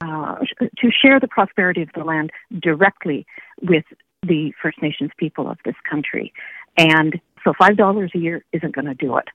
uh, 0.01 0.35
to 0.79 0.89
share 0.91 1.19
the 1.19 1.27
prosperity 1.27 1.81
of 1.81 1.89
the 1.95 2.03
land 2.03 2.31
directly 2.59 3.25
with 3.61 3.85
the 4.23 4.51
First 4.61 4.81
Nations 4.81 5.11
people 5.17 5.49
of 5.49 5.57
this 5.65 5.75
country. 5.89 6.33
And 6.77 7.19
so 7.43 7.53
$5 7.53 8.15
a 8.15 8.17
year 8.17 8.43
isn't 8.53 8.73
going 8.73 8.85
to 8.85 8.93
do 8.93 9.17
it. 9.17 9.25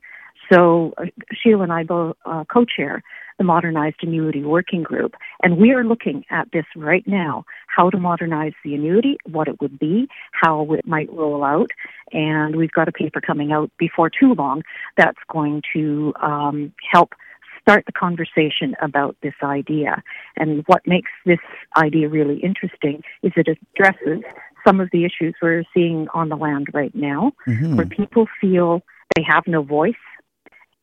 So 0.53 0.95
uh, 0.99 1.05
Sheila 1.33 1.65
and 1.65 1.73
I 1.73 1.85
both 1.85 2.17
uh, 2.25 2.45
co-chair 2.53 3.03
the 3.39 3.45
Modernized 3.45 4.03
Annuity 4.03 4.43
Working 4.43 4.83
Group, 4.83 5.15
and 5.43 5.57
we 5.57 5.73
are 5.73 5.85
looking 5.85 6.25
at 6.31 6.51
this 6.53 6.67
right 6.77 7.07
now: 7.07 7.45
how 7.69 7.89
to 7.91 7.99
modernize 7.99 8.55
the 8.65 8.75
annuity, 8.75 9.17
what 9.25 9.49
it 9.49 9.61
would 9.61 9.79
be, 9.79 10.09
how 10.33 10.73
it 10.73 10.87
might 10.87 11.13
roll 11.13 11.45
out, 11.45 11.71
and 12.13 12.57
we've 12.57 12.73
got 12.73 12.89
a 12.89 12.93
paper 12.93 13.21
coming 13.21 13.53
out 13.53 13.71
before 13.79 14.11
too 14.11 14.35
long 14.35 14.63
that's 14.97 15.19
going 15.33 15.63
to 15.73 16.13
um, 16.21 16.73
help 16.93 17.15
start 17.61 17.85
the 17.87 17.93
conversation 17.93 18.75
about 18.81 19.15
this 19.23 19.35
idea. 19.43 20.03
And 20.37 20.65
what 20.67 20.87
makes 20.87 21.11
this 21.27 21.39
idea 21.77 22.09
really 22.09 22.39
interesting 22.39 23.03
is 23.23 23.33
it 23.37 23.47
addresses 23.49 24.23
some 24.67 24.81
of 24.81 24.89
the 24.91 25.05
issues 25.05 25.35
we're 25.43 25.65
seeing 25.75 26.09
on 26.15 26.31
the 26.31 26.37
land 26.37 26.69
right 26.73 26.95
now, 26.95 27.33
mm-hmm. 27.47 27.77
where 27.77 27.87
people 27.87 28.27
feel 28.41 28.83
they 29.17 29.23
have 29.23 29.45
no 29.47 29.63
voice 29.63 29.95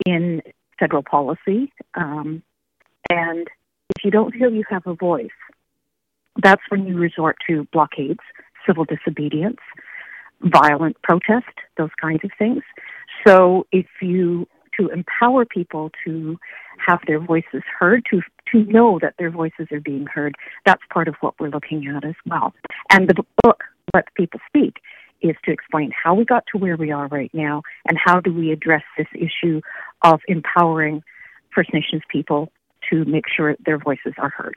in 0.04 0.42
federal 0.78 1.02
policy. 1.02 1.72
Um, 1.94 2.42
and 3.10 3.48
if 3.96 4.04
you 4.04 4.10
don't 4.10 4.34
feel 4.34 4.52
you 4.52 4.64
have 4.68 4.86
a 4.86 4.94
voice, 4.94 5.28
that's 6.42 6.62
when 6.68 6.86
you 6.86 6.96
resort 6.96 7.36
to 7.46 7.66
blockades, 7.72 8.20
civil 8.66 8.84
disobedience, 8.84 9.60
violent 10.40 11.00
protest, 11.02 11.46
those 11.76 11.90
kinds 12.00 12.20
of 12.24 12.30
things. 12.38 12.62
So 13.26 13.66
if 13.72 13.86
you 14.02 14.46
to 14.78 14.88
empower 14.88 15.44
people 15.44 15.90
to 16.04 16.38
have 16.86 17.00
their 17.06 17.20
voices 17.20 17.62
heard, 17.78 18.04
to 18.10 18.20
to 18.52 18.64
know 18.64 18.98
that 19.00 19.14
their 19.18 19.30
voices 19.30 19.66
are 19.72 19.80
being 19.80 20.06
heard. 20.06 20.34
That's 20.64 20.82
part 20.92 21.08
of 21.08 21.14
what 21.20 21.34
we're 21.40 21.48
looking 21.48 21.86
at 21.88 22.04
as 22.04 22.14
well. 22.26 22.54
And 22.90 23.08
the 23.08 23.24
book, 23.42 23.64
Let 23.92 24.12
People 24.14 24.40
Speak, 24.46 24.76
is 25.20 25.36
to 25.44 25.52
explain 25.52 25.90
how 25.90 26.14
we 26.14 26.24
got 26.24 26.44
to 26.52 26.58
where 26.58 26.76
we 26.76 26.90
are 26.90 27.08
right 27.08 27.30
now 27.32 27.62
and 27.88 27.98
how 28.02 28.20
do 28.20 28.32
we 28.32 28.52
address 28.52 28.82
this 28.96 29.08
issue 29.14 29.60
of 30.02 30.20
empowering 30.28 31.02
First 31.54 31.72
Nations 31.72 32.02
people 32.10 32.50
to 32.90 33.04
make 33.06 33.24
sure 33.34 33.56
their 33.64 33.78
voices 33.78 34.14
are 34.18 34.28
heard. 34.28 34.56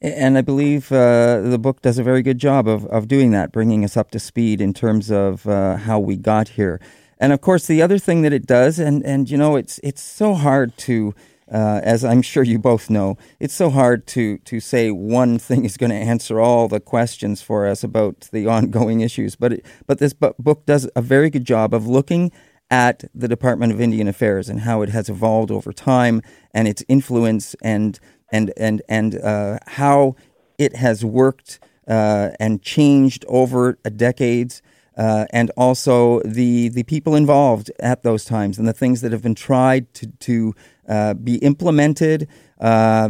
And 0.00 0.38
I 0.38 0.42
believe 0.42 0.92
uh, 0.92 1.40
the 1.40 1.58
book 1.58 1.82
does 1.82 1.98
a 1.98 2.04
very 2.04 2.22
good 2.22 2.38
job 2.38 2.68
of, 2.68 2.86
of 2.86 3.08
doing 3.08 3.32
that, 3.32 3.50
bringing 3.50 3.84
us 3.84 3.96
up 3.96 4.12
to 4.12 4.20
speed 4.20 4.60
in 4.60 4.72
terms 4.72 5.10
of 5.10 5.46
uh, 5.46 5.76
how 5.76 5.98
we 5.98 6.16
got 6.16 6.50
here. 6.50 6.80
And 7.18 7.32
of 7.32 7.40
course, 7.40 7.66
the 7.66 7.82
other 7.82 7.98
thing 7.98 8.22
that 8.22 8.32
it 8.32 8.46
does, 8.46 8.78
and, 8.78 9.04
and 9.04 9.28
you 9.28 9.36
know, 9.36 9.56
it's 9.56 9.80
it's 9.82 10.00
so 10.00 10.34
hard 10.34 10.76
to, 10.78 11.14
uh, 11.52 11.80
as 11.82 12.04
I'm 12.04 12.22
sure 12.22 12.42
you 12.42 12.58
both 12.58 12.90
know, 12.90 13.16
it's 13.40 13.54
so 13.54 13.70
hard 13.70 14.06
to 14.08 14.38
to 14.38 14.60
say 14.60 14.90
one 14.90 15.38
thing 15.38 15.64
is 15.64 15.76
going 15.76 15.90
to 15.90 15.96
answer 15.96 16.40
all 16.40 16.68
the 16.68 16.80
questions 16.80 17.42
for 17.42 17.66
us 17.66 17.82
about 17.82 18.28
the 18.32 18.46
ongoing 18.46 19.00
issues. 19.00 19.36
But 19.36 19.54
it, 19.54 19.66
but 19.86 19.98
this 19.98 20.12
book 20.12 20.66
does 20.66 20.88
a 20.94 21.02
very 21.02 21.30
good 21.30 21.44
job 21.44 21.74
of 21.74 21.86
looking 21.86 22.32
at 22.70 23.04
the 23.14 23.28
Department 23.28 23.72
of 23.72 23.80
Indian 23.80 24.08
Affairs 24.08 24.48
and 24.48 24.60
how 24.60 24.82
it 24.82 24.90
has 24.90 25.08
evolved 25.08 25.50
over 25.50 25.72
time 25.72 26.20
and 26.52 26.68
its 26.68 26.84
influence 26.88 27.54
and 27.62 27.98
and 28.30 28.52
and 28.56 28.82
and 28.88 29.18
uh, 29.18 29.58
how 29.66 30.16
it 30.58 30.76
has 30.76 31.04
worked 31.04 31.60
uh, 31.86 32.30
and 32.38 32.62
changed 32.62 33.24
over 33.28 33.78
decades. 33.96 34.62
Uh, 34.98 35.26
and 35.30 35.52
also 35.56 36.20
the 36.24 36.68
the 36.70 36.82
people 36.82 37.14
involved 37.14 37.70
at 37.78 38.02
those 38.02 38.24
times 38.24 38.58
and 38.58 38.66
the 38.66 38.72
things 38.72 39.00
that 39.00 39.12
have 39.12 39.22
been 39.22 39.34
tried 39.34 39.94
to 39.94 40.08
to 40.18 40.52
uh, 40.88 41.14
be 41.14 41.36
implemented, 41.36 42.26
uh, 42.60 43.08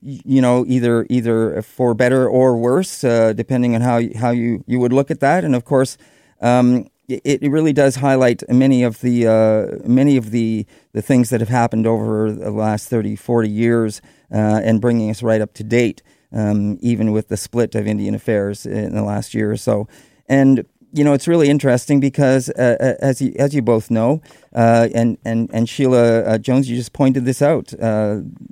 you 0.00 0.40
know, 0.40 0.64
either 0.66 1.06
either 1.10 1.60
for 1.60 1.92
better 1.92 2.26
or 2.26 2.56
worse, 2.56 3.04
uh, 3.04 3.34
depending 3.34 3.74
on 3.74 3.82
how 3.82 4.00
how 4.16 4.30
you 4.30 4.64
you 4.66 4.80
would 4.80 4.92
look 4.92 5.10
at 5.10 5.20
that. 5.20 5.44
And 5.44 5.54
of 5.54 5.66
course, 5.66 5.98
um, 6.40 6.86
it, 7.08 7.42
it 7.42 7.50
really 7.50 7.74
does 7.74 7.96
highlight 7.96 8.42
many 8.48 8.82
of 8.82 9.00
the 9.02 9.26
uh, 9.26 9.86
many 9.86 10.16
of 10.16 10.30
the 10.30 10.66
the 10.92 11.02
things 11.02 11.28
that 11.28 11.40
have 11.40 11.50
happened 11.50 11.86
over 11.86 12.32
the 12.32 12.50
last 12.50 12.88
30, 12.88 13.16
40 13.16 13.50
years, 13.50 14.00
uh, 14.32 14.60
and 14.64 14.80
bringing 14.80 15.10
us 15.10 15.22
right 15.22 15.40
up 15.40 15.52
to 15.54 15.64
date, 15.64 16.02
um, 16.32 16.78
even 16.80 17.12
with 17.12 17.28
the 17.28 17.36
split 17.36 17.74
of 17.74 17.86
Indian 17.86 18.14
Affairs 18.14 18.64
in 18.64 18.94
the 18.94 19.02
last 19.02 19.34
year 19.34 19.50
or 19.50 19.58
so. 19.58 19.88
And 20.26 20.66
you 20.92 21.04
know, 21.04 21.12
it's 21.12 21.28
really 21.28 21.48
interesting 21.48 22.00
because, 22.00 22.48
uh, 22.50 22.76
uh 22.80 23.04
as 23.04 23.20
you 23.20 23.34
as 23.38 23.54
you 23.54 23.62
both 23.62 23.90
know, 23.90 24.22
uh, 24.54 24.88
and 24.94 25.18
and 25.24 25.50
and 25.52 25.68
Sheila 25.68 26.20
uh, 26.22 26.38
Jones, 26.38 26.68
you 26.68 26.76
just 26.76 26.92
pointed 26.92 27.24
this 27.24 27.42
out. 27.42 27.72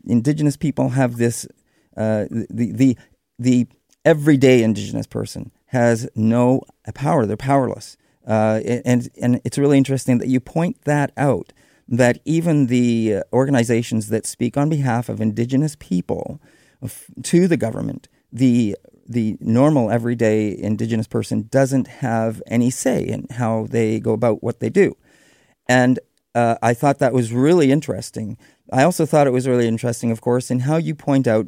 Indigenous 0.06 0.56
people 0.56 0.90
have 0.90 1.16
this 1.16 1.46
the 1.94 2.46
the 2.50 2.96
the 3.38 3.66
everyday 4.04 4.62
Indigenous 4.62 5.06
person 5.06 5.50
has 5.66 6.08
no 6.14 6.62
power; 6.94 7.26
they're 7.26 7.36
powerless. 7.36 7.96
Uh, 8.26 8.60
and 8.84 9.08
and 9.20 9.40
it's 9.44 9.56
really 9.56 9.78
interesting 9.78 10.18
that 10.18 10.28
you 10.28 10.40
point 10.40 10.82
that 10.84 11.12
out. 11.16 11.52
That 11.88 12.18
even 12.24 12.66
the 12.66 13.22
organizations 13.32 14.08
that 14.08 14.26
speak 14.26 14.56
on 14.56 14.68
behalf 14.68 15.08
of 15.08 15.20
Indigenous 15.20 15.76
people 15.78 16.40
to 17.22 17.46
the 17.46 17.56
government, 17.56 18.08
the 18.32 18.76
the 19.08 19.36
normal 19.40 19.90
everyday 19.90 20.56
Indigenous 20.56 21.06
person 21.06 21.48
doesn't 21.50 21.86
have 21.86 22.42
any 22.46 22.70
say 22.70 23.02
in 23.04 23.26
how 23.30 23.66
they 23.70 24.00
go 24.00 24.12
about 24.12 24.42
what 24.42 24.60
they 24.60 24.70
do, 24.70 24.96
and 25.68 25.98
uh, 26.34 26.56
I 26.62 26.74
thought 26.74 26.98
that 26.98 27.12
was 27.12 27.32
really 27.32 27.72
interesting. 27.72 28.36
I 28.72 28.82
also 28.82 29.06
thought 29.06 29.26
it 29.26 29.32
was 29.32 29.48
really 29.48 29.66
interesting, 29.66 30.10
of 30.10 30.20
course, 30.20 30.50
in 30.50 30.60
how 30.60 30.76
you 30.76 30.94
point 30.94 31.26
out 31.26 31.46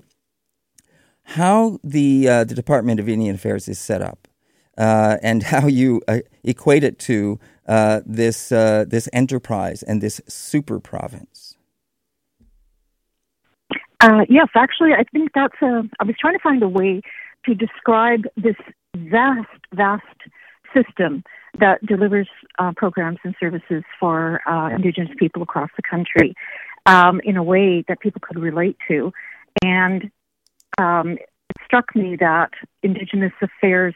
how 1.23 1.79
the 1.85 2.29
uh, 2.29 2.45
the 2.45 2.55
Department 2.55 3.01
of 3.01 3.09
Indian 3.09 3.35
Affairs 3.35 3.69
is 3.69 3.79
set 3.79 4.01
up 4.01 4.29
uh, 4.79 5.19
and 5.23 5.43
how 5.43 5.67
you 5.67 6.01
uh, 6.09 6.21
equate 6.45 6.85
it 6.85 6.99
to 7.01 7.39
uh, 7.67 8.01
this 8.07 8.51
uh, 8.51 8.87
this 8.89 9.09
enterprise 9.13 9.83
and 9.83 10.01
this 10.01 10.21
super 10.27 10.81
province. 10.81 11.57
Yes, 14.29 14.49
actually, 14.55 14.93
I 14.93 15.05
think 15.13 15.33
that's 15.35 15.61
a. 15.61 15.83
I 16.01 16.05
was 16.05 16.15
trying 16.19 16.35
to 16.35 16.39
find 16.39 16.63
a 16.63 16.69
way 16.69 17.03
to 17.49 17.55
describe 17.55 18.25
this 18.37 18.57
vast, 18.97 19.49
vast 19.75 20.05
system 20.75 21.25
that 21.59 21.85
delivers 21.85 22.29
uh, 22.59 22.73
programs 22.77 23.19
and 23.25 23.35
services 23.41 23.83
for 23.99 24.41
Indigenous 24.75 25.11
people 25.19 25.43
across 25.43 25.71
the 25.77 25.83
country 25.83 26.35
um, 26.87 27.21
in 27.25 27.37
a 27.37 27.43
way 27.43 27.85
that 27.89 28.01
people 28.01 28.21
could 28.23 28.39
relate 28.39 28.77
to, 28.87 29.13
and 29.65 30.11
um, 30.79 31.13
it 31.13 31.57
struck 31.65 31.97
me 31.97 32.17
that 32.17 32.51
Indigenous 32.83 33.33
affairs 33.43 33.95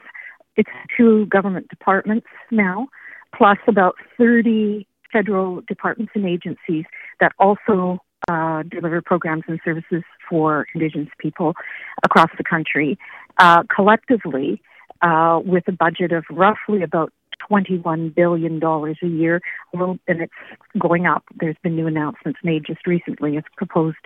it's 0.57 0.71
two 0.97 1.27
government 1.27 1.69
departments 1.69 2.27
now, 2.51 2.89
plus 3.35 3.59
about 3.67 3.95
30 4.19 4.87
federal 5.13 5.63
departments 5.63 6.13
and 6.15 6.27
agencies 6.27 6.85
that 7.21 7.33
also 7.39 7.99
uh, 8.29 8.63
deliver 8.63 9.03
programs 9.03 9.45
and 9.49 9.61
services 9.65 10.03
for 10.29 10.67
Indigenous 10.75 11.09
people 11.19 11.55
across 12.03 12.31
the 12.39 12.45
country. 12.45 12.99
Uh, 13.39 13.63
collectively, 13.75 14.61
uh, 15.03 15.41
with 15.45 15.65
a 15.69 15.73
budget 15.73 16.13
of 16.13 16.25
roughly 16.31 16.83
about 16.83 17.13
$21 17.51 18.15
billion 18.15 18.63
a 18.63 19.07
year, 19.07 19.41
and 19.73 19.99
it's 20.07 20.33
going 20.79 21.07
up. 21.07 21.25
There's 21.41 21.57
been 21.63 21.75
new 21.75 21.87
announcements 21.87 22.39
made 22.45 22.65
just 22.65 22.87
recently 22.87 23.37
of 23.37 23.45
proposed 23.57 23.97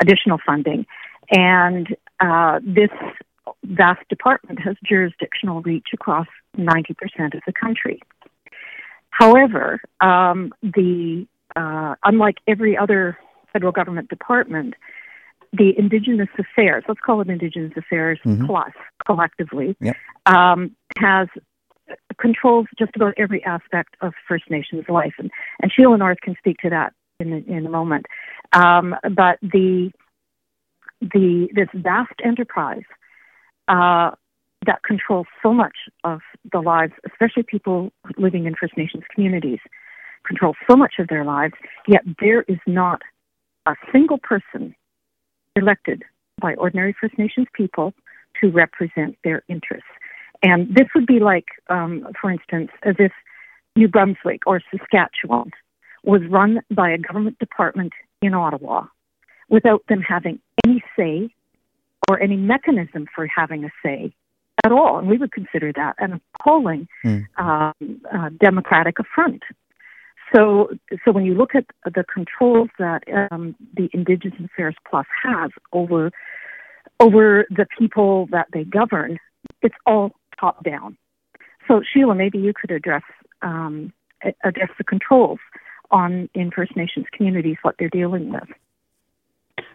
additional 0.00 0.38
funding. 0.44 0.86
And 1.30 1.94
uh, 2.20 2.60
this 2.62 2.90
vast 3.64 4.08
department 4.08 4.60
has 4.60 4.76
jurisdictional 4.82 5.60
reach 5.62 5.88
across 5.92 6.26
90% 6.56 7.34
of 7.34 7.42
the 7.46 7.52
country. 7.52 8.00
However, 9.10 9.80
um, 10.00 10.52
the 10.62 11.26
uh, 11.56 11.96
unlike 12.04 12.36
every 12.46 12.76
other 12.76 13.18
federal 13.52 13.72
government 13.72 14.08
department, 14.08 14.74
the 15.52 15.72
Indigenous 15.78 16.28
Affairs, 16.38 16.84
let's 16.88 17.00
call 17.00 17.20
it 17.20 17.28
Indigenous 17.28 17.72
Affairs 17.76 18.18
mm-hmm. 18.24 18.46
Plus 18.46 18.72
collectively, 19.06 19.76
yep. 19.80 19.96
um, 20.26 20.76
has 20.98 21.28
controls 22.20 22.66
just 22.78 22.94
about 22.96 23.14
every 23.16 23.42
aspect 23.44 23.96
of 24.00 24.12
First 24.28 24.50
Nations 24.50 24.84
life, 24.88 25.14
and, 25.18 25.30
and 25.60 25.72
Sheila 25.72 25.96
North 25.96 26.18
can 26.22 26.34
speak 26.38 26.58
to 26.58 26.70
that 26.70 26.92
in 27.20 27.32
in 27.44 27.66
a 27.66 27.70
moment. 27.70 28.06
Um, 28.52 28.94
but 29.02 29.38
the 29.42 29.90
the 31.00 31.48
this 31.54 31.68
vast 31.74 32.14
enterprise 32.24 32.82
uh, 33.68 34.10
that 34.66 34.82
controls 34.82 35.26
so 35.42 35.52
much 35.52 35.76
of 36.04 36.20
the 36.52 36.60
lives, 36.60 36.92
especially 37.06 37.42
people 37.42 37.90
living 38.16 38.46
in 38.46 38.54
First 38.54 38.76
Nations 38.76 39.04
communities, 39.14 39.60
controls 40.26 40.56
so 40.68 40.76
much 40.76 40.94
of 40.98 41.08
their 41.08 41.24
lives, 41.24 41.54
yet 41.86 42.02
there 42.20 42.42
is 42.42 42.58
not 42.66 43.02
a 43.68 43.76
single 43.92 44.18
person 44.18 44.74
elected 45.54 46.02
by 46.40 46.54
ordinary 46.54 46.94
First 46.98 47.18
Nations 47.18 47.46
people 47.52 47.92
to 48.40 48.50
represent 48.50 49.16
their 49.24 49.42
interests. 49.48 49.88
And 50.42 50.74
this 50.74 50.86
would 50.94 51.06
be 51.06 51.18
like, 51.20 51.46
um, 51.68 52.06
for 52.20 52.30
instance, 52.30 52.70
as 52.82 52.94
if 52.98 53.12
New 53.76 53.88
Brunswick 53.88 54.42
or 54.46 54.62
Saskatchewan 54.70 55.50
was 56.04 56.22
run 56.30 56.60
by 56.70 56.90
a 56.90 56.98
government 56.98 57.38
department 57.38 57.92
in 58.22 58.34
Ottawa 58.34 58.86
without 59.48 59.82
them 59.88 60.00
having 60.00 60.40
any 60.64 60.82
say 60.96 61.28
or 62.08 62.20
any 62.20 62.36
mechanism 62.36 63.06
for 63.14 63.26
having 63.26 63.64
a 63.64 63.70
say 63.84 64.12
at 64.64 64.72
all. 64.72 64.98
And 64.98 65.08
we 65.08 65.18
would 65.18 65.32
consider 65.32 65.72
that 65.74 65.96
an 65.98 66.20
appalling 66.34 66.88
mm. 67.04 67.26
um, 67.36 68.00
uh, 68.12 68.30
democratic 68.40 68.98
affront. 68.98 69.42
So, 70.34 70.68
so 71.04 71.12
when 71.12 71.24
you 71.24 71.34
look 71.34 71.54
at 71.54 71.64
the 71.84 72.04
controls 72.12 72.68
that 72.78 73.02
um, 73.30 73.54
the 73.74 73.88
Indigenous 73.92 74.38
Affairs 74.44 74.76
Plus 74.88 75.06
has 75.22 75.50
over 75.72 76.10
over 77.00 77.46
the 77.50 77.66
people 77.78 78.26
that 78.32 78.48
they 78.52 78.64
govern, 78.64 79.18
it's 79.62 79.74
all 79.86 80.12
top 80.38 80.64
down. 80.64 80.96
So, 81.68 81.80
Sheila, 81.92 82.14
maybe 82.14 82.38
you 82.38 82.52
could 82.58 82.70
address 82.70 83.04
um, 83.42 83.92
address 84.44 84.70
the 84.78 84.84
controls 84.84 85.38
on 85.90 86.28
in 86.34 86.50
First 86.50 86.76
Nations 86.76 87.06
communities, 87.16 87.56
what 87.62 87.76
they're 87.78 87.88
dealing 87.88 88.32
with. 88.32 88.48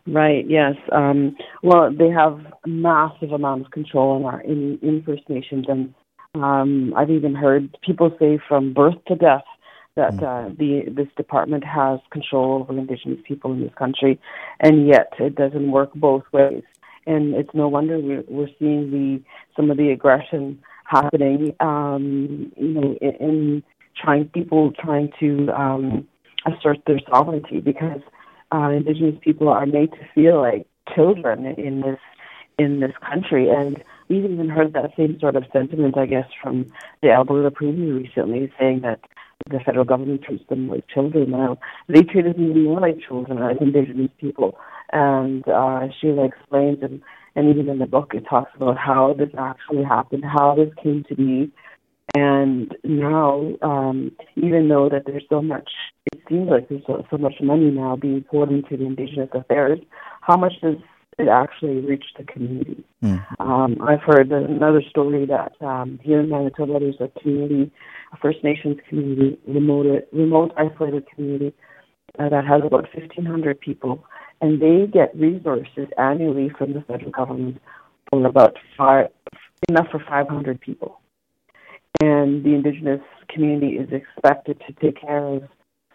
Right. 0.05 0.45
Yes. 0.47 0.75
Um, 0.91 1.37
well, 1.61 1.91
they 1.91 2.09
have 2.09 2.39
massive 2.65 3.31
amount 3.31 3.65
of 3.65 3.71
control 3.71 4.17
in 4.17 4.25
our 4.25 4.41
in, 4.41 4.79
in 4.81 5.03
First 5.05 5.23
Nations, 5.29 5.65
and 5.67 5.93
um, 6.35 6.93
I've 6.97 7.09
even 7.09 7.33
heard 7.35 7.75
people 7.85 8.15
say 8.19 8.39
from 8.47 8.73
birth 8.73 8.95
to 9.07 9.15
death 9.15 9.43
that 9.95 10.13
mm. 10.15 10.23
uh, 10.23 10.53
the 10.57 10.89
this 10.91 11.07
department 11.15 11.63
has 11.63 11.99
control 12.11 12.61
over 12.61 12.77
Indigenous 12.77 13.19
people 13.27 13.51
in 13.51 13.61
this 13.61 13.73
country, 13.77 14.19
and 14.59 14.87
yet 14.87 15.13
it 15.19 15.35
doesn't 15.35 15.71
work 15.71 15.93
both 15.93 16.23
ways. 16.31 16.63
And 17.05 17.35
it's 17.35 17.53
no 17.53 17.67
wonder 17.67 17.99
we're, 17.99 18.23
we're 18.27 18.47
seeing 18.59 18.91
the 18.91 19.21
some 19.55 19.69
of 19.69 19.77
the 19.77 19.89
aggression 19.89 20.59
happening. 20.85 21.55
Um, 21.59 22.51
you 22.57 22.67
know, 22.69 22.97
in, 23.01 23.15
in 23.19 23.63
trying 24.01 24.29
people 24.29 24.71
trying 24.71 25.11
to 25.19 25.49
um, 25.49 26.07
assert 26.45 26.79
their 26.87 26.99
sovereignty 27.09 27.59
because 27.59 28.01
uh, 28.53 28.69
Indigenous 28.69 29.15
people 29.21 29.49
are 29.49 29.65
made 29.65 29.91
to 29.91 30.07
feel 30.15 30.41
like 30.41 30.67
children 30.95 31.45
in 31.45 31.81
this 31.81 31.99
in 32.57 32.79
this 32.79 32.93
country. 33.07 33.49
And 33.49 33.83
we've 34.09 34.25
even 34.25 34.49
heard 34.49 34.73
that 34.73 34.91
same 34.95 35.19
sort 35.19 35.35
of 35.35 35.45
sentiment, 35.51 35.97
I 35.97 36.05
guess, 36.05 36.27
from 36.41 36.71
the 37.01 37.11
Alberta 37.11 37.51
Premier 37.51 37.93
recently, 37.93 38.51
saying 38.59 38.81
that 38.81 38.99
the 39.49 39.59
federal 39.59 39.85
government 39.85 40.23
treats 40.23 40.47
them 40.49 40.69
like 40.69 40.87
children 40.87 41.31
now. 41.31 41.57
They 41.87 42.01
treat 42.01 42.25
us 42.25 42.35
even 42.37 42.63
more 42.63 42.79
like 42.79 42.99
children 43.07 43.41
as 43.41 43.57
Indigenous 43.59 44.11
people. 44.19 44.57
And 44.91 45.47
uh, 45.47 45.87
Sheila 45.99 46.25
explains, 46.25 46.79
and, 46.81 47.01
and 47.35 47.49
even 47.49 47.69
in 47.69 47.79
the 47.79 47.85
book, 47.85 48.11
it 48.13 48.25
talks 48.29 48.51
about 48.55 48.77
how 48.77 49.15
this 49.17 49.29
actually 49.37 49.83
happened, 49.83 50.23
how 50.23 50.55
this 50.55 50.73
came 50.81 51.03
to 51.09 51.15
be. 51.15 51.51
And 52.15 52.75
now, 52.83 53.53
um, 53.61 54.11
even 54.35 54.69
though 54.69 54.87
that 54.89 55.03
there's 55.05 55.23
so 55.29 55.41
much, 55.41 55.69
it 56.13 56.21
seems 56.29 56.49
like 56.49 56.69
there's 56.69 56.83
so, 56.85 57.03
so 57.09 57.17
much 57.17 57.35
money 57.41 57.71
now 57.71 57.95
being 57.95 58.23
poured 58.23 58.49
into 58.49 58.77
the 58.77 58.85
Indigenous 58.85 59.29
affairs, 59.33 59.79
how 60.21 60.37
much 60.37 60.53
does 60.61 60.75
it 61.17 61.27
actually 61.27 61.79
reached 61.81 62.17
the 62.17 62.23
community. 62.23 62.83
Mm. 63.03 63.23
Um, 63.39 63.77
I've 63.81 64.01
heard 64.01 64.31
another 64.31 64.81
story 64.89 65.25
that 65.25 65.53
um, 65.61 65.99
here 66.01 66.19
in 66.19 66.29
Manitoba 66.29 66.79
there's 66.79 66.95
a 66.99 67.19
community, 67.19 67.71
a 68.11 68.17
First 68.17 68.43
Nations 68.43 68.77
community, 68.87 69.37
remote, 69.47 70.07
remote 70.11 70.51
isolated 70.57 71.05
community 71.13 71.53
uh, 72.19 72.29
that 72.29 72.45
has 72.45 72.61
about 72.65 72.87
1,500 72.93 73.59
people, 73.59 74.03
and 74.41 74.61
they 74.61 74.87
get 74.91 75.15
resources 75.15 75.87
annually 75.97 76.49
from 76.57 76.73
the 76.73 76.81
federal 76.81 77.11
government 77.11 77.61
for 78.09 78.25
about 78.25 78.57
five, 78.77 79.07
enough 79.69 79.87
for 79.91 79.99
500 79.99 80.59
people. 80.59 80.99
And 82.01 82.43
the 82.43 82.53
Indigenous 82.53 83.01
community 83.29 83.77
is 83.77 83.89
expected 83.91 84.61
to 84.67 84.73
take 84.73 84.99
care 84.99 85.25
of 85.25 85.43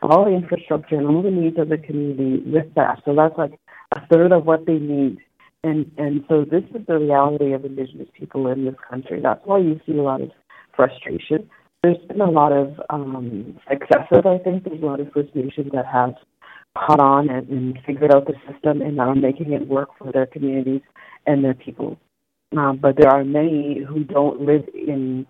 all 0.02 0.24
the 0.24 0.30
infrastructure 0.30 0.96
and 0.96 1.06
all 1.06 1.22
the 1.22 1.30
needs 1.30 1.58
of 1.58 1.68
the 1.68 1.78
community 1.78 2.42
with 2.48 2.72
that. 2.74 3.02
So 3.04 3.14
that's 3.14 3.36
like 3.36 3.58
a 3.94 4.06
third 4.08 4.32
of 4.32 4.44
what 4.44 4.66
they 4.66 4.78
need. 4.78 5.18
And 5.64 5.90
and 5.98 6.24
so 6.28 6.44
this 6.44 6.64
is 6.74 6.86
the 6.86 6.98
reality 6.98 7.52
of 7.52 7.64
Indigenous 7.64 8.08
people 8.16 8.46
in 8.48 8.64
this 8.64 8.76
country. 8.88 9.20
That's 9.20 9.44
why 9.44 9.58
you 9.58 9.80
see 9.86 9.92
a 9.92 10.02
lot 10.02 10.20
of 10.20 10.30
frustration. 10.74 11.48
There's 11.82 11.98
been 12.08 12.20
a 12.20 12.30
lot 12.30 12.52
of 12.52 12.80
um, 12.90 13.58
successes. 13.68 14.24
I 14.24 14.38
think 14.38 14.64
there's 14.64 14.82
a 14.82 14.86
lot 14.86 15.00
of 15.00 15.12
First 15.12 15.34
Nations 15.34 15.70
that 15.72 15.86
have 15.86 16.14
caught 16.76 17.00
on 17.00 17.28
and, 17.28 17.48
and 17.48 17.78
figured 17.86 18.14
out 18.14 18.26
the 18.26 18.34
system 18.50 18.82
and 18.82 19.00
are 19.00 19.14
making 19.14 19.52
it 19.52 19.66
work 19.66 19.90
for 19.98 20.12
their 20.12 20.26
communities 20.26 20.82
and 21.26 21.44
their 21.44 21.54
people. 21.54 21.98
Um, 22.56 22.78
but 22.80 22.96
there 22.96 23.10
are 23.10 23.24
many 23.24 23.82
who 23.86 24.04
don't 24.04 24.40
live 24.40 24.64
in 24.74 25.26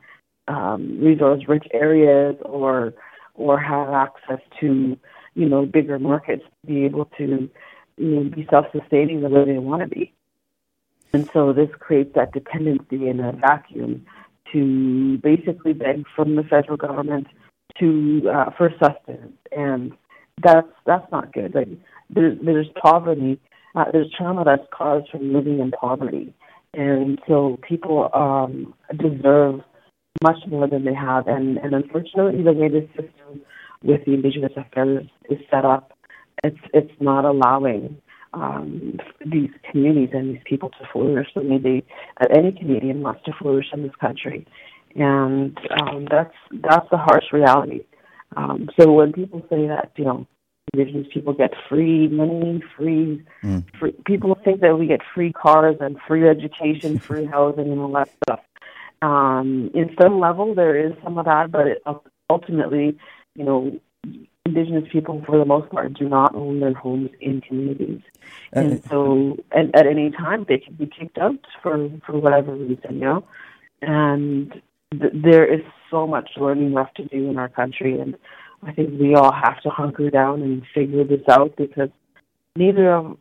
um, 0.47 1.01
resource-rich 1.01 1.66
areas 1.73 2.37
or 2.42 2.94
or 3.35 3.59
have 3.59 3.90
access 3.90 4.40
to 4.61 4.97
you 5.35 5.49
know 5.49 5.64
bigger 5.64 5.99
markets 5.99 6.42
to 6.42 6.66
be 6.66 6.85
able 6.85 7.07
to 7.18 7.49
you 7.98 8.08
know, 8.08 8.30
be 8.30 8.46
self-sustaining 8.50 9.20
the 9.20 9.28
way 9.28 9.44
they 9.44 9.58
want 9.58 9.82
to 9.82 9.88
be. 9.88 10.12
And 11.12 11.28
so 11.32 11.52
this 11.52 11.70
creates 11.78 12.14
that 12.14 12.32
dependency 12.32 13.08
in 13.08 13.20
a 13.20 13.32
vacuum 13.32 14.04
to 14.52 15.18
basically 15.18 15.72
beg 15.72 16.04
from 16.14 16.37
the 16.37 16.42
federal 16.42 16.76
government 16.76 17.26
to 17.78 18.22
uh, 18.32 18.50
for 18.56 18.70
sustenance, 18.82 19.37
and 19.52 19.92
that's 20.42 20.68
that's 20.87 21.11
not 21.12 21.32
good. 21.32 21.54
Like 21.54 21.68
there's 22.11 22.38
there's 22.42 22.66
poverty, 22.80 23.40
uh, 23.74 23.84
there's 23.92 24.12
trauma 24.16 24.44
that's 24.44 24.66
caused 24.72 25.11
from 25.11 25.32
living 25.32 25.61
in 25.61 25.70
poverty, 25.70 26.34
and 26.74 27.20
so 27.26 27.58
people 27.66 28.11
um, 28.14 28.74
deserve 28.96 29.61
much 30.22 30.38
more 30.48 30.66
than 30.66 30.84
they 30.84 30.94
have. 30.94 31.26
And 31.26 31.58
and 31.58 31.74
unfortunately, 31.74 32.42
the 32.42 32.52
way 32.52 32.68
the 32.68 32.87
system 32.88 33.42
with 33.82 34.04
the 34.04 34.14
Indigenous 34.14 34.52
affairs 34.56 35.06
is 35.30 35.38
set 35.50 35.64
up 35.64 35.97
it's 36.44 36.59
it's 36.72 36.92
not 37.01 37.24
allowing 37.24 38.01
um, 38.35 38.98
these 39.24 39.51
communities 39.70 40.11
and 40.12 40.35
these 40.35 40.42
people 40.44 40.70
to 40.70 40.88
flourish 40.92 41.29
the 41.35 41.42
way 41.42 41.59
they 41.59 41.85
uh, 42.20 42.27
any 42.37 42.53
Canadian 42.53 43.03
wants 43.03 43.22
to 43.24 43.33
flourish 43.33 43.66
in 43.72 43.83
this 43.83 43.94
country, 44.01 44.46
and 44.94 45.59
um, 45.81 46.07
that's 46.11 46.35
that's 46.62 46.88
the 46.90 46.98
harsh 46.98 47.24
reality. 47.33 47.85
Um, 48.37 48.68
so 48.79 48.92
when 48.92 49.12
people 49.12 49.40
say 49.48 49.66
that 49.66 49.92
you 49.96 50.05
know 50.05 50.27
Indigenous 50.74 51.07
people 51.12 51.33
get 51.33 51.53
free 51.68 52.09
money, 52.09 52.62
free, 52.77 53.24
mm. 53.42 53.64
free 53.79 53.94
people 54.05 54.38
think 54.44 54.61
that 54.61 54.79
we 54.79 54.87
get 54.87 55.01
free 55.14 55.33
cars 55.33 55.77
and 55.81 55.96
free 56.07 56.29
education, 56.29 56.98
free 57.09 57.24
housing, 57.24 57.70
and 57.70 57.81
all 57.81 57.92
that 57.92 58.11
stuff. 58.24 58.40
Um, 59.01 59.70
in 59.74 59.94
some 60.01 60.18
level, 60.18 60.55
there 60.55 60.77
is 60.77 60.92
some 61.03 61.18
of 61.18 61.24
that, 61.27 61.51
but 61.51 61.68
it, 61.68 61.83
ultimately, 62.29 62.98
you 63.35 63.44
know, 63.44 63.81
Indigenous 64.44 64.88
people, 64.90 65.22
for 65.27 65.38
the 65.38 65.44
most 65.44 65.70
part, 65.70 65.94
do 65.94 66.09
not 66.09 66.35
own 66.35 66.61
their 66.61 66.72
homes 66.72 67.11
in 67.20 67.40
communities, 67.40 68.01
uh, 68.57 68.61
and 68.61 68.85
so 68.85 69.37
and 69.53 69.74
at 69.77 69.87
any 69.87 70.11
time 70.11 70.46
they 70.48 70.59
can 70.59 70.74
be 70.74 70.87
kicked 70.87 71.18
out 71.18 71.38
for 71.62 71.90
for 72.07 72.18
whatever 72.18 72.55
reason, 72.55 72.94
you 72.94 73.01
know. 73.01 73.24
And 73.83 74.51
th- 74.90 75.12
there 75.14 75.44
is 75.44 75.61
so 75.90 76.07
much 76.07 76.31
learning 76.37 76.72
left 76.72 76.96
to 76.96 77.05
do 77.05 77.29
in 77.29 77.38
our 77.38 77.48
country, 77.48 78.01
and 78.01 78.16
I 78.62 78.72
think 78.72 78.98
we 78.98 79.14
all 79.14 79.33
have 79.33 79.61
to 79.62 79.70
hunker 79.70 80.11
down 80.11 80.42
and 80.42 80.62
figure 80.74 81.05
this 81.05 81.29
out 81.29 81.55
because 81.57 81.90
neither 82.57 82.90
of 82.90 83.18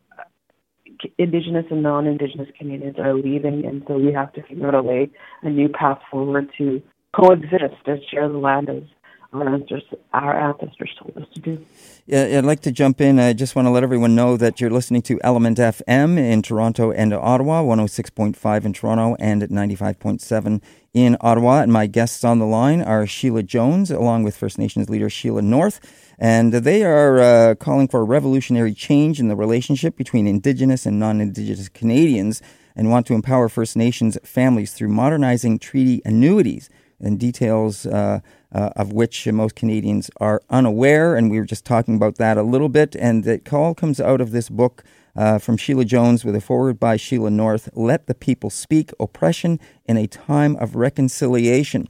Indigenous 1.18 1.66
and 1.70 1.82
non-Indigenous 1.82 2.48
communities 2.58 2.94
are 2.98 3.14
leaving, 3.14 3.64
and 3.64 3.84
so 3.86 3.98
we 3.98 4.12
have 4.12 4.32
to 4.32 4.42
figure 4.42 4.68
out 4.68 4.74
a 4.74 4.82
way, 4.82 5.10
a 5.42 5.50
new 5.50 5.68
path 5.68 6.00
forward 6.10 6.50
to 6.58 6.82
coexist 7.14 7.86
and 7.86 8.00
share 8.10 8.28
the 8.28 8.38
land 8.38 8.68
as 8.68 8.82
our 9.32 9.48
ancestors, 9.48 9.84
our 10.12 10.50
ancestors 10.50 10.90
told 10.98 11.16
us 11.16 11.28
to 11.34 11.40
do. 11.40 11.64
Yeah, 12.06 12.38
I'd 12.38 12.44
like 12.44 12.60
to 12.62 12.72
jump 12.72 13.00
in. 13.00 13.18
I 13.18 13.34
just 13.34 13.54
want 13.54 13.66
to 13.66 13.70
let 13.70 13.82
everyone 13.82 14.14
know 14.14 14.38
that 14.38 14.60
you're 14.60 14.70
listening 14.70 15.02
to 15.02 15.18
ELMNT 15.18 15.56
FM 15.84 16.16
in 16.16 16.40
Toronto 16.40 16.90
and 16.90 17.12
Ottawa, 17.12 17.62
106.5 17.62 18.64
in 18.64 18.72
Toronto 18.72 19.16
and 19.18 19.42
at 19.42 19.50
95.7 19.50 20.62
in 20.94 21.16
Ottawa. 21.20 21.60
And 21.60 21.72
my 21.72 21.86
guests 21.86 22.24
on 22.24 22.38
the 22.38 22.46
line 22.46 22.80
are 22.80 23.06
Sheila 23.06 23.42
Jones, 23.42 23.90
along 23.90 24.22
with 24.22 24.36
First 24.36 24.58
Nations 24.58 24.88
leader 24.88 25.10
Sheila 25.10 25.42
North. 25.42 25.80
And 26.18 26.52
they 26.52 26.82
are 26.82 27.20
uh, 27.20 27.54
calling 27.56 27.86
for 27.86 28.00
a 28.00 28.04
revolutionary 28.04 28.72
change 28.72 29.20
in 29.20 29.28
the 29.28 29.36
relationship 29.36 29.96
between 29.96 30.26
Indigenous 30.26 30.86
and 30.86 30.98
non 30.98 31.20
Indigenous 31.20 31.68
Canadians 31.68 32.40
and 32.74 32.90
want 32.90 33.06
to 33.08 33.14
empower 33.14 33.50
First 33.50 33.76
Nations 33.76 34.16
families 34.24 34.72
through 34.72 34.88
modernizing 34.88 35.58
treaty 35.58 36.00
annuities 36.06 36.70
and 37.00 37.20
details 37.20 37.86
uh, 37.86 38.20
uh, 38.52 38.70
of 38.76 38.92
which 38.92 39.26
most 39.26 39.54
Canadians 39.54 40.10
are 40.20 40.40
unaware. 40.50 41.16
And 41.16 41.30
we 41.30 41.38
were 41.38 41.46
just 41.46 41.64
talking 41.64 41.96
about 41.96 42.16
that 42.16 42.36
a 42.36 42.42
little 42.42 42.68
bit. 42.68 42.96
And 42.96 43.26
it 43.26 43.52
all 43.52 43.74
comes 43.74 44.00
out 44.00 44.20
of 44.20 44.30
this 44.30 44.48
book 44.48 44.84
uh, 45.16 45.38
from 45.38 45.56
Sheila 45.56 45.84
Jones 45.84 46.24
with 46.24 46.36
a 46.36 46.40
foreword 46.40 46.78
by 46.78 46.96
Sheila 46.96 47.30
North 47.30 47.68
Let 47.74 48.06
the 48.06 48.14
People 48.14 48.50
Speak 48.50 48.90
Oppression 49.00 49.58
in 49.84 49.96
a 49.96 50.06
Time 50.06 50.56
of 50.56 50.76
Reconciliation. 50.76 51.88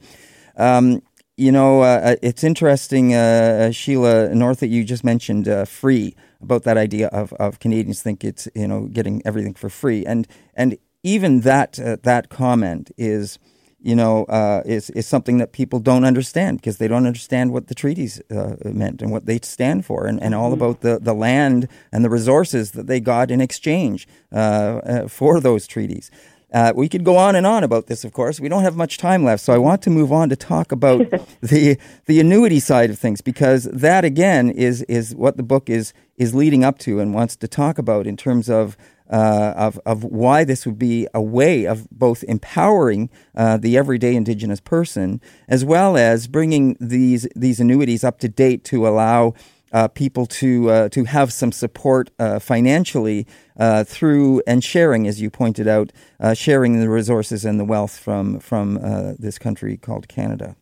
Um, 0.56 1.02
you 1.36 1.52
know, 1.52 1.82
uh, 1.82 2.00
uh 2.02 2.16
it's 2.20 2.42
interesting, 2.42 3.14
uh, 3.14 3.68
uh, 3.68 3.70
Sheila 3.70 4.34
North, 4.34 4.58
that 4.60 4.68
you 4.68 4.82
just 4.82 5.04
mentioned 5.04 5.48
free 5.68 6.16
about 6.40 6.64
that 6.64 6.76
idea 6.76 7.06
of, 7.08 7.32
of 7.34 7.60
Canadians 7.60 8.02
think 8.02 8.24
it's 8.24 8.48
you 8.56 8.66
know 8.66 8.86
getting 8.86 9.22
everything 9.24 9.54
for 9.54 9.68
free, 9.68 10.04
and 10.04 10.26
and 10.54 10.76
even 11.04 11.42
that 11.42 11.74
that 12.02 12.28
comment 12.28 12.90
is 12.96 13.38
you 13.80 13.94
know, 13.94 14.24
uh, 14.24 14.62
is 14.64 14.90
is 14.90 15.06
something 15.06 15.38
that 15.38 15.52
people 15.52 15.78
don't 15.78 16.04
understand 16.04 16.58
because 16.58 16.78
they 16.78 16.88
don't 16.88 17.06
understand 17.06 17.52
what 17.52 17.68
the 17.68 17.74
treaties 17.74 18.20
uh, 18.30 18.56
meant 18.64 19.02
and 19.02 19.12
what 19.12 19.26
they 19.26 19.38
stand 19.42 19.84
for, 19.84 20.06
and, 20.06 20.20
and 20.22 20.34
all 20.34 20.50
mm-hmm. 20.50 20.62
about 20.62 20.80
the, 20.80 20.98
the 21.00 21.14
land 21.14 21.68
and 21.92 22.04
the 22.04 22.10
resources 22.10 22.72
that 22.72 22.86
they 22.88 22.98
got 22.98 23.30
in 23.30 23.40
exchange 23.40 24.08
uh, 24.32 24.36
uh 24.36 25.08
for 25.08 25.40
those 25.40 25.66
treaties. 25.66 26.10
Uh, 26.50 26.72
we 26.74 26.88
could 26.88 27.04
go 27.04 27.18
on 27.18 27.36
and 27.36 27.46
on 27.46 27.62
about 27.62 27.88
this, 27.88 28.04
of 28.04 28.12
course. 28.12 28.40
We 28.40 28.48
don't 28.48 28.62
have 28.62 28.74
much 28.74 28.96
time 28.96 29.22
left, 29.22 29.42
so 29.42 29.52
I 29.52 29.58
want 29.58 29.82
to 29.82 29.90
move 29.90 30.10
on 30.10 30.30
to 30.30 30.36
talk 30.36 30.72
about 30.72 30.98
the 31.42 31.78
the 32.06 32.20
annuity 32.20 32.58
side 32.58 32.90
of 32.90 32.98
things 32.98 33.20
because 33.20 33.64
that 33.64 34.04
again 34.04 34.50
is 34.50 34.82
is 34.82 35.14
what 35.14 35.36
the 35.36 35.42
book 35.42 35.68
is 35.68 35.92
is 36.16 36.34
leading 36.34 36.64
up 36.64 36.78
to 36.80 37.00
and 37.00 37.14
wants 37.14 37.36
to 37.36 37.48
talk 37.48 37.78
about 37.78 38.06
in 38.06 38.16
terms 38.16 38.48
of 38.48 38.76
uh, 39.10 39.54
of, 39.56 39.80
of 39.86 40.04
why 40.04 40.44
this 40.44 40.66
would 40.66 40.78
be 40.78 41.06
a 41.14 41.22
way 41.22 41.64
of 41.64 41.88
both 41.90 42.22
empowering 42.24 43.10
uh, 43.34 43.56
the 43.56 43.76
everyday 43.76 44.14
Indigenous 44.14 44.60
person 44.60 45.20
as 45.48 45.64
well 45.64 45.96
as 45.96 46.26
bringing 46.26 46.76
these, 46.80 47.26
these 47.34 47.60
annuities 47.60 48.04
up 48.04 48.18
to 48.18 48.28
date 48.28 48.64
to 48.64 48.86
allow 48.86 49.34
uh, 49.72 49.88
people 49.88 50.26
to 50.26 50.70
uh, 50.70 50.88
to 50.88 51.04
have 51.04 51.32
some 51.32 51.52
support 51.52 52.10
uh, 52.18 52.38
financially 52.38 53.26
uh, 53.58 53.84
through 53.84 54.42
and 54.46 54.64
sharing, 54.64 55.06
as 55.06 55.20
you 55.20 55.30
pointed 55.30 55.68
out, 55.68 55.92
sharing 56.34 56.80
the 56.80 56.88
resources 56.88 57.44
and 57.44 57.60
the 57.60 57.64
wealth 57.64 57.98
from 57.98 58.40
from 58.40 58.74
this 59.18 59.38
country 59.38 59.76
called 59.76 60.08
Canada. 60.08 60.56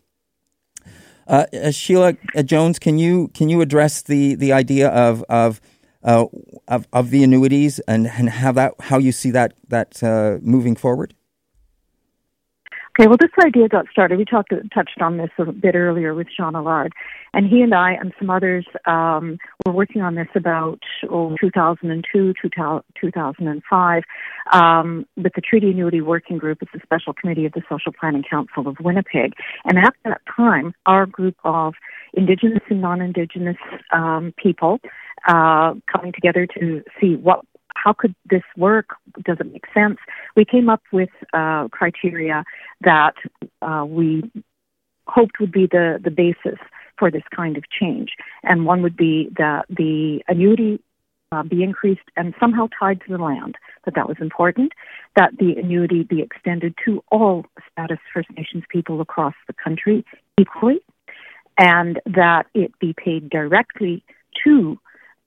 Sheila 1.70 2.14
Jones, 2.44 2.78
can 2.78 2.99
you 2.99 3.28
can 3.28 3.49
you 3.49 3.61
address 3.61 4.03
the 4.03 4.34
the 4.34 4.53
idea 4.53 4.88
of 4.88 5.22
of 5.28 5.61
uh, 6.07 6.26
of, 6.68 6.86
of 6.92 7.11
the 7.11 7.22
annuities 7.22 7.80
and, 7.80 8.07
and 8.07 8.30
how 8.30 8.52
that 8.52 8.74
how 8.80 8.98
you 8.98 9.12
see 9.12 9.30
that 9.32 9.52
that 9.68 10.02
uh, 10.02 10.38
moving 10.40 10.76
forward? 10.76 11.14
Okay, 12.98 13.09
well, 13.09 13.18
this 13.20 13.30
idea 13.44 13.68
got 13.68 13.84
started. 13.90 14.16
We 14.16 14.24
talked 14.24 14.54
touched 14.72 15.02
on 15.02 15.18
this 15.18 15.28
a 15.36 15.52
bit 15.52 15.74
earlier 15.74 16.14
with 16.14 16.28
Jean 16.34 16.54
Allard, 16.54 16.94
and 17.34 17.46
he 17.46 17.61
and 17.61 17.74
I 17.74 17.92
and 17.92 18.14
some 18.18 18.30
others 18.30 18.64
um, 18.86 19.36
were 19.66 19.72
working 19.72 20.00
on 20.00 20.14
this 20.14 20.28
about 20.34 20.78
oh, 21.11 21.36
2002, 21.38 22.32
2005, 22.42 24.02
um, 24.50 25.07
with 25.14 25.34
the 25.34 25.42
Treaty 25.42 25.72
Annuity 25.72 26.00
Working 26.00 26.38
Group. 26.38 26.62
It's 26.62 26.72
a 26.74 26.80
special 26.82 27.12
committee 27.12 27.44
of 27.44 27.52
the 27.52 27.61
Social 27.68 27.92
Planning 27.92 28.24
Council 28.30 28.66
of 28.66 28.78
Winnipeg, 28.80 29.34
and 29.66 29.76
at 29.76 29.92
that 30.04 30.22
time, 30.34 30.72
our 30.86 31.04
group 31.04 31.36
of 31.44 31.74
Indigenous 32.14 32.62
and 32.70 32.80
non-Indigenous 32.80 33.59
um, 33.92 34.32
people 34.42 34.80
uh, 35.27 35.74
coming 35.91 36.12
together 36.12 36.47
to 36.59 36.83
see 37.01 37.16
what 37.16 37.45
how 37.74 37.93
could 37.93 38.14
this 38.29 38.43
work? 38.57 38.97
Does 39.24 39.37
it 39.39 39.53
make 39.53 39.64
sense? 39.72 39.99
We 40.35 40.45
came 40.45 40.68
up 40.68 40.83
with 40.93 41.11
uh, 41.33 41.68
criteria 41.68 42.43
that 42.81 43.14
uh, 43.62 43.85
we 43.87 44.29
hoped 45.07 45.39
would 45.41 45.53
be 45.53 45.66
the, 45.66 46.01
the 46.03 46.11
basis 46.11 46.59
for 46.99 47.11
this 47.11 47.22
kind 47.35 47.57
of 47.57 47.64
change. 47.68 48.11
And 48.43 48.64
one 48.64 48.83
would 48.83 48.97
be 48.97 49.29
that 49.37 49.66
the 49.68 50.22
annuity 50.27 50.81
uh, 51.33 51.43
be 51.43 51.62
increased 51.62 52.09
and 52.16 52.35
somehow 52.41 52.68
tied 52.79 53.01
to 53.03 53.16
the 53.16 53.22
land, 53.22 53.57
that 53.85 53.95
that 53.95 54.09
was 54.09 54.16
important, 54.20 54.72
that 55.16 55.33
the 55.39 55.55
annuity 55.57 56.03
be 56.03 56.22
extended 56.22 56.74
to 56.85 57.03
all 57.11 57.45
status 57.70 57.99
First 58.12 58.29
Nations 58.37 58.64
people 58.68 59.01
across 59.01 59.35
the 59.47 59.53
country 59.53 60.05
equally, 60.41 60.81
and 61.59 62.01
that 62.07 62.45
it 62.55 62.79
be 62.79 62.95
paid 62.95 63.29
directly 63.29 64.05
to 64.45 64.79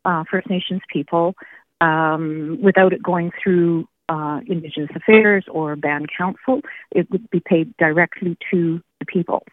uh, 0.05 0.23
First 0.29 0.49
Nations 0.49 0.81
people 0.91 1.35
um, 1.81 2.59
without 2.61 2.93
it 2.93 3.01
going 3.03 3.31
through 3.41 3.87
uh, 4.09 4.39
Indigenous 4.47 4.89
Affairs 4.95 5.45
or 5.49 5.75
Band 5.75 6.07
Council. 6.15 6.61
It 6.91 7.09
would 7.11 7.29
be 7.29 7.39
paid 7.39 7.75
directly 7.77 8.37
to 8.51 8.81
the 8.99 9.05
people. 9.05 9.43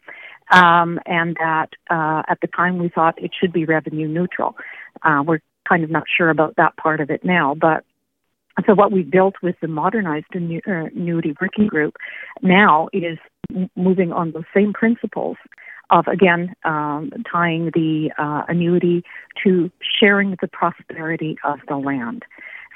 Um, 0.51 1.01
and 1.07 1.37
that 1.41 1.71
uh, 1.91 2.23
at 2.29 2.39
the 2.41 2.47
time 2.47 2.79
we 2.79 2.89
thought 2.89 3.23
it 3.23 3.33
should 3.39 3.53
be 3.53 3.65
revenue 3.65 4.09
neutral. 4.09 4.57
Uh, 5.03 5.23
we're 5.27 5.41
kind 5.69 5.83
of 5.83 5.91
not 5.91 6.05
sure 6.17 6.31
about 6.31 6.57
that 6.57 6.77
part 6.77 7.01
of 7.01 7.11
it 7.11 7.25
now, 7.25 7.55
but 7.55 7.85
so 8.65 8.75
what 8.75 8.93
we 8.93 9.03
built 9.03 9.35
with 9.43 9.57
the 9.61 9.69
modernized 9.69 10.33
annuity 10.33 11.35
working 11.41 11.67
group 11.67 11.97
now 12.43 12.89
is 12.93 13.19
moving 13.77 14.13
on 14.13 14.33
those 14.33 14.45
same 14.55 14.73
principles 14.73 15.37
of 15.91 16.07
again 16.07 16.55
um, 16.65 17.11
tying 17.31 17.71
the 17.75 18.11
uh, 18.19 18.43
annuity 18.49 19.05
to 19.45 19.71
sharing 20.01 20.37
the 20.41 20.49
prosperity 20.49 21.37
of 21.45 21.59
the 21.69 21.77
land. 21.77 22.25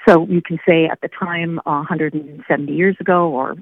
So 0.08 0.26
you 0.26 0.40
can 0.42 0.58
say 0.66 0.86
at 0.86 1.00
the 1.00 1.08
time, 1.08 1.58
uh, 1.66 1.84
170 1.84 2.72
years 2.72 2.96
ago 3.00 3.28
or 3.28 3.56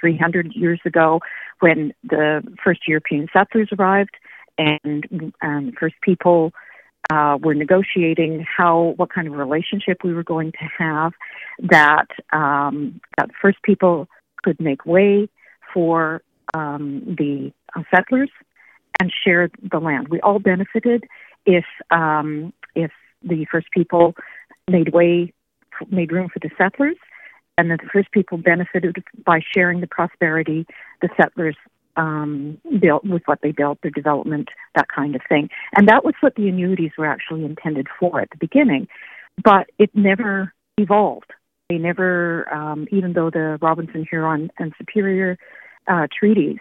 300 0.00 0.52
years 0.54 0.80
ago, 0.84 1.20
when 1.60 1.92
the 2.02 2.42
first 2.64 2.88
European 2.88 3.28
settlers 3.32 3.68
arrived 3.78 4.16
and 4.58 5.32
um, 5.42 5.72
first 5.78 5.96
people 6.02 6.52
uh, 7.10 7.36
were 7.42 7.54
negotiating 7.54 8.44
how 8.56 8.94
what 8.96 9.12
kind 9.12 9.26
of 9.26 9.34
relationship 9.34 9.98
we 10.02 10.14
were 10.14 10.22
going 10.22 10.52
to 10.52 10.68
have, 10.78 11.12
that 11.62 12.06
um, 12.32 13.00
that 13.18 13.30
first 13.40 13.58
people 13.62 14.08
could 14.42 14.58
make 14.60 14.86
way 14.86 15.28
for 15.74 16.22
um, 16.54 17.02
the 17.18 17.52
uh, 17.74 17.82
settlers 17.94 18.30
and 19.02 19.12
share 19.24 19.50
the 19.68 19.80
land. 19.80 20.08
We 20.08 20.20
all 20.20 20.38
benefited 20.38 21.04
if 21.44 21.64
um, 21.90 22.52
if 22.76 22.92
the 23.22 23.44
first 23.50 23.66
people 23.72 24.14
made 24.70 24.92
way, 24.92 25.32
made 25.90 26.12
room 26.12 26.28
for 26.32 26.38
the 26.38 26.50
settlers, 26.56 26.96
and 27.58 27.68
the 27.68 27.78
first 27.92 28.12
people 28.12 28.38
benefited 28.38 29.02
by 29.26 29.40
sharing 29.54 29.80
the 29.80 29.88
prosperity 29.88 30.66
the 31.00 31.08
settlers 31.20 31.56
um, 31.96 32.58
built 32.80 33.04
with 33.04 33.22
what 33.26 33.40
they 33.42 33.50
built, 33.50 33.78
their 33.82 33.90
development, 33.90 34.48
that 34.76 34.86
kind 34.88 35.16
of 35.16 35.22
thing. 35.28 35.50
And 35.76 35.88
that 35.88 36.04
was 36.04 36.14
what 36.20 36.36
the 36.36 36.48
annuities 36.48 36.92
were 36.96 37.06
actually 37.06 37.44
intended 37.44 37.88
for 37.98 38.20
at 38.20 38.30
the 38.30 38.38
beginning, 38.38 38.86
but 39.42 39.68
it 39.78 39.90
never 39.94 40.54
evolved. 40.78 41.32
They 41.68 41.78
never, 41.78 42.52
um, 42.54 42.86
even 42.92 43.14
though 43.14 43.30
the 43.30 43.58
Robinson, 43.60 44.06
Huron, 44.08 44.50
and 44.58 44.72
Superior 44.78 45.38
uh, 45.88 46.06
treaties 46.16 46.58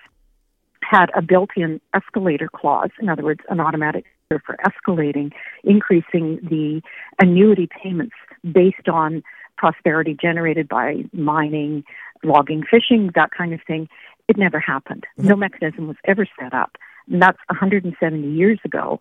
had 0.91 1.09
a 1.15 1.21
built-in 1.21 1.79
escalator 1.93 2.49
clause, 2.53 2.89
in 2.99 3.07
other 3.07 3.23
words, 3.23 3.39
an 3.49 3.61
automatic 3.61 4.05
for 4.29 4.57
escalating, 4.65 5.31
increasing 5.63 6.39
the 6.41 6.81
annuity 7.21 7.67
payments 7.81 8.15
based 8.49 8.87
on 8.91 9.23
prosperity 9.57 10.15
generated 10.19 10.67
by 10.67 11.03
mining, 11.13 11.83
logging, 12.23 12.63
fishing, 12.69 13.11
that 13.15 13.29
kind 13.37 13.53
of 13.53 13.59
thing. 13.65 13.87
It 14.27 14.37
never 14.37 14.59
happened. 14.59 15.05
Mm-hmm. 15.17 15.29
No 15.29 15.35
mechanism 15.35 15.87
was 15.87 15.97
ever 16.05 16.25
set 16.39 16.53
up. 16.53 16.77
And 17.09 17.21
that's 17.21 17.37
170 17.47 18.29
years 18.31 18.59
ago. 18.63 18.99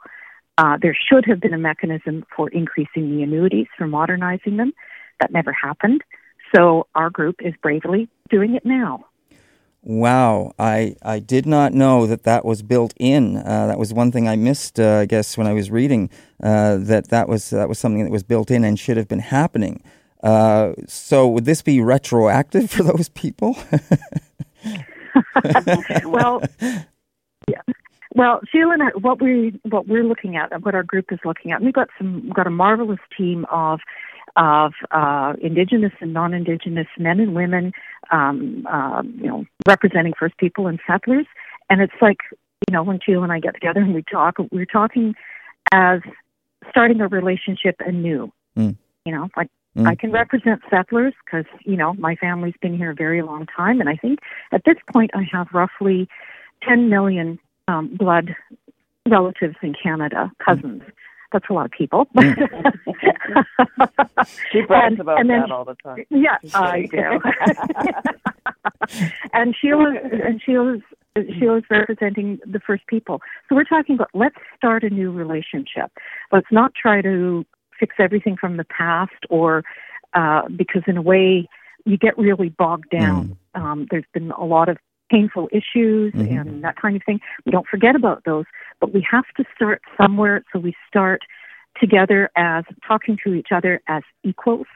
Uh, 0.58 0.76
there 0.80 0.96
should 1.08 1.24
have 1.26 1.40
been 1.40 1.54
a 1.54 1.58
mechanism 1.58 2.24
for 2.36 2.48
increasing 2.50 3.16
the 3.16 3.22
annuities, 3.22 3.66
for 3.78 3.86
modernizing 3.86 4.56
them. 4.56 4.72
That 5.20 5.32
never 5.32 5.52
happened. 5.52 6.02
So 6.54 6.86
our 6.94 7.10
group 7.10 7.36
is 7.40 7.54
bravely 7.62 8.08
doing 8.28 8.54
it 8.54 8.64
now. 8.64 9.06
Wow, 9.82 10.52
I, 10.58 10.96
I 11.02 11.20
did 11.20 11.46
not 11.46 11.72
know 11.72 12.06
that 12.06 12.24
that 12.24 12.44
was 12.44 12.60
built 12.62 12.92
in. 12.98 13.38
Uh, 13.38 13.66
that 13.66 13.78
was 13.78 13.94
one 13.94 14.12
thing 14.12 14.28
I 14.28 14.36
missed, 14.36 14.78
uh, 14.78 14.98
I 14.98 15.06
guess, 15.06 15.38
when 15.38 15.46
I 15.46 15.54
was 15.54 15.70
reading 15.70 16.10
uh, 16.42 16.76
that 16.80 17.08
that 17.08 17.28
was 17.28 17.48
that 17.50 17.68
was 17.68 17.78
something 17.78 18.04
that 18.04 18.10
was 18.10 18.22
built 18.22 18.50
in 18.50 18.62
and 18.62 18.78
should 18.78 18.98
have 18.98 19.08
been 19.08 19.20
happening. 19.20 19.82
Uh, 20.22 20.74
so, 20.86 21.26
would 21.28 21.46
this 21.46 21.62
be 21.62 21.80
retroactive 21.80 22.70
for 22.70 22.82
those 22.82 23.08
people? 23.08 23.56
well, 26.04 26.42
yeah. 27.48 27.62
Well, 28.14 28.40
Sheila 28.52 28.74
and 28.74 28.82
I, 28.82 28.88
what 29.00 29.22
we 29.22 29.58
what 29.62 29.88
we're 29.88 30.04
looking 30.04 30.36
at, 30.36 30.50
what 30.62 30.74
our 30.74 30.82
group 30.82 31.10
is 31.10 31.20
looking 31.24 31.52
at, 31.52 31.62
we've 31.62 31.72
got 31.72 31.88
some 31.96 32.22
we've 32.24 32.34
got 32.34 32.46
a 32.46 32.50
marvelous 32.50 33.00
team 33.16 33.46
of 33.50 33.80
of 34.36 34.72
uh, 34.90 35.34
Indigenous 35.40 35.92
and 36.00 36.12
non-Indigenous 36.12 36.86
men 36.98 37.20
and 37.20 37.34
women, 37.34 37.72
um, 38.10 38.66
uh, 38.70 39.02
you 39.02 39.26
know, 39.26 39.44
representing 39.66 40.12
First 40.18 40.36
People 40.38 40.66
and 40.66 40.78
settlers. 40.86 41.26
And 41.68 41.80
it's 41.80 41.92
like, 42.00 42.18
you 42.68 42.72
know, 42.72 42.82
when 42.82 42.98
Sheila 43.04 43.22
and 43.22 43.32
I 43.32 43.40
get 43.40 43.54
together 43.54 43.80
and 43.80 43.94
we 43.94 44.02
talk, 44.02 44.36
we're 44.50 44.66
talking 44.66 45.14
as 45.72 46.00
starting 46.68 47.00
a 47.00 47.08
relationship 47.08 47.76
anew. 47.80 48.32
Mm. 48.56 48.76
You 49.04 49.12
know, 49.12 49.28
like 49.36 49.48
mm. 49.76 49.86
I 49.86 49.94
can 49.94 50.12
represent 50.12 50.60
settlers 50.68 51.14
because, 51.24 51.46
you 51.64 51.76
know, 51.76 51.94
my 51.94 52.16
family's 52.16 52.54
been 52.60 52.76
here 52.76 52.90
a 52.90 52.94
very 52.94 53.22
long 53.22 53.46
time. 53.46 53.80
And 53.80 53.88
I 53.88 53.96
think 53.96 54.18
at 54.52 54.62
this 54.64 54.76
point 54.92 55.10
I 55.14 55.22
have 55.32 55.48
roughly 55.52 56.08
10 56.68 56.88
million 56.88 57.38
um, 57.68 57.96
blood 57.96 58.34
relatives 59.08 59.56
in 59.62 59.74
Canada, 59.80 60.30
cousins. 60.44 60.82
Mm. 60.82 60.92
That's 61.32 61.46
a 61.48 61.52
lot 61.52 61.66
of 61.66 61.70
people. 61.70 62.06
she 64.52 64.62
brags 64.66 64.92
and, 64.92 65.00
about 65.00 65.20
and 65.20 65.30
then, 65.30 65.40
that 65.40 65.50
all 65.50 65.64
the 65.64 65.76
time. 65.76 66.04
Yeah, 66.10 66.36
I 66.54 66.86
do. 66.90 67.20
and 69.32 69.54
Sheila 69.60 69.94
and 70.24 70.40
Sheila's 70.44 70.82
Sheila's 71.38 71.64
representing 71.70 72.38
the 72.44 72.60
first 72.60 72.86
people. 72.86 73.20
So 73.48 73.54
we're 73.54 73.64
talking 73.64 73.94
about 73.94 74.10
let's 74.14 74.36
start 74.56 74.84
a 74.84 74.90
new 74.90 75.10
relationship. 75.12 75.92
Let's 76.32 76.48
not 76.50 76.72
try 76.74 77.02
to 77.02 77.44
fix 77.78 77.96
everything 77.98 78.36
from 78.36 78.56
the 78.56 78.64
past 78.64 79.24
or 79.28 79.64
uh, 80.14 80.42
because 80.54 80.82
in 80.86 80.96
a 80.96 81.02
way 81.02 81.48
you 81.84 81.96
get 81.96 82.16
really 82.18 82.48
bogged 82.50 82.90
down. 82.90 83.36
Mm. 83.56 83.60
Um, 83.60 83.86
there's 83.90 84.04
been 84.12 84.30
a 84.32 84.44
lot 84.44 84.68
of 84.68 84.78
painful 85.10 85.48
issues 85.52 86.12
mm-hmm. 86.12 86.38
and 86.38 86.64
that 86.64 86.76
kind 86.76 86.96
of 86.96 87.02
thing. 87.04 87.20
We 87.44 87.52
don't 87.52 87.66
forget 87.66 87.96
about 87.96 88.24
those, 88.24 88.44
but 88.80 88.94
we 88.94 89.06
have 89.10 89.24
to 89.36 89.44
start 89.54 89.82
somewhere. 90.00 90.44
So 90.52 90.58
we 90.58 90.74
start 90.88 91.22
together 91.80 92.30
as 92.36 92.64
talking 92.86 93.18
to 93.24 93.34
each 93.34 93.48
other 93.54 93.80
as 93.88 94.02
equals 94.22 94.66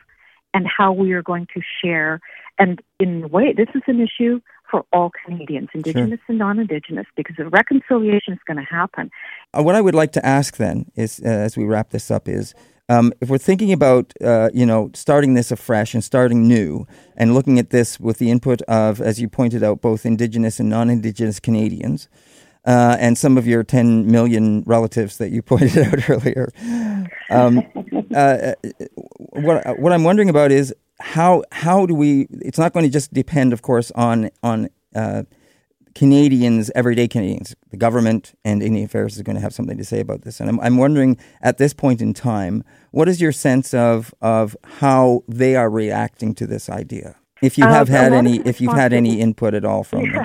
and 0.52 0.66
how 0.66 0.92
we 0.92 1.12
are 1.12 1.22
going 1.22 1.46
to 1.54 1.60
share. 1.82 2.20
And 2.58 2.80
in 3.00 3.24
a 3.24 3.28
way, 3.28 3.52
this 3.52 3.68
is 3.74 3.82
an 3.86 4.00
issue 4.00 4.40
for 4.70 4.84
all 4.92 5.10
Canadians, 5.24 5.68
Indigenous 5.74 6.08
sure. 6.08 6.18
and 6.28 6.38
non 6.38 6.58
Indigenous, 6.58 7.06
because 7.16 7.36
the 7.36 7.48
reconciliation 7.48 8.32
is 8.32 8.40
going 8.46 8.56
to 8.56 8.64
happen. 8.64 9.10
Uh, 9.52 9.62
what 9.62 9.74
I 9.74 9.80
would 9.80 9.94
like 9.94 10.12
to 10.12 10.24
ask 10.24 10.56
then 10.56 10.90
is, 10.96 11.20
uh, 11.24 11.28
as 11.28 11.56
we 11.56 11.64
wrap 11.64 11.90
this 11.90 12.10
up, 12.10 12.28
is 12.28 12.54
um, 12.88 13.12
if 13.20 13.30
we're 13.30 13.38
thinking 13.38 13.72
about, 13.72 14.12
uh, 14.22 14.50
you 14.52 14.66
know, 14.66 14.90
starting 14.94 15.34
this 15.34 15.50
afresh 15.50 15.94
and 15.94 16.04
starting 16.04 16.46
new, 16.46 16.86
and 17.16 17.34
looking 17.34 17.58
at 17.58 17.70
this 17.70 17.98
with 17.98 18.18
the 18.18 18.30
input 18.30 18.60
of, 18.62 19.00
as 19.00 19.20
you 19.20 19.28
pointed 19.28 19.62
out, 19.62 19.80
both 19.80 20.04
Indigenous 20.04 20.60
and 20.60 20.68
non-Indigenous 20.68 21.40
Canadians, 21.40 22.08
uh, 22.66 22.96
and 22.98 23.16
some 23.16 23.38
of 23.38 23.46
your 23.46 23.62
10 23.62 24.10
million 24.10 24.62
relatives 24.66 25.16
that 25.18 25.30
you 25.30 25.42
pointed 25.52 25.86
out 25.86 26.10
earlier. 26.10 26.52
Um, 27.30 27.62
uh, 28.14 28.18
uh, 28.18 28.54
what 29.16 29.78
what 29.78 29.92
I'm 29.92 30.04
wondering 30.04 30.28
about 30.28 30.52
is 30.52 30.74
how 31.00 31.42
how 31.52 31.86
do 31.86 31.94
we? 31.94 32.28
It's 32.30 32.58
not 32.58 32.72
going 32.72 32.84
to 32.84 32.92
just 32.92 33.12
depend, 33.12 33.52
of 33.52 33.62
course, 33.62 33.90
on 33.92 34.30
on 34.42 34.68
uh, 34.94 35.24
Canadians, 35.94 36.70
everyday 36.74 37.06
Canadians, 37.06 37.54
the 37.70 37.76
government 37.76 38.34
and 38.44 38.62
Indian 38.62 38.86
Affairs 38.86 39.16
is 39.16 39.22
going 39.22 39.36
to 39.36 39.42
have 39.42 39.54
something 39.54 39.78
to 39.78 39.84
say 39.84 40.00
about 40.00 40.22
this. 40.22 40.40
And 40.40 40.48
I'm, 40.48 40.60
I'm 40.60 40.76
wondering 40.76 41.16
at 41.40 41.58
this 41.58 41.72
point 41.72 42.02
in 42.02 42.12
time, 42.12 42.64
what 42.90 43.08
is 43.08 43.20
your 43.20 43.32
sense 43.32 43.72
of 43.74 44.14
of 44.20 44.56
how 44.64 45.22
they 45.28 45.56
are 45.56 45.70
reacting 45.70 46.34
to 46.36 46.46
this 46.46 46.68
idea? 46.68 47.16
If 47.42 47.58
you 47.58 47.64
have 47.64 47.90
uh, 47.90 47.92
had 47.92 48.12
any, 48.12 48.38
if 48.40 48.60
you've 48.60 48.74
had 48.74 48.92
any 48.92 49.20
input 49.20 49.54
at 49.54 49.64
all 49.64 49.84
from 49.84 50.10
them. 50.10 50.24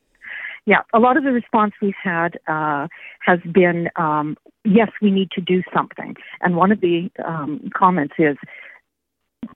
yeah, 0.66 0.82
a 0.92 0.98
lot 0.98 1.16
of 1.16 1.24
the 1.24 1.32
response 1.32 1.72
we've 1.80 1.94
had 2.02 2.38
uh, 2.46 2.86
has 3.20 3.40
been 3.52 3.88
um, 3.96 4.36
yes, 4.64 4.90
we 5.00 5.10
need 5.10 5.30
to 5.32 5.40
do 5.40 5.62
something. 5.74 6.16
And 6.40 6.56
one 6.56 6.72
of 6.72 6.80
the 6.80 7.10
um, 7.24 7.70
comments 7.74 8.14
is 8.18 8.36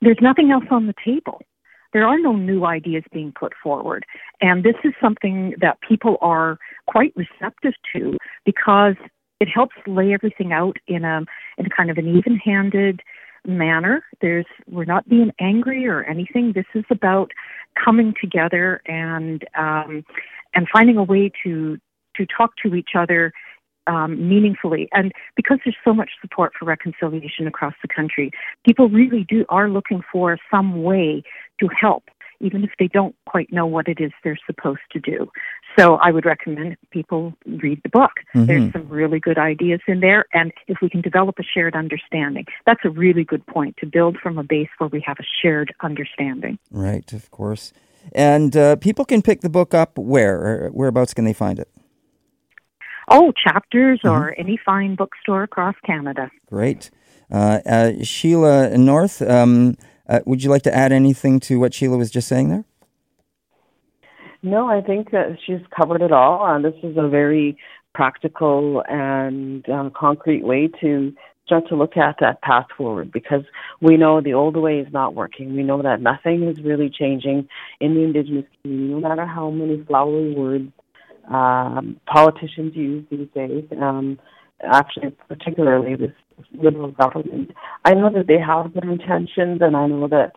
there's 0.01 0.19
nothing 0.21 0.51
else 0.51 0.65
on 0.71 0.87
the 0.87 0.95
table. 1.05 1.43
There 1.95 2.07
are 2.07 2.19
no 2.19 2.33
new 2.33 2.67
ideas 2.67 3.05
being 3.13 3.33
put 3.33 3.55
forward. 3.63 4.05
And 4.43 4.63
this 4.63 4.75
is 4.85 4.93
something 5.01 5.55
that 5.61 5.79
people 5.81 6.19
are 6.21 6.59
quite 6.87 7.15
receptive 7.17 7.73
to 7.95 8.19
because 8.45 8.97
it 9.41 9.49
helps 9.49 9.77
lay 9.87 10.13
everything 10.13 10.53
out 10.53 10.77
in 10.87 11.05
a 11.05 11.25
in 11.57 11.67
kind 11.71 11.91
of 11.91 11.97
an 11.97 12.09
even-handed 12.09 13.01
manner. 13.47 14.05
There's 14.21 14.47
we're 14.69 14.85
not 14.85 15.09
being 15.09 15.31
angry 15.41 15.87
or 15.87 16.03
anything. 16.05 16.53
This 16.53 16.67
is 16.75 16.85
about 16.91 17.31
coming 17.83 18.15
together 18.21 18.83
and 18.87 19.45
um, 19.57 20.05
and 20.55 20.67
finding 20.73 20.97
a 20.97 21.05
way 21.05 21.31
to 21.45 21.79
to 22.17 22.27
talk 22.27 22.53
to 22.65 22.75
each 22.75 22.91
other 22.97 23.33
um, 23.87 24.29
meaningfully. 24.29 24.89
And 24.93 25.13
because 25.37 25.59
there's 25.65 25.77
so 25.85 25.93
much 25.93 26.11
support 26.21 26.53
for 26.59 26.65
reconciliation 26.65 27.47
across 27.47 27.75
the 27.83 27.89
country, 27.89 28.31
people 28.65 28.89
really 28.89 29.25
do 29.29 29.45
are 29.49 29.69
looking 29.69 30.03
for 30.11 30.39
some 30.51 30.83
way 30.83 31.23
to 31.61 31.69
help, 31.69 32.05
even 32.41 32.65
if 32.65 32.71
they 32.79 32.89
don't 32.89 33.15
quite 33.27 33.53
know 33.53 33.67
what 33.67 33.89
it 33.89 34.01
is 34.01 34.13
they're 34.23 34.39
supposed 34.47 34.81
to 34.93 35.01
do. 35.01 35.31
So 35.79 35.97
I 35.97 36.11
would 36.13 36.25
recommend 36.25 36.77
people 36.91 37.35
read 37.47 37.81
the 37.83 37.89
book. 37.89 38.13
Mm-hmm. 38.35 38.47
There's 38.47 38.73
some 38.73 38.89
really 38.89 39.19
good 39.19 39.39
ideas 39.39 39.81
in 39.89 40.01
there, 40.01 40.27
and 40.33 40.53
if 40.69 40.79
we 40.81 40.89
can 40.89 41.01
develop 41.01 41.39
a 41.39 41.43
shared 41.43 41.75
understanding, 41.75 42.47
that's 42.67 42.85
a 42.85 42.91
really 42.91 43.25
good 43.25 43.45
point 43.47 43.77
to 43.79 43.87
build 43.87 44.17
from 44.19 44.39
a 44.39 44.45
base 44.45 44.69
where 44.79 44.89
we 44.89 45.03
have 45.07 45.19
a 45.19 45.25
shared 45.43 45.75
understanding. 45.81 46.59
Right, 46.71 47.13
of 47.13 47.31
course. 47.31 47.73
And 48.13 48.57
uh, 48.57 48.77
people 48.77 49.05
can 49.05 49.23
pick 49.23 49.41
the 49.41 49.49
book 49.49 49.75
up 49.75 49.99
where? 49.99 50.69
Whereabouts 50.73 51.15
can 51.15 51.25
they 51.25 51.33
find 51.33 51.59
it? 51.59 51.69
Oh, 53.09 53.33
chapters 53.33 54.01
mm-hmm. 54.05 54.15
or 54.15 54.35
any 54.39 54.59
fine 54.65 54.95
bookstore 54.95 55.43
across 55.43 55.75
Canada. 55.85 56.31
Great. 56.47 56.91
Uh, 57.31 57.61
uh, 57.67 57.93
Sheila 58.03 58.77
North, 58.77 59.23
um, 59.23 59.77
uh, 60.09 60.21
would 60.27 60.43
you 60.43 60.51
like 60.51 60.63
to 60.63 60.75
add 60.75 60.93
anything 60.93 61.41
to 61.41 61.59
what 61.59 61.75
Sheila 61.75 61.97
was 61.97 62.11
just 62.11 62.29
saying 62.29 62.49
there? 62.49 62.65
No, 64.43 64.69
I 64.69 64.83
think 64.83 65.11
that 65.13 65.39
she's 65.47 65.61
covered 65.75 66.03
it 66.03 66.13
all. 66.13 66.45
Uh, 66.45 66.59
this 66.59 66.75
is 66.83 66.97
a 66.99 67.09
very 67.09 67.57
practical 67.95 68.83
and 68.89 69.67
um, 69.71 69.91
concrete 69.97 70.45
way 70.45 70.69
to 70.81 71.15
start 71.47 71.69
to 71.69 71.77
look 71.77 71.97
at 71.97 72.17
that 72.21 72.43
path 72.43 72.67
forward 72.77 73.13
because 73.13 73.43
we 73.81 73.97
know 73.97 74.21
the 74.21 74.35
old 74.35 74.57
way 74.57 74.79
is 74.79 74.93
not 74.93 75.15
working. 75.15 75.55
We 75.55 75.63
know 75.63 75.83
that 75.83 76.01
nothing 76.01 76.43
is 76.45 76.61
really 76.63 76.91
changing 76.91 77.49
in 77.81 77.95
the 77.95 78.03
Indigenous 78.03 78.47
community, 78.63 78.93
no 78.93 79.01
matter 79.01 79.27
how 79.27 79.51
many 79.51 79.83
flowery 79.85 80.35
words 80.35 80.73
um, 81.29 82.01
politicians 82.07 82.75
use 82.75 83.05
these 83.11 83.29
days. 83.35 83.65
Um, 83.81 84.19
actually, 84.63 85.11
particularly 85.29 85.97
this 85.97 86.13
liberal 86.53 86.93
government. 86.93 87.53
I 87.85 87.95
know 87.95 88.11
that 88.13 88.27
they 88.27 88.39
have 88.39 88.75
good 88.75 88.85
intentions, 88.85 89.61
and 89.63 89.77
I 89.77 89.87
know 89.87 90.09
that, 90.09 90.33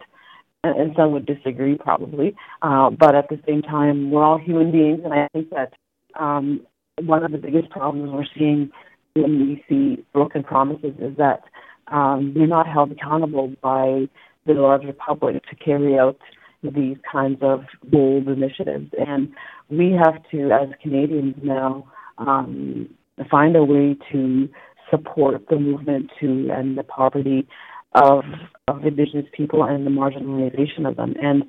and 0.63 0.93
some 0.95 1.11
would 1.13 1.25
disagree 1.25 1.75
probably, 1.75 2.35
uh, 2.61 2.89
but 2.89 3.15
at 3.15 3.29
the 3.29 3.39
same 3.47 3.61
time, 3.61 4.11
we're 4.11 4.23
all 4.23 4.37
human 4.37 4.71
beings, 4.71 5.01
and 5.03 5.13
I 5.13 5.27
think 5.33 5.49
that 5.51 5.73
um, 6.19 6.61
one 7.03 7.23
of 7.23 7.31
the 7.31 7.37
biggest 7.37 7.69
problems 7.69 8.11
we're 8.11 8.25
seeing 8.37 8.71
when 9.13 9.39
we 9.39 9.63
see 9.69 10.03
broken 10.13 10.43
promises 10.43 10.93
is 10.99 11.15
that 11.17 11.43
um, 11.87 12.33
they're 12.35 12.47
not 12.47 12.67
held 12.67 12.91
accountable 12.91 13.53
by 13.61 14.07
the 14.45 14.53
larger 14.53 14.93
public 14.93 15.43
to 15.49 15.55
carry 15.55 15.97
out 15.97 16.17
these 16.63 16.97
kinds 17.09 17.39
of 17.41 17.63
bold 17.83 18.27
initiatives. 18.27 18.91
And 18.97 19.31
we 19.69 19.91
have 19.91 20.21
to, 20.31 20.51
as 20.51 20.69
Canadians 20.81 21.35
now, 21.43 21.87
um, 22.17 22.89
find 23.29 23.55
a 23.55 23.63
way 23.63 23.95
to 24.11 24.49
support 24.89 25.47
the 25.49 25.57
movement 25.57 26.11
to 26.19 26.49
end 26.49 26.77
the 26.77 26.83
poverty 26.83 27.47
of 27.93 28.23
of 28.67 28.85
Indigenous 28.85 29.25
people 29.33 29.63
and 29.63 29.85
the 29.85 29.89
marginalization 29.89 30.87
of 30.87 30.97
them. 30.97 31.15
And 31.21 31.43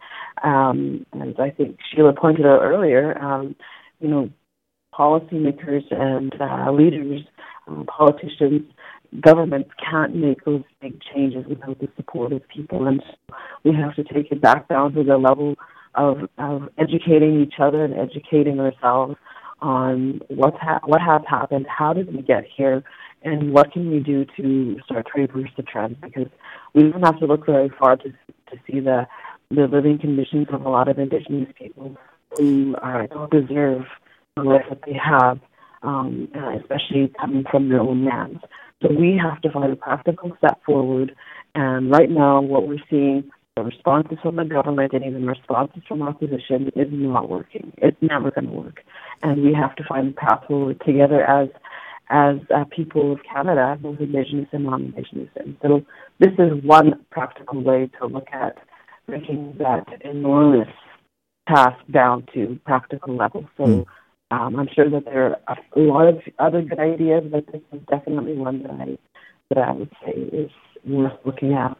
um, 0.44 1.06
as 1.20 1.34
I 1.38 1.50
think 1.50 1.78
Sheila 1.90 2.12
pointed 2.12 2.46
out 2.46 2.62
earlier, 2.62 3.18
um, 3.18 3.56
you 4.00 4.08
know, 4.08 4.30
policymakers 4.94 5.82
and 5.90 6.32
uh, 6.40 6.70
leaders, 6.70 7.22
um, 7.66 7.86
politicians, 7.86 8.62
governments 9.20 9.70
can't 9.90 10.14
make 10.14 10.44
those 10.44 10.62
big 10.80 11.00
changes 11.12 11.44
without 11.48 11.78
the 11.80 11.88
support 11.96 12.32
of 12.32 12.46
people. 12.48 12.86
And 12.86 13.02
we 13.64 13.74
have 13.74 13.94
to 13.96 14.04
take 14.04 14.30
it 14.30 14.40
back 14.40 14.68
down 14.68 14.92
to 14.92 15.02
the 15.02 15.18
level 15.18 15.56
of, 15.94 16.18
of 16.38 16.68
educating 16.78 17.40
each 17.40 17.54
other 17.60 17.84
and 17.84 17.94
educating 17.94 18.60
ourselves 18.60 19.16
on 19.60 20.20
what's 20.28 20.56
ha- 20.60 20.80
what 20.84 21.00
has 21.00 21.22
happened, 21.28 21.66
how 21.66 21.92
did 21.92 22.14
we 22.14 22.22
get 22.22 22.44
here, 22.56 22.84
and 23.22 23.52
what 23.52 23.72
can 23.72 23.90
we 23.90 24.00
do 24.00 24.24
to 24.36 24.78
start 24.84 25.06
to 25.14 25.20
reverse 25.20 25.50
the 25.56 25.62
trend? 25.62 26.00
Because 26.00 26.28
we 26.74 26.84
don't 26.84 27.02
have 27.02 27.18
to 27.20 27.26
look 27.26 27.46
very 27.46 27.70
far 27.78 27.96
to 27.96 28.10
to 28.10 28.56
see 28.66 28.80
the 28.80 29.06
the 29.50 29.66
living 29.66 29.98
conditions 29.98 30.46
of 30.52 30.64
a 30.64 30.68
lot 30.68 30.88
of 30.88 30.98
Indigenous 30.98 31.52
people 31.58 31.96
who 32.36 32.76
uh, 32.76 33.06
don't 33.06 33.30
deserve 33.30 33.86
the 34.36 34.42
life 34.42 34.66
that 34.68 34.80
they 34.86 34.92
have, 34.92 35.38
um, 35.82 36.28
especially 36.60 37.12
coming 37.18 37.44
from 37.50 37.68
their 37.68 37.80
own 37.80 38.04
lands. 38.04 38.40
So 38.82 38.88
we 38.92 39.18
have 39.20 39.40
to 39.42 39.50
find 39.50 39.72
a 39.72 39.76
practical 39.76 40.32
step 40.38 40.60
forward. 40.64 41.14
And 41.54 41.90
right 41.90 42.10
now, 42.10 42.40
what 42.40 42.68
we're 42.68 42.78
seeing, 42.90 43.30
the 43.56 43.62
responses 43.64 44.18
from 44.22 44.36
the 44.36 44.44
government 44.44 44.92
and 44.92 45.04
even 45.04 45.26
responses 45.26 45.82
from 45.88 46.02
opposition 46.02 46.70
is 46.76 46.88
not 46.90 47.28
working. 47.28 47.72
It's 47.78 47.96
never 48.00 48.30
going 48.30 48.46
to 48.46 48.52
work. 48.52 48.84
And 49.22 49.42
we 49.42 49.52
have 49.54 49.74
to 49.76 49.84
find 49.84 50.10
a 50.10 50.12
path 50.12 50.44
forward 50.46 50.80
together 50.86 51.24
as 51.24 51.48
as 52.10 52.36
uh, 52.54 52.64
people 52.74 53.12
of 53.12 53.18
Canada, 53.22 53.78
both 53.80 54.00
Indigenous 54.00 54.48
and 54.52 54.64
non-Indigenous. 54.64 55.28
And 55.36 55.56
so 55.62 55.84
this 56.18 56.32
is 56.38 56.62
one 56.64 57.04
practical 57.10 57.62
way 57.62 57.90
to 58.00 58.06
look 58.06 58.28
at 58.32 58.56
breaking 59.06 59.56
that 59.58 59.86
enormous 60.02 60.68
task 61.48 61.78
down 61.90 62.26
to 62.34 62.58
practical 62.64 63.16
level. 63.16 63.48
So 63.56 63.64
mm. 63.64 63.86
Um, 64.30 64.56
I'm 64.56 64.68
sure 64.74 64.90
that 64.90 65.06
there 65.06 65.38
are 65.46 65.56
a 65.74 65.80
lot 65.80 66.06
of 66.06 66.20
other 66.38 66.60
good 66.60 66.78
ideas, 66.78 67.24
but 67.30 67.46
this 67.50 67.62
is 67.72 67.80
definitely 67.88 68.34
one 68.34 68.62
that 68.62 68.72
I 68.72 68.98
that 69.48 69.58
I 69.58 69.72
would 69.72 69.90
say 70.04 70.12
is 70.12 70.50
worth 70.84 71.18
looking 71.24 71.54
at. 71.54 71.76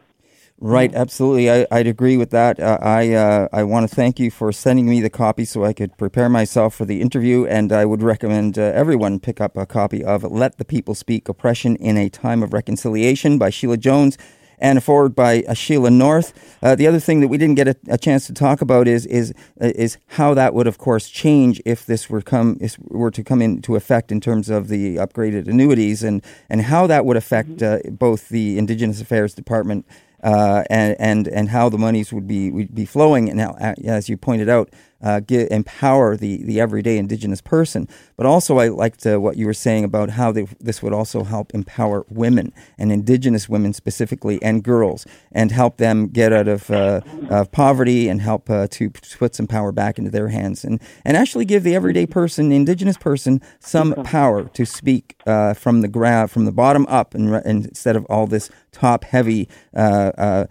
Right, 0.61 0.93
absolutely. 0.93 1.49
I, 1.49 1.65
would 1.71 1.87
agree 1.87 2.17
with 2.17 2.31
that. 2.31 2.59
Uh, 2.59 2.77
I 2.81 3.13
uh, 3.13 3.47
I 3.53 3.63
want 3.63 3.89
to 3.89 3.95
thank 3.95 4.19
you 4.19 4.29
for 4.29 4.51
sending 4.51 4.89
me 4.89 4.99
the 4.99 5.09
copy 5.09 5.45
so 5.45 5.63
I 5.63 5.71
could 5.71 5.97
prepare 5.97 6.27
myself 6.27 6.75
for 6.75 6.83
the 6.83 6.99
interview, 6.99 7.45
and 7.45 7.71
I 7.71 7.85
would 7.85 8.03
recommend 8.03 8.59
uh, 8.59 8.63
everyone 8.63 9.21
pick 9.21 9.39
up 9.39 9.55
a 9.55 9.65
copy 9.65 10.03
of 10.03 10.23
"Let 10.23 10.57
the 10.57 10.65
People 10.65 10.95
Speak: 10.95 11.29
Oppression 11.29 11.77
in 11.77 11.95
a 11.95 12.09
Time 12.09 12.43
of 12.43 12.51
Reconciliation" 12.51 13.37
by 13.37 13.49
Sheila 13.49 13.77
Jones 13.77 14.17
and 14.59 14.77
a 14.77 14.81
forward 14.81 15.15
by 15.15 15.43
uh, 15.47 15.53
Sheila 15.53 15.89
North. 15.89 16.33
Uh, 16.61 16.75
the 16.75 16.87
other 16.87 16.99
thing 16.99 17.21
that 17.21 17.29
we 17.29 17.37
didn't 17.37 17.55
get 17.55 17.67
a, 17.67 17.75
a 17.87 17.97
chance 17.97 18.27
to 18.27 18.33
talk 18.33 18.61
about 18.61 18.87
is 18.87 19.05
is 19.05 19.33
uh, 19.61 19.71
is 19.75 19.97
how 20.07 20.33
that 20.33 20.53
would, 20.53 20.67
of 20.67 20.77
course, 20.77 21.09
change 21.09 21.61
if 21.65 21.85
this 21.85 22.09
were 22.09 22.21
come 22.21 22.57
if 22.59 22.77
were 22.79 23.11
to 23.11 23.23
come 23.23 23.41
into 23.41 23.75
effect 23.75 24.11
in 24.11 24.19
terms 24.19 24.49
of 24.49 24.67
the 24.67 24.97
upgraded 24.97 25.47
annuities, 25.47 26.03
and 26.03 26.21
and 26.49 26.63
how 26.63 26.85
that 26.87 27.05
would 27.05 27.17
affect 27.17 27.57
mm-hmm. 27.57 27.87
uh, 27.87 27.91
both 27.91 28.29
the 28.29 28.57
Indigenous 28.57 29.01
Affairs 29.01 29.33
Department. 29.33 29.85
Uh, 30.21 30.63
and 30.69 30.95
and 30.99 31.27
and 31.29 31.49
how 31.49 31.69
the 31.69 31.77
monies 31.77 32.11
would 32.11 32.27
be 32.27 32.51
would 32.51 32.75
be 32.75 32.85
flowing, 32.85 33.29
and 33.29 33.37
now, 33.37 33.55
as 33.85 34.09
you 34.09 34.17
pointed 34.17 34.49
out, 34.49 34.69
uh, 35.01 35.19
get, 35.21 35.51
empower 35.51 36.17
the, 36.17 36.43
the 36.43 36.59
everyday 36.59 36.97
Indigenous 36.97 37.41
person. 37.41 37.87
But 38.17 38.25
also, 38.25 38.57
I 38.57 38.67
liked 38.67 39.05
uh, 39.05 39.19
what 39.19 39.37
you 39.37 39.45
were 39.45 39.53
saying 39.53 39.83
about 39.83 40.11
how 40.11 40.31
they, 40.31 40.47
this 40.59 40.83
would 40.83 40.93
also 40.93 41.23
help 41.23 41.53
empower 41.53 42.05
women 42.09 42.53
and 42.77 42.91
Indigenous 42.91 43.47
women 43.47 43.73
specifically 43.73 44.41
and 44.41 44.63
girls 44.63 45.05
and 45.31 45.51
help 45.51 45.77
them 45.77 46.07
get 46.07 46.33
out 46.33 46.47
of, 46.47 46.69
uh, 46.69 47.01
of 47.29 47.51
poverty 47.51 48.09
and 48.09 48.21
help 48.21 48.49
uh, 48.49 48.67
to 48.71 48.89
put 48.89 49.35
some 49.35 49.47
power 49.47 49.71
back 49.71 49.97
into 49.97 50.11
their 50.11 50.29
hands 50.29 50.63
and, 50.63 50.81
and 51.05 51.15
actually 51.15 51.45
give 51.45 51.63
the 51.63 51.75
everyday 51.75 52.05
person, 52.05 52.49
the 52.49 52.55
Indigenous 52.55 52.97
person, 52.97 53.41
some 53.59 53.93
power 54.03 54.45
to 54.45 54.65
speak 54.65 55.15
uh, 55.25 55.53
from 55.53 55.81
the 55.81 55.87
ground, 55.87 56.31
from 56.31 56.45
the 56.45 56.51
bottom 56.51 56.85
up, 56.87 57.13
and, 57.13 57.33
and 57.33 57.65
instead 57.67 57.95
of 57.95 58.05
all 58.05 58.27
this 58.27 58.49
top 58.71 59.03
heavy 59.03 59.47
uh, 59.75 60.45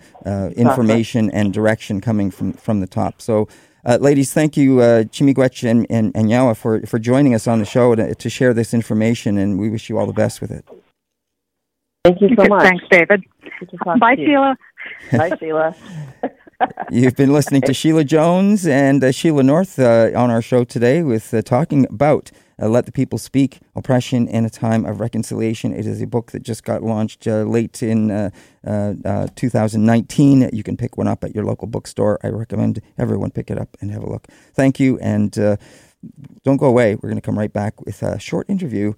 information 0.57 1.31
and 1.31 1.53
direction 1.53 2.01
coming 2.01 2.31
from, 2.31 2.53
from 2.53 2.81
the 2.81 2.87
top. 2.87 3.21
So, 3.21 3.49
uh, 3.89 3.97
ladies, 4.01 4.35
thank 4.35 4.57
you, 4.57 4.81
uh, 4.81 5.05
Chi-miigwech 5.05 5.69
and, 5.69 5.87
and, 5.89 6.13
and 6.15 6.29
Yawa, 6.29 6.55
for, 6.55 6.83
for 6.83 6.99
joining 6.99 7.35
us 7.35 7.47
on 7.47 7.59
the 7.59 7.65
show 7.65 7.95
to, 7.95 8.15
to 8.15 8.29
share 8.29 8.53
this 8.53 8.75
information, 8.75 9.39
and 9.39 9.59
we 9.59 9.71
wish 9.71 9.89
you 9.89 9.97
all 9.99 10.07
the 10.07 10.13
best 10.13 10.43
with 10.43 10.51
it. 10.51 10.67
Thank 12.05 12.21
you 12.21 12.29
so 12.37 12.45
much. 12.49 12.63
Thanks, 12.63 12.85
David. 12.91 13.25
Bye, 13.99 14.15
Sheila. 14.15 14.57
Bye, 15.11 15.33
Sheila. 15.41 15.75
You've 16.91 17.15
been 17.15 17.33
listening 17.33 17.63
to 17.63 17.75
Sheila 17.75 18.05
Jones 18.05 18.67
and 18.67 19.03
uh, 19.05 19.13
Sheila 19.13 19.43
North 19.43 19.79
uh, 19.79 20.11
on 20.17 20.31
our 20.31 20.43
show 20.43 20.65
today 20.65 21.03
with 21.03 21.33
uh, 21.33 21.43
talking 21.43 21.87
about 21.87 22.31
uh, 22.61 22.69
Let 22.69 22.87
the 22.87 22.93
People 22.93 23.19
Speak 23.19 23.61
Oppression 23.77 24.27
in 24.27 24.45
a 24.45 24.51
Time 24.51 24.85
of 24.85 24.99
Reconciliation. 24.99 25.73
It 25.73 25.87
is 25.87 26.03
a 26.03 26.07
book 26.07 26.33
that 26.33 26.43
just 26.43 26.65
got 26.65 26.83
launched 26.83 27.29
uh, 27.29 27.43
late 27.43 27.83
in 27.83 28.11
uh, 28.11 28.31
uh, 28.67 28.95
uh 29.05 29.27
2019. 29.37 30.51
You 30.53 30.63
can 30.63 30.77
pick 30.77 30.97
one 30.97 31.07
up 31.07 31.23
at 31.23 31.35
your 31.35 31.45
local 31.45 31.69
bookstore. 31.69 32.19
I 32.25 32.29
recommend 32.29 32.81
everyone 32.97 33.31
pick 33.31 33.51
it 33.51 33.59
up 33.59 33.77
and 33.81 33.91
have 33.93 34.03
a 34.03 34.11
look. 34.11 34.27
Thank 34.55 34.81
you, 34.81 34.99
and 34.99 35.31
Don't 36.45 36.57
go 36.59 36.67
away. 36.67 36.95
We're 36.95 37.09
going 37.09 37.17
to 37.17 37.27
come 37.27 37.39
right 37.39 37.53
back 37.53 37.85
with 37.85 38.03
a 38.03 38.19
short 38.19 38.49
interview 38.49 38.95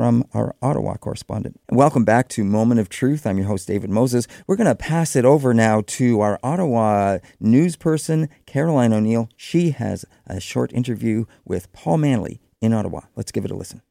from 0.00 0.24
our 0.32 0.54
Ottawa 0.62 0.96
correspondent. 0.96 1.60
Welcome 1.70 2.06
back 2.06 2.28
to 2.28 2.42
Moment 2.42 2.80
of 2.80 2.88
Truth. 2.88 3.26
I'm 3.26 3.36
your 3.36 3.48
host, 3.48 3.68
David 3.68 3.90
Moses. 3.90 4.26
We're 4.46 4.56
going 4.56 4.66
to 4.66 4.74
pass 4.74 5.14
it 5.14 5.26
over 5.26 5.52
now 5.52 5.82
to 5.88 6.22
our 6.22 6.40
Ottawa 6.42 7.18
news 7.38 7.76
person, 7.76 8.30
Caroline 8.46 8.94
O'Neill. 8.94 9.28
She 9.36 9.72
has 9.72 10.06
a 10.26 10.40
short 10.40 10.72
interview 10.72 11.26
with 11.44 11.70
Paul 11.74 11.98
Manly 11.98 12.40
in 12.62 12.72
Ottawa. 12.72 13.02
Let's 13.14 13.30
give 13.30 13.44
it 13.44 13.50
a 13.50 13.54
listen. 13.54 13.82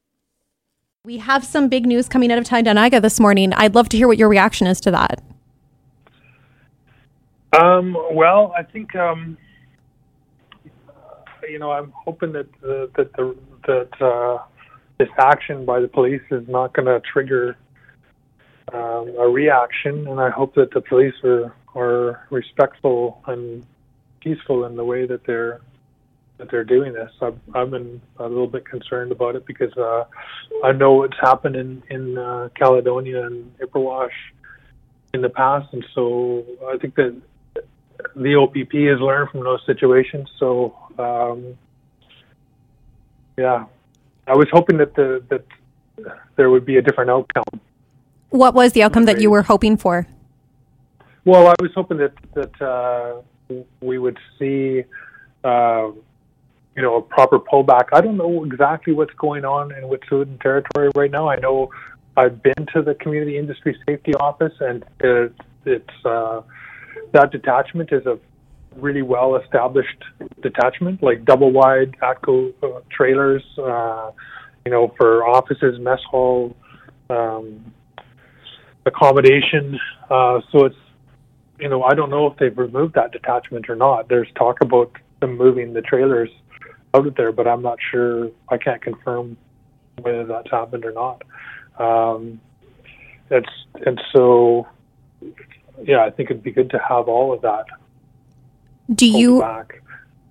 We 1.04 1.18
have 1.18 1.44
some 1.44 1.68
big 1.68 1.86
news 1.86 2.08
coming 2.08 2.32
out 2.32 2.38
of 2.38 2.44
Tyendinaga 2.44 3.00
this 3.00 3.20
morning. 3.20 3.52
I'd 3.52 3.76
love 3.76 3.88
to 3.90 3.96
hear 3.96 4.08
what 4.08 4.18
your 4.18 4.28
reaction 4.28 4.66
is 4.66 4.80
to 4.80 4.90
that. 4.90 5.22
Um, 7.56 7.96
well, 8.10 8.52
I 8.58 8.64
think 8.64 8.96
um, 8.96 9.38
you 11.48 11.60
know 11.60 11.70
I'm 11.70 11.92
hoping 11.92 12.32
that 12.32 12.48
the, 12.60 12.90
that 12.96 13.12
the, 13.12 13.36
that 13.68 14.02
uh, 14.02 14.42
this 15.00 15.08
action 15.18 15.64
by 15.64 15.80
the 15.80 15.88
police 15.88 16.20
is 16.30 16.46
not 16.46 16.74
going 16.74 16.84
to 16.84 17.00
trigger 17.00 17.56
um, 18.70 19.14
a 19.18 19.26
reaction, 19.26 20.06
and 20.06 20.20
I 20.20 20.28
hope 20.28 20.54
that 20.56 20.72
the 20.72 20.82
police 20.82 21.14
are 21.24 21.54
are 21.74 22.26
respectful 22.30 23.22
and 23.26 23.64
peaceful 24.20 24.66
in 24.66 24.76
the 24.76 24.84
way 24.84 25.06
that 25.06 25.24
they're 25.24 25.62
that 26.36 26.50
they're 26.50 26.64
doing 26.64 26.92
this. 26.92 27.10
I've, 27.22 27.38
I've 27.54 27.70
been 27.70 28.02
a 28.18 28.28
little 28.28 28.46
bit 28.46 28.66
concerned 28.66 29.10
about 29.10 29.36
it 29.36 29.46
because 29.46 29.74
uh, 29.76 30.04
I 30.62 30.72
know 30.72 30.92
what's 30.92 31.18
happened 31.18 31.56
in 31.56 31.82
in 31.88 32.18
uh, 32.18 32.50
Caledonia 32.54 33.26
and 33.26 33.58
Ipperwash 33.58 34.18
in 35.14 35.22
the 35.22 35.30
past, 35.30 35.72
and 35.72 35.84
so 35.94 36.44
I 36.68 36.76
think 36.76 36.94
that 36.96 37.14
the 38.14 38.34
OPP 38.34 38.72
has 38.92 39.00
learned 39.00 39.30
from 39.30 39.44
those 39.44 39.64
situations. 39.64 40.28
So 40.38 40.76
um, 40.98 41.56
yeah, 43.38 43.64
I 44.30 44.34
was 44.34 44.46
hoping 44.52 44.78
that 44.78 44.94
the 44.94 45.22
that 45.28 45.44
there 46.36 46.50
would 46.50 46.64
be 46.64 46.76
a 46.76 46.82
different 46.82 47.10
outcome. 47.10 47.60
What 48.30 48.54
was 48.54 48.72
the 48.72 48.82
outcome 48.84 49.06
that 49.06 49.20
you 49.20 49.28
were 49.28 49.42
hoping 49.42 49.76
for? 49.76 50.06
Well, 51.24 51.48
I 51.48 51.54
was 51.60 51.72
hoping 51.74 51.98
that 51.98 52.14
that 52.34 52.62
uh, 52.62 53.22
we 53.80 53.98
would 53.98 54.18
see, 54.38 54.84
uh, 55.42 55.88
you 56.76 56.82
know, 56.82 56.96
a 56.98 57.02
proper 57.02 57.40
pullback. 57.40 57.86
I 57.92 58.00
don't 58.00 58.16
know 58.16 58.44
exactly 58.44 58.92
what's 58.92 59.14
going 59.14 59.44
on 59.44 59.72
in 59.72 59.82
Wet'suwet'en 59.84 60.40
territory 60.40 60.90
right 60.94 61.10
now. 61.10 61.28
I 61.28 61.36
know 61.36 61.70
I've 62.16 62.40
been 62.40 62.66
to 62.74 62.82
the 62.82 62.94
Community 62.94 63.36
Industry 63.36 63.76
Safety 63.88 64.14
Office, 64.14 64.54
and 64.60 64.84
it, 65.00 65.34
it's 65.64 66.04
uh, 66.04 66.42
that 67.12 67.32
detachment 67.32 67.90
is 67.92 68.06
a 68.06 68.16
really 68.80 69.02
well 69.02 69.36
established 69.36 70.02
detachment, 70.42 71.02
like 71.02 71.24
double 71.24 71.52
wide 71.52 71.96
ATCO 72.02 72.52
uh, 72.62 72.80
trailers, 72.90 73.42
uh, 73.58 74.10
you 74.64 74.70
know, 74.70 74.94
for 74.96 75.26
offices, 75.26 75.78
mess 75.80 76.00
hall, 76.10 76.54
um, 77.08 77.72
accommodation. 78.86 79.78
Uh, 80.10 80.40
so 80.52 80.66
it's, 80.66 80.76
you 81.58 81.68
know, 81.68 81.82
I 81.82 81.94
don't 81.94 82.10
know 82.10 82.26
if 82.26 82.38
they've 82.38 82.56
removed 82.56 82.94
that 82.94 83.12
detachment 83.12 83.68
or 83.68 83.76
not. 83.76 84.08
There's 84.08 84.28
talk 84.36 84.58
about 84.62 84.92
them 85.20 85.36
moving 85.36 85.72
the 85.72 85.82
trailers 85.82 86.30
out 86.94 87.06
of 87.06 87.14
there, 87.16 87.32
but 87.32 87.46
I'm 87.46 87.62
not 87.62 87.78
sure. 87.90 88.30
I 88.48 88.56
can't 88.56 88.82
confirm 88.82 89.36
whether 90.00 90.24
that's 90.24 90.50
happened 90.50 90.84
or 90.84 90.92
not. 90.92 91.22
Um, 91.78 92.40
it's 93.30 93.48
and 93.86 94.00
so 94.14 94.66
yeah, 95.84 96.04
I 96.04 96.10
think 96.10 96.30
it'd 96.30 96.42
be 96.42 96.50
good 96.50 96.70
to 96.70 96.78
have 96.78 97.08
all 97.08 97.32
of 97.32 97.42
that. 97.42 97.66
Do 98.92 99.06
you 99.06 99.40
back. 99.40 99.82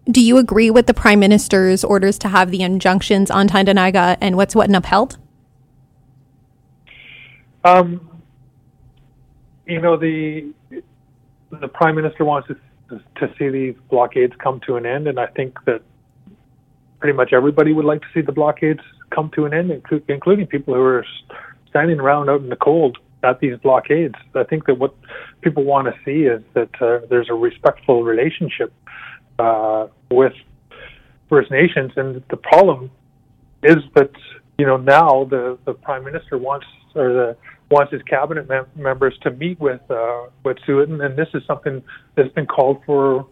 do 0.10 0.22
you 0.22 0.38
agree 0.38 0.70
with 0.70 0.88
the 0.88 0.94
prime 0.94 1.20
minister's 1.20 1.84
orders 1.84 2.18
to 2.20 2.28
have 2.28 2.52
the 2.52 2.62
injunctions 2.62 3.32
on 3.32 3.48
Tyendinaga 3.48 4.18
and 4.20 4.36
Wet'suwet'en 4.36 4.76
upheld? 4.76 5.18
Um, 7.64 8.22
you 9.66 9.82
know 9.82 9.98
the 9.98 10.54
the 11.52 11.68
prime 11.68 11.96
minister 11.96 12.26
wants 12.26 12.48
to 12.48 12.58
to 13.18 13.34
see 13.38 13.50
these 13.50 13.76
blockades 13.90 14.34
come 14.40 14.60
to 14.62 14.76
an 14.76 14.86
end, 14.86 15.08
and 15.08 15.20
I 15.20 15.28
think 15.28 15.64
that 15.66 15.82
pretty 17.00 17.16
much 17.16 17.34
everybody 17.34 17.72
would 17.72 17.86
like 17.86 18.02
to 18.02 18.08
see 18.14 18.22
the 18.22 18.32
blockades 18.32 18.82
come 19.12 19.30
to 19.36 19.46
an 19.46 19.54
end, 19.54 19.72
including 20.08 20.48
people 20.48 20.74
who 20.74 20.82
are 20.82 21.06
standing 21.70 22.00
around 22.00 22.30
out 22.30 22.42
in 22.42 22.50
the 22.50 22.56
cold 22.56 22.98
at 23.24 23.40
these 23.40 23.58
blockades. 23.60 24.16
I 24.36 24.44
think 24.44 24.66
that 24.68 24.76
what 24.76 24.96
people 25.42 25.64
want 25.64 25.88
to 25.88 25.94
see 26.06 26.24
is 26.24 26.42
that 26.54 26.70
uh, 26.82 27.06
there's 27.10 27.30
a 27.30 27.34
respectful 27.34 28.04
relationship 28.04 28.74
uh, 29.38 29.88
with 30.12 30.34
First 31.30 31.52
Nations, 31.52 31.92
and 31.96 32.24
the 32.30 32.38
problem 32.38 32.92
is 33.64 33.78
that 33.96 34.12
you 34.58 34.66
know 34.66 34.78
now 34.78 35.26
the 35.26 35.58
the 35.66 35.74
prime 35.74 36.04
minister 36.04 36.38
wants 36.38 36.66
or 36.96 37.14
the 37.14 37.38
wants 37.70 37.94
his 37.94 38.02
cabinet 38.04 38.48
mem- 38.48 38.66
members 38.76 39.18
to 39.22 39.32
meet 39.32 39.60
with 39.60 39.82
uh, 39.90 40.24
with 40.44 40.58
Wet'suwet'en, 40.58 41.06
and 41.06 41.18
this 41.18 41.28
is 41.34 41.44
something 41.46 41.84
that's 42.16 42.34
been 42.34 42.48
called 42.48 42.82
for 42.86 43.28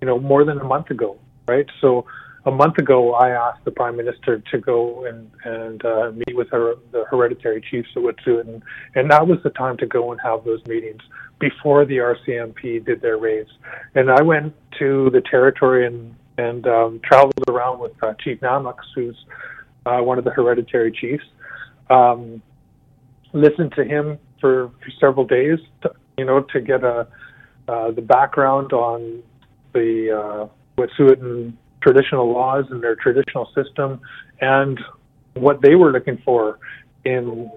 you 0.00 0.06
know 0.06 0.18
more 0.18 0.44
than 0.44 0.58
a 0.58 0.64
month 0.64 0.90
ago, 0.90 1.18
right? 1.46 1.66
So 1.80 2.06
a 2.44 2.50
month 2.50 2.78
ago, 2.78 3.14
I 3.14 3.30
asked 3.30 3.64
the 3.64 3.70
prime 3.70 3.96
minister 3.96 4.42
to 4.50 4.58
go 4.58 5.06
and 5.06 5.30
and 5.44 5.84
uh, 5.84 6.12
meet 6.12 6.36
with 6.36 6.50
her, 6.50 6.74
the 6.90 7.04
hereditary 7.10 7.62
chiefs 7.70 7.88
at 7.94 8.02
Wet'suwet'en, 8.02 8.48
and, 8.48 8.62
and 8.94 9.10
that 9.10 9.26
was 9.26 9.38
the 9.44 9.50
time 9.50 9.76
to 9.78 9.86
go 9.86 10.12
and 10.12 10.20
have 10.20 10.44
those 10.44 10.64
meetings 10.66 11.00
before 11.38 11.84
the 11.84 11.98
RCMP 11.98 12.84
did 12.84 13.00
their 13.00 13.18
raids. 13.18 13.50
And 13.94 14.10
I 14.10 14.22
went 14.22 14.54
to 14.78 15.10
the 15.10 15.20
territory 15.20 15.86
and 15.86 16.14
and 16.38 16.66
um, 16.66 17.00
traveled 17.04 17.44
around 17.48 17.78
with 17.78 17.92
uh, 18.02 18.14
Chief 18.14 18.40
Na'moks, 18.40 18.86
who's 18.94 19.16
uh, 19.86 19.98
one 19.98 20.18
of 20.18 20.24
the 20.24 20.30
hereditary 20.30 20.90
chiefs. 20.90 21.24
Um, 21.90 22.42
listened 23.32 23.72
to 23.76 23.84
him 23.84 24.18
for, 24.40 24.68
for 24.68 24.90
several 25.00 25.26
days, 25.26 25.58
to, 25.82 25.92
you 26.16 26.24
know, 26.24 26.40
to 26.40 26.60
get 26.60 26.84
a 26.84 27.06
uh, 27.68 27.92
the 27.92 28.02
background 28.02 28.72
on 28.72 29.22
the 29.72 30.10
uh, 30.10 30.48
Wet'suwet'en 30.76 31.52
traditional 31.82 32.32
laws 32.32 32.64
and 32.70 32.82
their 32.82 32.96
traditional 32.96 33.48
system 33.54 34.00
and 34.40 34.80
what 35.34 35.60
they 35.62 35.74
were 35.74 35.92
looking 35.92 36.20
for 36.24 36.58
in 37.04 37.50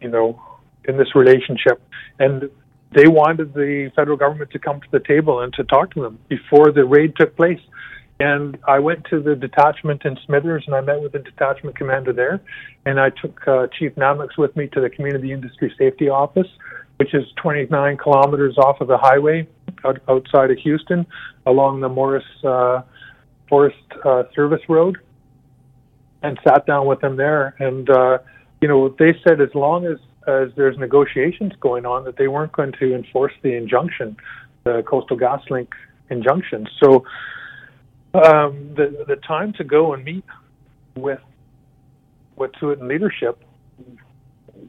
you 0.00 0.08
know 0.08 0.40
in 0.84 0.96
this 0.96 1.14
relationship. 1.14 1.80
And 2.18 2.50
they 2.92 3.06
wanted 3.06 3.54
the 3.54 3.92
federal 3.94 4.16
government 4.16 4.50
to 4.50 4.58
come 4.58 4.80
to 4.80 4.86
the 4.90 5.00
table 5.00 5.40
and 5.40 5.52
to 5.54 5.64
talk 5.64 5.94
to 5.94 6.02
them 6.02 6.18
before 6.28 6.72
the 6.72 6.84
raid 6.84 7.14
took 7.16 7.36
place. 7.36 7.60
And 8.18 8.58
I 8.68 8.80
went 8.80 9.06
to 9.10 9.20
the 9.20 9.34
detachment 9.34 10.04
in 10.04 10.18
Smithers 10.26 10.64
and 10.66 10.74
I 10.74 10.80
met 10.80 11.00
with 11.00 11.12
the 11.12 11.20
detachment 11.20 11.76
commander 11.76 12.12
there. 12.12 12.40
And 12.84 13.00
I 13.00 13.10
took 13.10 13.46
uh, 13.46 13.68
Chief 13.78 13.94
Na'moks 13.94 14.36
with 14.36 14.54
me 14.56 14.66
to 14.74 14.80
the 14.80 14.90
community 14.90 15.32
industry 15.32 15.72
safety 15.78 16.08
office 16.08 16.48
which 17.00 17.14
is 17.14 17.24
29 17.36 17.96
kilometers 17.96 18.58
off 18.58 18.78
of 18.82 18.88
the 18.88 18.98
highway 18.98 19.48
out, 19.86 19.98
outside 20.06 20.50
of 20.50 20.58
Houston 20.58 21.06
along 21.46 21.80
the 21.80 21.88
Morice 21.88 22.22
uh, 22.44 22.82
Forest 23.50 23.76
uh, 24.04 24.22
Service 24.34 24.62
Road 24.68 24.96
and 26.22 26.38
sat 26.46 26.64
down 26.66 26.86
with 26.86 27.00
them 27.00 27.16
there. 27.16 27.54
And, 27.58 27.90
uh, 27.90 28.18
you 28.62 28.68
know, 28.68 28.94
they 28.98 29.12
said 29.26 29.40
as 29.40 29.54
long 29.54 29.84
as, 29.84 29.98
as 30.26 30.48
there's 30.56 30.78
negotiations 30.78 31.52
going 31.60 31.84
on, 31.84 32.04
that 32.04 32.16
they 32.16 32.28
weren't 32.28 32.52
going 32.52 32.72
to 32.80 32.94
enforce 32.94 33.32
the 33.42 33.54
injunction, 33.54 34.16
the 34.64 34.82
Coastal 34.86 35.18
GasLink 35.18 35.68
injunction. 36.10 36.66
So 36.82 37.04
um, 38.14 38.74
the, 38.76 39.04
the 39.08 39.16
time 39.16 39.52
to 39.54 39.64
go 39.64 39.92
and 39.94 40.04
meet 40.04 40.24
with 40.94 41.20
Wet'suwet'en 42.38 42.88
leadership 42.88 43.42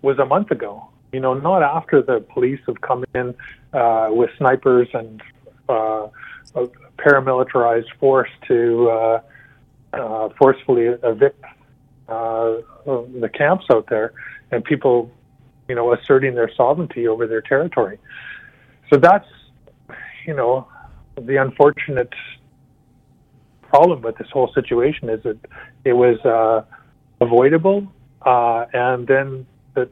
was 0.02 0.18
a 0.20 0.26
month 0.26 0.52
ago. 0.52 0.88
You 1.12 1.20
know, 1.20 1.34
not 1.34 1.62
after 1.62 2.02
the 2.02 2.22
police 2.34 2.60
have 2.68 2.80
come 2.82 3.04
in 3.14 3.36
uh, 3.74 4.08
with 4.12 4.30
snipers 4.38 4.88
and 4.94 5.22
uh, 5.68 6.08
paramilitarized 6.98 7.92
force 8.00 8.30
to 8.48 8.90
uh, 8.90 9.22
uh, 9.94 10.30
forcefully 10.38 10.86
evict 11.04 11.44
uh, 12.08 12.58
the 12.86 13.30
camps 13.34 13.66
out 13.72 13.88
there 13.90 14.14
and 14.52 14.64
people, 14.64 15.12
you 15.68 15.76
know, 15.76 15.94
asserting 15.94 16.36
their 16.36 16.52
sovereignty 16.56 17.08
over 17.08 17.28
their 17.28 17.42
territory. 17.42 17.98
So 18.92 19.00
that's, 19.00 19.28
you 20.26 20.34
know, 20.34 20.68
the 21.16 21.38
unfortunate 21.38 22.14
problem 23.62 24.02
with 24.02 24.18
this 24.18 24.28
whole 24.32 24.52
situation 24.54 25.10
is 25.10 25.24
that 25.24 25.38
it 25.86 25.94
was 25.94 26.20
uh, 26.26 26.64
avoidable, 27.22 27.88
uh, 28.24 28.66
and 28.74 29.08
then 29.08 29.46
the 29.74 29.90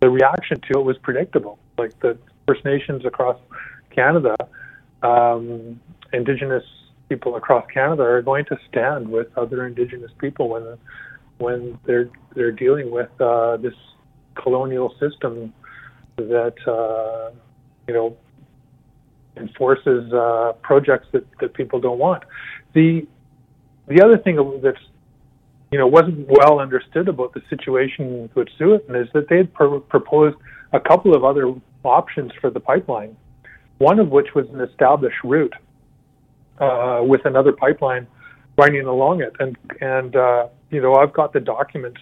the 0.00 0.10
reaction 0.10 0.60
to 0.60 0.80
it 0.80 0.84
was 0.84 0.98
predictable. 0.98 1.58
Like 1.76 1.98
the 2.00 2.18
First 2.46 2.64
Nations 2.64 3.04
across 3.04 3.38
Canada 3.90 4.36
um, 5.02 5.80
Indigenous 6.12 6.64
people 7.08 7.36
across 7.36 7.64
Canada 7.72 8.02
are 8.02 8.22
going 8.22 8.44
to 8.46 8.56
stand 8.68 9.08
with 9.08 9.26
other 9.36 9.66
Indigenous 9.66 10.10
people 10.18 10.48
when 10.48 10.78
when 11.38 11.78
they're 11.86 12.10
they're 12.34 12.52
dealing 12.52 12.90
with 12.90 13.08
uh, 13.20 13.56
this 13.58 13.74
colonial 14.34 14.94
system 15.00 15.52
that 16.16 16.54
uh, 16.66 17.30
you 17.86 17.94
know 17.94 18.16
enforces 19.36 20.12
uh, 20.12 20.52
projects 20.62 21.06
that, 21.12 21.24
that 21.40 21.54
people 21.54 21.80
don't 21.80 21.98
want. 21.98 22.24
The 22.74 23.06
the 23.86 24.02
other 24.02 24.18
thing 24.18 24.60
that's 24.62 24.78
you 25.70 25.78
know 25.78 25.86
wasn't 25.86 26.26
well 26.28 26.60
understood 26.60 27.08
about 27.08 27.34
the 27.34 27.42
situation 27.48 28.28
with 28.34 28.48
Wet'suwet'en 28.48 29.02
is 29.02 29.08
that 29.14 29.28
they 29.28 29.38
had 29.38 29.52
pr- 29.54 29.76
proposed 29.76 30.36
a 30.72 30.80
couple 30.80 31.14
of 31.14 31.24
other 31.24 31.54
options 31.84 32.32
for 32.40 32.50
the 32.50 32.60
pipeline. 32.60 33.16
One 33.78 33.98
of 33.98 34.08
which 34.08 34.28
was 34.34 34.46
an 34.50 34.60
established 34.60 35.22
route 35.24 35.54
uh, 36.58 37.00
with 37.02 37.24
another 37.24 37.52
pipeline 37.52 38.06
running 38.56 38.86
along 38.86 39.22
it, 39.22 39.32
and 39.38 39.56
and 39.80 40.16
uh, 40.16 40.48
you 40.70 40.80
know 40.82 40.94
I've 40.94 41.12
got 41.12 41.32
the 41.32 41.40
documents. 41.40 42.00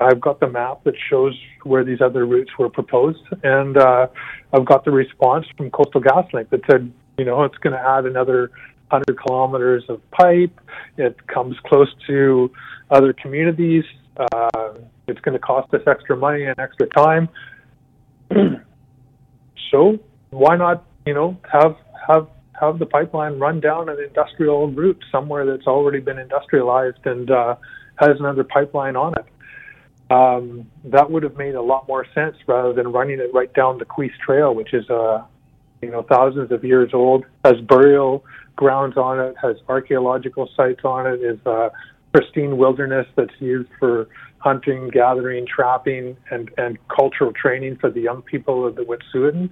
I've 0.00 0.20
got 0.20 0.38
the 0.38 0.48
map 0.48 0.84
that 0.84 0.94
shows 1.10 1.36
where 1.64 1.84
these 1.84 2.00
other 2.00 2.24
routes 2.26 2.50
were 2.58 2.68
proposed, 2.68 3.22
and 3.42 3.76
uh, 3.76 4.06
I've 4.52 4.64
got 4.64 4.84
the 4.84 4.92
response 4.92 5.46
from 5.56 5.70
Coastal 5.70 6.00
GasLink 6.00 6.50
that 6.50 6.60
said, 6.70 6.92
you 7.18 7.24
know, 7.24 7.42
it's 7.42 7.58
going 7.58 7.72
to 7.72 7.80
add 7.80 8.06
another 8.06 8.52
100 8.90 9.18
kilometers 9.20 9.82
of 9.88 10.00
pipe. 10.12 10.56
It 10.98 11.26
comes 11.26 11.56
close 11.66 11.92
to 12.06 12.50
other 12.92 13.12
communities. 13.12 13.82
Uh, 14.16 14.74
it's 15.08 15.20
going 15.20 15.32
to 15.32 15.40
cost 15.40 15.72
us 15.74 15.80
extra 15.86 16.16
money 16.16 16.44
and 16.44 16.58
extra 16.60 16.86
time. 16.88 17.28
so 19.70 19.98
why 20.30 20.56
not, 20.56 20.84
you 21.08 21.14
know, 21.14 21.38
have 21.50 21.74
have 22.06 22.28
have 22.60 22.78
the 22.78 22.84
pipeline 22.84 23.38
run 23.38 23.60
down 23.60 23.88
an 23.88 23.96
industrial 23.98 24.70
route 24.70 25.02
somewhere 25.10 25.46
that's 25.46 25.66
already 25.66 26.00
been 26.00 26.18
industrialized 26.18 26.98
and 27.06 27.30
uh, 27.30 27.54
has 27.96 28.10
another 28.18 28.44
pipeline 28.44 28.94
on 28.94 29.14
it? 29.14 29.26
Um, 30.12 30.70
that 30.84 31.10
would 31.10 31.22
have 31.22 31.36
made 31.38 31.54
a 31.54 31.62
lot 31.62 31.88
more 31.88 32.04
sense 32.14 32.36
rather 32.46 32.74
than 32.74 32.88
running 32.88 33.20
it 33.20 33.30
right 33.32 33.52
down 33.54 33.78
the 33.78 33.86
Kweese 33.86 34.18
Trail, 34.24 34.54
which 34.54 34.74
is 34.74 34.88
uh, 34.90 35.24
you 35.80 35.90
know 35.90 36.02
thousands 36.02 36.52
of 36.52 36.62
years 36.62 36.90
old, 36.92 37.24
has 37.42 37.58
burial 37.62 38.22
grounds 38.56 38.98
on 38.98 39.18
it, 39.18 39.34
has 39.40 39.56
archaeological 39.66 40.46
sites 40.54 40.84
on 40.84 41.06
it, 41.06 41.22
is 41.22 41.38
uh, 41.46 41.70
pristine 42.12 42.58
wilderness 42.58 43.06
that's 43.16 43.38
used 43.40 43.70
for 43.78 44.08
hunting, 44.40 44.88
gathering, 44.88 45.46
trapping, 45.46 46.18
and, 46.30 46.50
and 46.58 46.76
cultural 46.88 47.32
training 47.32 47.76
for 47.80 47.90
the 47.90 48.00
young 48.00 48.20
people 48.20 48.66
of 48.66 48.76
the 48.76 48.82
Wet'suwet'en. 48.82 49.48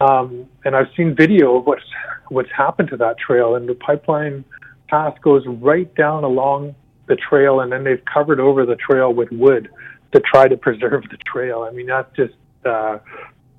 Um, 0.00 0.48
and 0.64 0.74
I've 0.74 0.88
seen 0.96 1.14
video 1.14 1.56
of 1.58 1.66
what's 1.66 1.82
what's 2.28 2.50
happened 2.56 2.90
to 2.90 2.96
that 2.98 3.18
trail, 3.18 3.54
and 3.54 3.68
the 3.68 3.74
pipeline 3.74 4.44
path 4.88 5.14
goes 5.22 5.44
right 5.46 5.92
down 5.94 6.24
along 6.24 6.74
the 7.06 7.16
trail, 7.16 7.60
and 7.60 7.70
then 7.70 7.84
they've 7.84 8.02
covered 8.12 8.40
over 8.40 8.64
the 8.64 8.76
trail 8.76 9.12
with 9.12 9.30
wood 9.30 9.68
to 10.12 10.20
try 10.20 10.48
to 10.48 10.56
preserve 10.56 11.02
the 11.10 11.18
trail. 11.26 11.66
I 11.68 11.70
mean, 11.72 11.86
that's 11.86 12.14
just 12.16 12.34
uh, 12.64 12.98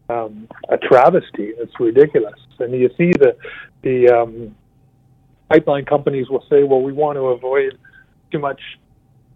um, 0.09 0.47
a 0.69 0.77
travesty. 0.77 1.53
It's 1.57 1.79
ridiculous. 1.79 2.39
And 2.59 2.73
you 2.73 2.89
see 2.97 3.11
the 3.11 3.35
the 3.83 4.09
um, 4.09 4.55
pipeline 5.49 5.85
companies 5.85 6.29
will 6.29 6.45
say, 6.49 6.63
"Well, 6.63 6.81
we 6.81 6.93
want 6.93 7.17
to 7.17 7.27
avoid 7.27 7.77
too 8.31 8.39
much 8.39 8.61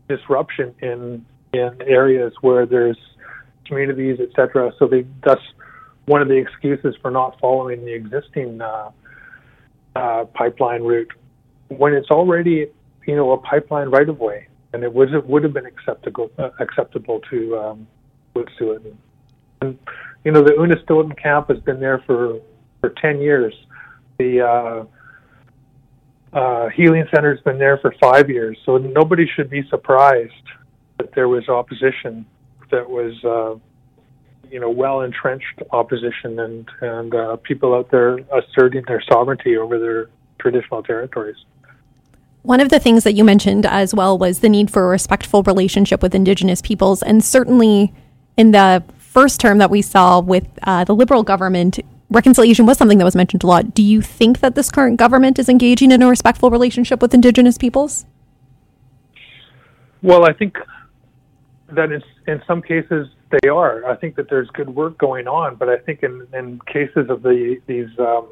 disruption 0.08 0.74
in 0.82 1.26
in 1.54 1.78
areas 1.82 2.34
where 2.42 2.66
there's 2.66 2.98
communities, 3.66 4.20
etc." 4.20 4.74
So 4.80 4.88
they 4.88 5.06
that's 5.24 5.42
one 6.06 6.22
of 6.22 6.28
the 6.28 6.36
excuses 6.36 6.96
for 7.02 7.12
not 7.12 7.40
following 7.40 7.84
the 7.84 7.94
existing 7.94 8.62
uh, 8.62 8.92
uh, 9.96 10.26
pipeline 10.26 10.84
route 10.84 11.12
when 11.70 11.94
it's 11.94 12.10
already 12.10 12.68
you 13.08 13.16
know 13.16 13.32
a 13.32 13.38
pipeline 13.38 13.90
right 13.90 14.08
of 14.08 14.20
way, 14.20 14.48
and 14.74 14.84
it 14.84 14.94
would 14.94 15.12
have, 15.12 15.26
would 15.26 15.44
have 15.44 15.54
been 15.54 15.66
acceptable 15.66 16.30
uh, 16.38 16.50
acceptable 16.60 17.22
to 17.30 17.58
um, 17.58 17.88
Wet'suwet'en. 18.36 18.96
And 19.62 19.80
you 20.24 20.32
know 20.32 20.42
the 20.42 20.52
Unist'ot'en 20.52 21.18
camp 21.18 21.50
has 21.50 21.60
been 21.60 21.80
there 21.80 22.04
for 22.06 22.40
for 22.82 22.90
ten 23.02 23.20
years. 23.20 23.54
The 24.18 24.42
uh, 24.42 24.86
uh, 26.38 26.70
healing 26.70 27.06
center's 27.14 27.40
been 27.42 27.58
there 27.58 27.78
for 27.78 27.94
five 28.02 28.30
years, 28.30 28.58
so 28.66 28.78
nobody 28.78 29.26
should 29.36 29.50
be 29.50 29.68
surprised 29.70 30.34
that 30.98 31.14
there 31.14 31.28
was 31.28 31.48
opposition 31.50 32.26
that 32.72 32.90
was, 32.90 33.14
uh, 33.24 33.58
you 34.52 34.60
know, 34.60 34.70
well 34.70 35.02
entrenched 35.02 35.62
opposition 35.72 36.40
and 36.40 36.70
and 36.82 37.16
uh, 37.16 37.36
people 37.38 37.74
out 37.74 37.92
there 37.92 38.20
asserting 38.34 38.84
their 38.88 39.02
sovereignty 39.10 39.58
over 39.58 39.80
their 39.80 40.10
traditional 40.40 40.84
territories. 40.84 41.38
One 42.44 42.60
of 42.60 42.70
the 42.70 42.80
things 42.80 43.04
that 43.04 43.14
you 43.14 43.24
mentioned 43.24 43.66
as 43.66 43.94
well 43.94 44.18
was 44.18 44.40
the 44.40 44.50
need 44.50 44.70
for 44.70 44.86
a 44.86 44.88
respectful 44.90 45.42
relationship 45.44 46.04
with 46.04 46.14
Indigenous 46.14 46.62
peoples, 46.62 47.02
and 47.02 47.24
certainly 47.24 47.94
in 48.38 48.52
the 48.52 48.84
first 48.98 49.40
term 49.40 49.58
that 49.58 49.72
we 49.72 49.82
saw 49.82 50.20
with 50.20 50.48
uh, 50.64 50.84
the 50.84 50.94
Liberal 50.94 51.24
government, 51.24 51.80
reconciliation 52.10 52.66
was 52.66 52.78
something 52.78 52.98
that 52.98 53.06
was 53.06 53.16
mentioned 53.16 53.44
a 53.44 53.48
lot. 53.48 53.74
Do 53.74 53.82
you 53.82 54.02
think 54.02 54.42
that 54.42 54.56
this 54.56 54.70
current 54.70 54.98
government 54.98 55.40
is 55.40 55.50
engaging 55.50 55.92
in 55.92 56.02
a 56.02 56.10
respectful 56.10 56.52
relationship 56.52 57.02
with 57.02 57.14
Indigenous 57.14 57.58
peoples? 57.58 58.06
Well, 60.02 60.26
I 60.26 60.34
think 60.34 60.58
that 61.70 61.92
in, 61.92 62.04
in 62.28 62.42
some 62.46 62.62
cases 62.62 63.08
they 63.32 63.50
are. 63.50 63.86
I 63.86 63.96
think 63.96 64.16
that 64.16 64.30
there's 64.30 64.50
good 64.50 64.70
work 64.70 64.98
going 64.98 65.28
on, 65.28 65.56
but 65.56 65.70
I 65.70 65.78
think 65.78 66.04
in, 66.04 66.28
in 66.34 66.60
cases 66.68 67.10
of 67.10 67.24
the 67.24 67.60
these 67.68 67.90
um, 68.00 68.28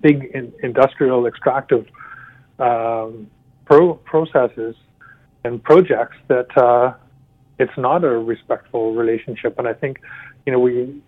big 0.00 0.30
in, 0.34 0.52
industrial 0.62 1.26
extractive 1.26 1.86
um, 2.58 3.28
pro- 3.64 3.94
processes 3.94 4.76
and 5.44 5.62
projects, 5.62 6.16
that 6.28 6.56
uh, 6.56 6.94
it's 7.58 7.76
not 7.76 8.04
a 8.04 8.18
respectful 8.18 8.94
relationship. 8.94 9.58
And 9.58 9.66
I 9.66 9.72
think, 9.72 9.98
you 10.46 10.52
know, 10.52 10.60
we 10.60 11.02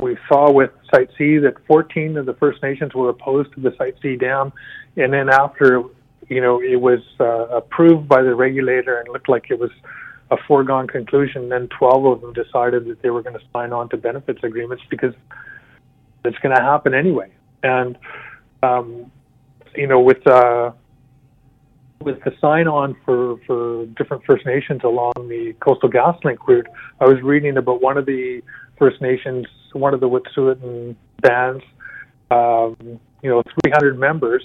we 0.00 0.18
saw 0.28 0.50
with 0.50 0.70
Site 0.92 1.10
C 1.16 1.38
that 1.38 1.54
14 1.66 2.16
of 2.16 2.26
the 2.26 2.34
First 2.34 2.62
Nations 2.62 2.92
were 2.94 3.10
opposed 3.10 3.52
to 3.54 3.60
the 3.60 3.74
Site 3.78 3.94
C 4.02 4.16
dam, 4.16 4.52
and 4.96 5.12
then 5.12 5.28
after 5.28 5.82
you 6.28 6.40
know 6.40 6.60
it 6.60 6.80
was 6.80 7.00
uh, 7.20 7.46
approved 7.48 8.08
by 8.08 8.22
the 8.22 8.34
regulator 8.34 8.98
and 8.98 9.08
looked 9.08 9.28
like 9.28 9.46
it 9.50 9.58
was 9.58 9.70
a 10.32 10.36
foregone 10.48 10.88
conclusion, 10.88 11.50
then 11.50 11.68
12 11.78 12.06
of 12.06 12.20
them 12.22 12.32
decided 12.32 12.86
that 12.86 13.02
they 13.02 13.10
were 13.10 13.22
going 13.22 13.38
to 13.38 13.44
sign 13.52 13.72
on 13.72 13.88
to 13.90 13.98
benefits 13.98 14.40
agreements 14.42 14.82
because 14.88 15.14
it's 16.24 16.38
going 16.38 16.56
to 16.56 16.62
happen 16.62 16.94
anyway. 16.94 17.30
And 17.62 17.98
um, 18.62 19.10
you 19.76 19.86
know, 19.86 20.00
with 20.00 20.26
uh, 20.26 20.72
with 22.00 22.22
the 22.24 22.32
sign 22.40 22.66
on 22.66 22.96
for 23.04 23.36
for 23.46 23.86
different 23.86 24.24
First 24.24 24.46
Nations 24.46 24.80
along 24.84 25.12
the 25.16 25.54
Coastal 25.60 25.90
GasLink 25.90 26.38
route, 26.48 26.66
I 27.00 27.04
was 27.04 27.20
reading 27.22 27.56
about 27.58 27.82
one 27.82 27.98
of 27.98 28.06
the 28.06 28.42
First 28.78 29.00
Nations, 29.02 29.46
one 29.72 29.92
of 29.94 30.00
the 30.00 30.08
Wet'suwet'en 30.08 30.96
bands, 31.20 31.62
um, 32.30 32.76
you 33.22 33.30
know, 33.30 33.42
300 33.64 33.98
members, 33.98 34.42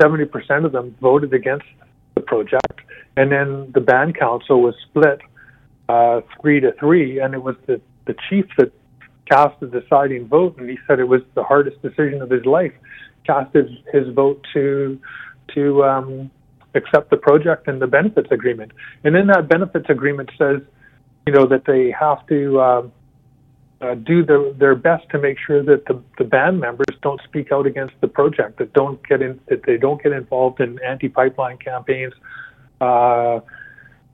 70% 0.00 0.64
of 0.64 0.72
them 0.72 0.96
voted 1.00 1.34
against 1.34 1.66
the 2.14 2.20
project. 2.22 2.77
And 3.18 3.32
then 3.32 3.72
the 3.74 3.80
band 3.80 4.16
council 4.16 4.62
was 4.62 4.76
split 4.88 5.20
uh, 5.88 6.20
three 6.40 6.60
to 6.60 6.70
three, 6.78 7.18
and 7.18 7.34
it 7.34 7.42
was 7.42 7.56
the, 7.66 7.80
the 8.06 8.14
chief 8.28 8.46
that 8.58 8.70
cast 9.28 9.58
the 9.58 9.66
deciding 9.66 10.28
vote, 10.28 10.56
and 10.58 10.70
he 10.70 10.78
said 10.86 11.00
it 11.00 11.08
was 11.08 11.22
the 11.34 11.42
hardest 11.42 11.82
decision 11.82 12.22
of 12.22 12.30
his 12.30 12.44
life. 12.44 12.72
Cast 13.26 13.52
his, 13.54 13.70
his 13.92 14.06
vote 14.14 14.40
to 14.54 15.00
to 15.54 15.82
um, 15.82 16.30
accept 16.74 17.10
the 17.10 17.16
project 17.16 17.66
and 17.66 17.82
the 17.82 17.88
benefits 17.88 18.30
agreement. 18.30 18.70
And 19.02 19.16
in 19.16 19.26
that 19.28 19.48
benefits 19.48 19.86
agreement 19.88 20.30
says, 20.38 20.60
you 21.26 21.32
know, 21.32 21.46
that 21.46 21.64
they 21.66 21.90
have 21.90 22.24
to 22.28 22.60
um, 22.60 22.92
uh, 23.80 23.94
do 23.94 24.24
their, 24.24 24.52
their 24.52 24.76
best 24.76 25.08
to 25.10 25.18
make 25.18 25.38
sure 25.44 25.62
that 25.64 25.86
the, 25.86 26.00
the 26.18 26.24
band 26.24 26.60
members 26.60 26.94
don't 27.02 27.20
speak 27.24 27.50
out 27.50 27.66
against 27.66 27.94
the 28.00 28.08
project, 28.08 28.58
that 28.58 28.72
don't 28.74 29.00
get 29.08 29.22
in, 29.22 29.40
that 29.48 29.62
they 29.66 29.76
don't 29.76 30.02
get 30.02 30.12
involved 30.12 30.60
in 30.60 30.78
anti-pipeline 30.84 31.56
campaigns, 31.56 32.12
uh, 32.80 33.40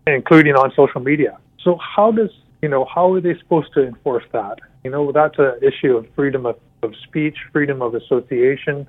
including 0.07 0.55
on 0.55 0.73
social 0.75 1.01
media. 1.01 1.39
So 1.63 1.79
how 1.79 2.13
does 2.13 2.31
you 2.63 2.69
know 2.69 2.85
how 2.85 3.13
are 3.13 3.21
they 3.21 3.37
supposed 3.39 3.73
to 3.75 3.87
enforce 3.87 4.25
that? 4.33 4.59
You 4.83 4.91
know 4.91 5.13
that's 5.13 5.39
an 5.39 5.59
issue 5.63 5.97
of 5.97 6.07
freedom 6.15 6.47
of, 6.47 6.59
of 6.83 6.95
speech, 7.07 7.37
freedom 7.53 7.83
of 7.83 7.95
association, 7.95 8.87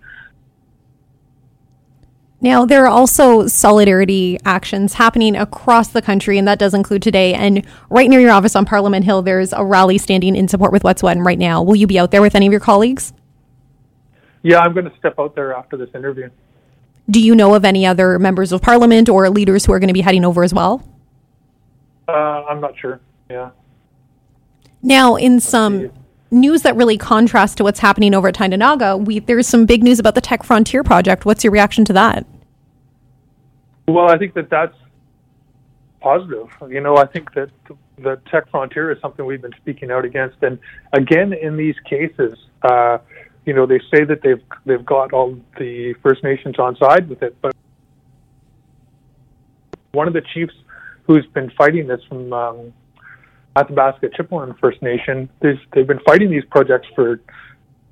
now, 2.46 2.64
there 2.64 2.84
are 2.84 2.90
also 2.90 3.48
solidarity 3.48 4.38
actions 4.46 4.94
happening 4.94 5.36
across 5.36 5.88
the 5.88 6.02
country, 6.02 6.38
and 6.38 6.48
that 6.48 6.60
does 6.60 6.76
include 6.76 7.02
today. 7.02 7.34
And 7.34 7.66
right 7.90 8.10
near 8.10 8.20
your 8.20 8.30
office 8.30 8.56
on 8.56 8.66
Parliament 8.66 9.04
Hill, 9.06 9.22
there's 9.22 9.54
a 9.54 9.64
rally 9.64 9.98
standing 9.98 10.36
in 10.36 10.48
support 10.48 10.72
with 10.72 10.84
Wet'suwet'en 10.84 11.26
right 11.26 11.40
now. 11.40 11.64
Will 11.64 11.76
you 11.76 11.88
be 11.88 11.98
out 11.98 12.12
there 12.12 12.22
with 12.22 12.36
any 12.36 12.46
of 12.46 12.52
your 12.52 12.60
colleagues? 12.60 13.14
Yeah, 14.44 14.60
I'm 14.60 14.74
going 14.74 14.86
to 14.86 14.96
step 15.00 15.16
out 15.18 15.34
there 15.34 15.54
after 15.56 15.76
this 15.76 15.90
interview. 15.96 16.30
Do 17.10 17.22
you 17.22 17.36
know 17.36 17.54
of 17.54 17.66
any 17.66 17.86
other 17.86 18.18
members 18.18 18.52
of 18.52 18.62
Parliament 18.62 19.10
or 19.10 19.30
leaders 19.30 19.66
who 19.66 19.74
are 19.74 19.80
going 19.80 19.90
to 19.90 19.94
be 19.94 20.02
heading 20.02 20.26
over 20.26 20.44
as 20.44 20.54
well? 20.54 20.84
Uh, 22.08 22.44
I'm 22.50 22.62
not 22.62 22.78
sure. 22.78 23.00
Yeah. 23.30 23.52
Now, 24.82 25.16
in 25.16 25.40
some 25.40 25.92
news 26.32 26.62
that 26.64 26.76
really 26.76 26.98
contrasts 26.98 27.56
to 27.56 27.64
what's 27.64 27.80
happening 27.80 28.14
over 28.14 28.28
at 28.28 28.36
Tyendinaga, 28.36 29.04
we, 29.04 29.20
there's 29.20 29.48
some 29.48 29.66
big 29.66 29.84
news 29.84 30.00
about 30.00 30.16
the 30.16 30.22
Teck 30.22 30.44
Frontier 30.44 30.84
project. 30.84 31.26
What's 31.26 31.44
your 31.44 31.52
reaction 31.52 31.86
to 31.86 31.94
that? 31.94 32.26
Well, 33.88 34.10
I 34.10 34.18
think 34.18 34.34
that 34.34 34.50
that's 34.50 34.76
positive. 36.02 36.50
You 36.70 36.82
know, 36.82 36.98
I 36.98 37.06
think 37.06 37.34
that 37.34 37.50
the 37.98 38.20
Teck 38.30 38.50
Frontier 38.50 38.92
is 38.92 39.00
something 39.02 39.26
we've 39.26 39.42
been 39.42 39.56
speaking 39.58 39.92
out 39.92 40.06
against, 40.06 40.38
and 40.42 40.60
again, 40.94 41.34
in 41.34 41.58
these 41.58 41.76
cases, 41.86 42.38
uh, 42.64 42.98
you 43.46 43.54
know, 43.54 43.66
they 43.66 43.80
say 43.94 44.04
that 44.04 44.22
they've 44.24 44.42
they've 44.66 44.86
got 44.86 45.14
all 45.14 45.40
the 45.58 45.94
First 46.02 46.24
Nations 46.24 46.56
on 46.58 46.76
side 46.78 47.08
with 47.08 47.22
it, 47.22 47.36
but 47.42 47.56
one 49.92 50.08
of 50.08 50.14
the 50.14 50.24
chiefs 50.34 50.54
who's 51.04 51.26
been 51.28 51.52
fighting 51.52 51.88
this 51.88 52.02
from 52.10 52.34
um, 52.34 52.74
Athabasca 53.56 54.10
Chipewyan 54.10 54.60
First 54.60 54.82
Nation. 54.82 55.30
They've 55.42 55.88
been 55.88 56.02
fighting 56.06 56.30
these 56.30 56.46
projects 56.50 56.88
for 56.96 57.22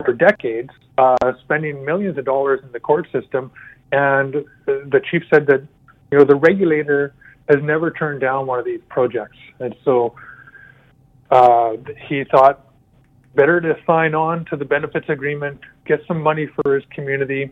for 0.04 0.14
decades, 0.14 0.72
uh, 0.98 1.16
spending 1.44 1.86
millions 1.86 2.18
of 2.18 2.26
dollars 2.26 2.60
in 2.64 2.72
the 2.72 2.80
court 2.80 3.08
system, 3.12 3.52
and 3.92 4.44
the 4.66 5.02
chief 5.10 5.24
said 5.32 5.46
that 5.48 5.66
you 6.12 6.18
know 6.18 6.26
the 6.26 6.36
regulator 6.36 7.14
has 7.48 7.62
never 7.62 7.92
turned 7.92 8.22
down 8.22 8.48
one 8.48 8.60
of 8.60 8.66
these 8.66 8.82
projects, 8.90 9.38
and 9.60 9.76
so 9.86 10.16
uh, 11.32 11.74
he 12.08 12.24
thought 12.26 12.73
better 13.36 13.60
to 13.60 13.76
sign 13.86 14.14
on 14.16 14.46
to 14.46 14.56
the 14.56 14.66
benefits 14.66 15.10
agreement, 15.10 15.60
get 15.86 16.00
some 16.08 16.22
money 16.22 16.48
for 16.56 16.76
his 16.76 16.84
community. 16.92 17.52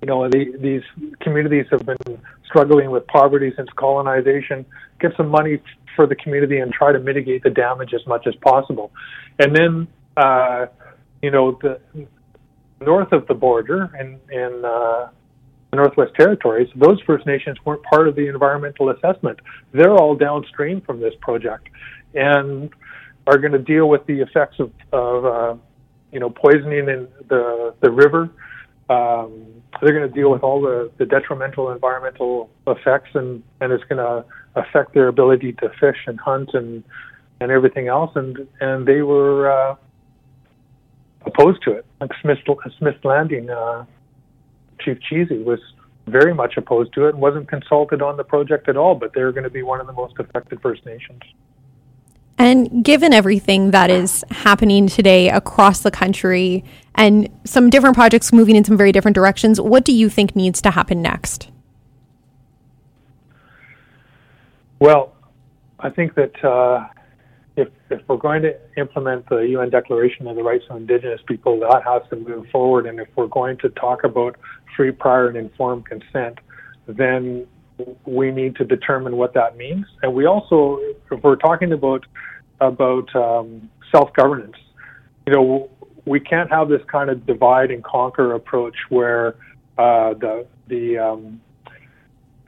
You 0.00 0.06
know, 0.06 0.28
the, 0.28 0.56
these 0.58 0.82
communities 1.20 1.66
have 1.70 1.84
been 1.84 2.20
struggling 2.46 2.90
with 2.90 3.06
poverty 3.06 3.52
since 3.56 3.68
colonization. 3.76 4.64
Get 5.00 5.12
some 5.16 5.28
money 5.28 5.60
for 5.94 6.06
the 6.06 6.16
community 6.16 6.58
and 6.58 6.72
try 6.72 6.92
to 6.92 6.98
mitigate 6.98 7.42
the 7.42 7.50
damage 7.50 7.92
as 7.92 8.06
much 8.06 8.26
as 8.26 8.34
possible. 8.36 8.90
And 9.38 9.54
then, 9.54 9.88
uh, 10.16 10.66
you 11.20 11.30
know, 11.30 11.58
the 11.60 11.80
north 12.80 13.12
of 13.12 13.26
the 13.26 13.34
border 13.34 13.90
in, 14.00 14.18
in 14.30 14.64
uh, 14.64 15.08
the 15.70 15.76
Northwest 15.76 16.14
Territories, 16.18 16.68
those 16.74 17.00
First 17.02 17.26
Nations 17.26 17.58
weren't 17.66 17.82
part 17.82 18.08
of 18.08 18.16
the 18.16 18.28
environmental 18.28 18.88
assessment. 18.88 19.40
They're 19.72 19.94
all 19.94 20.14
downstream 20.14 20.80
from 20.80 21.00
this 21.00 21.14
project 21.20 21.68
and 22.14 22.70
are 23.26 23.38
going 23.38 23.52
to 23.52 23.58
deal 23.58 23.88
with 23.88 24.04
the 24.06 24.20
effects 24.20 24.58
of, 24.58 24.72
of 24.92 25.24
uh, 25.24 25.54
you 26.12 26.20
know, 26.20 26.30
poisoning 26.30 26.88
in 26.88 27.08
the, 27.28 27.74
the 27.80 27.90
river. 27.90 28.30
Um, 28.90 29.62
they're 29.80 29.96
going 29.98 30.08
to 30.08 30.14
deal 30.14 30.30
with 30.30 30.42
all 30.42 30.60
the, 30.60 30.90
the 30.98 31.06
detrimental 31.06 31.70
environmental 31.70 32.50
effects, 32.66 33.10
and, 33.14 33.42
and 33.60 33.72
it's 33.72 33.84
going 33.84 33.98
to 33.98 34.24
affect 34.54 34.92
their 34.94 35.08
ability 35.08 35.52
to 35.54 35.70
fish 35.80 35.96
and 36.06 36.20
hunt 36.20 36.50
and 36.52 36.84
and 37.40 37.50
everything 37.50 37.88
else. 37.88 38.12
And 38.14 38.46
and 38.60 38.86
they 38.86 39.02
were 39.02 39.50
uh, 39.50 39.76
opposed 41.26 41.62
to 41.62 41.72
it. 41.72 41.86
Like 42.00 42.10
Smith 42.20 42.38
Smith 42.78 42.96
Landing, 43.02 43.50
uh, 43.50 43.84
Chief 44.80 44.98
Cheezie 45.10 45.44
was 45.44 45.60
very 46.06 46.34
much 46.34 46.56
opposed 46.56 46.92
to 46.94 47.06
it 47.06 47.10
and 47.10 47.20
wasn't 47.20 47.48
consulted 47.48 48.02
on 48.02 48.16
the 48.16 48.24
project 48.24 48.68
at 48.68 48.76
all. 48.76 48.94
But 48.94 49.12
they're 49.14 49.32
going 49.32 49.44
to 49.44 49.50
be 49.50 49.62
one 49.62 49.80
of 49.80 49.86
the 49.86 49.92
most 49.92 50.14
affected 50.18 50.60
First 50.60 50.84
Nations. 50.86 51.22
And 52.42 52.84
given 52.84 53.12
everything 53.12 53.70
that 53.70 53.88
is 53.88 54.24
happening 54.32 54.88
today 54.88 55.30
across 55.30 55.82
the 55.82 55.92
country 55.92 56.64
and 56.96 57.28
some 57.44 57.70
different 57.70 57.94
projects 57.94 58.32
moving 58.32 58.56
in 58.56 58.64
some 58.64 58.76
very 58.76 58.90
different 58.90 59.14
directions, 59.14 59.60
what 59.60 59.84
do 59.84 59.92
you 59.92 60.08
think 60.08 60.34
needs 60.34 60.60
to 60.62 60.72
happen 60.72 61.00
next? 61.00 61.52
Well, 64.80 65.14
I 65.78 65.90
think 65.90 66.16
that 66.16 66.44
uh, 66.44 66.88
if, 67.54 67.68
if 67.90 68.02
we're 68.08 68.16
going 68.16 68.42
to 68.42 68.58
implement 68.76 69.28
the 69.28 69.42
UN 69.50 69.70
Declaration 69.70 70.26
of 70.26 70.34
the 70.34 70.42
Rights 70.42 70.64
of 70.68 70.78
Indigenous 70.78 71.20
People, 71.28 71.60
that 71.60 71.84
has 71.84 72.02
to 72.10 72.16
move 72.16 72.48
forward. 72.48 72.86
And 72.86 72.98
if 72.98 73.06
we're 73.14 73.28
going 73.28 73.56
to 73.58 73.68
talk 73.68 74.02
about 74.02 74.34
free, 74.76 74.90
prior, 74.90 75.28
and 75.28 75.36
informed 75.36 75.86
consent, 75.86 76.40
then 76.88 77.46
we 78.04 78.32
need 78.32 78.56
to 78.56 78.64
determine 78.64 79.16
what 79.16 79.32
that 79.34 79.56
means. 79.56 79.86
And 80.02 80.12
we 80.12 80.26
also, 80.26 80.80
if 81.08 81.22
we're 81.22 81.36
talking 81.36 81.72
about 81.72 82.04
about 82.66 83.14
um, 83.14 83.68
self 83.90 84.12
governance, 84.14 84.56
you 85.26 85.32
know, 85.32 85.70
we 86.04 86.20
can't 86.20 86.50
have 86.50 86.68
this 86.68 86.82
kind 86.90 87.10
of 87.10 87.26
divide 87.26 87.70
and 87.70 87.82
conquer 87.84 88.34
approach 88.34 88.76
where 88.88 89.34
uh, 89.78 90.14
the 90.14 90.46
the 90.68 90.98
um, 90.98 91.40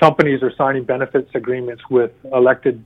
companies 0.00 0.42
are 0.42 0.52
signing 0.56 0.84
benefits 0.84 1.30
agreements 1.34 1.82
with 1.90 2.12
elected 2.32 2.84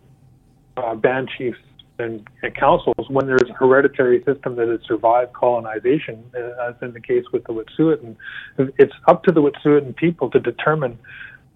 uh, 0.76 0.95
band 0.95 1.29
chiefs 1.37 1.59
and, 1.99 2.29
and, 2.43 2.55
councils 2.55 3.09
when 3.09 3.26
there's 3.26 3.51
a 3.51 3.53
hereditary 3.55 4.22
system 4.24 4.55
that 4.55 4.68
has 4.68 4.79
survived 4.87 5.33
colonization, 5.33 6.22
uh, 6.37 6.68
as 6.68 6.74
in 6.81 6.93
the 6.93 7.01
case 7.01 7.24
with 7.33 7.43
the 7.45 7.53
Wet'suwet'en. 7.53 8.14
It's 8.79 8.93
up 9.09 9.24
to 9.24 9.33
the 9.33 9.43
Wet'suwet'en 9.43 9.97
people 9.97 10.31
to 10.31 10.39
determine 10.39 10.97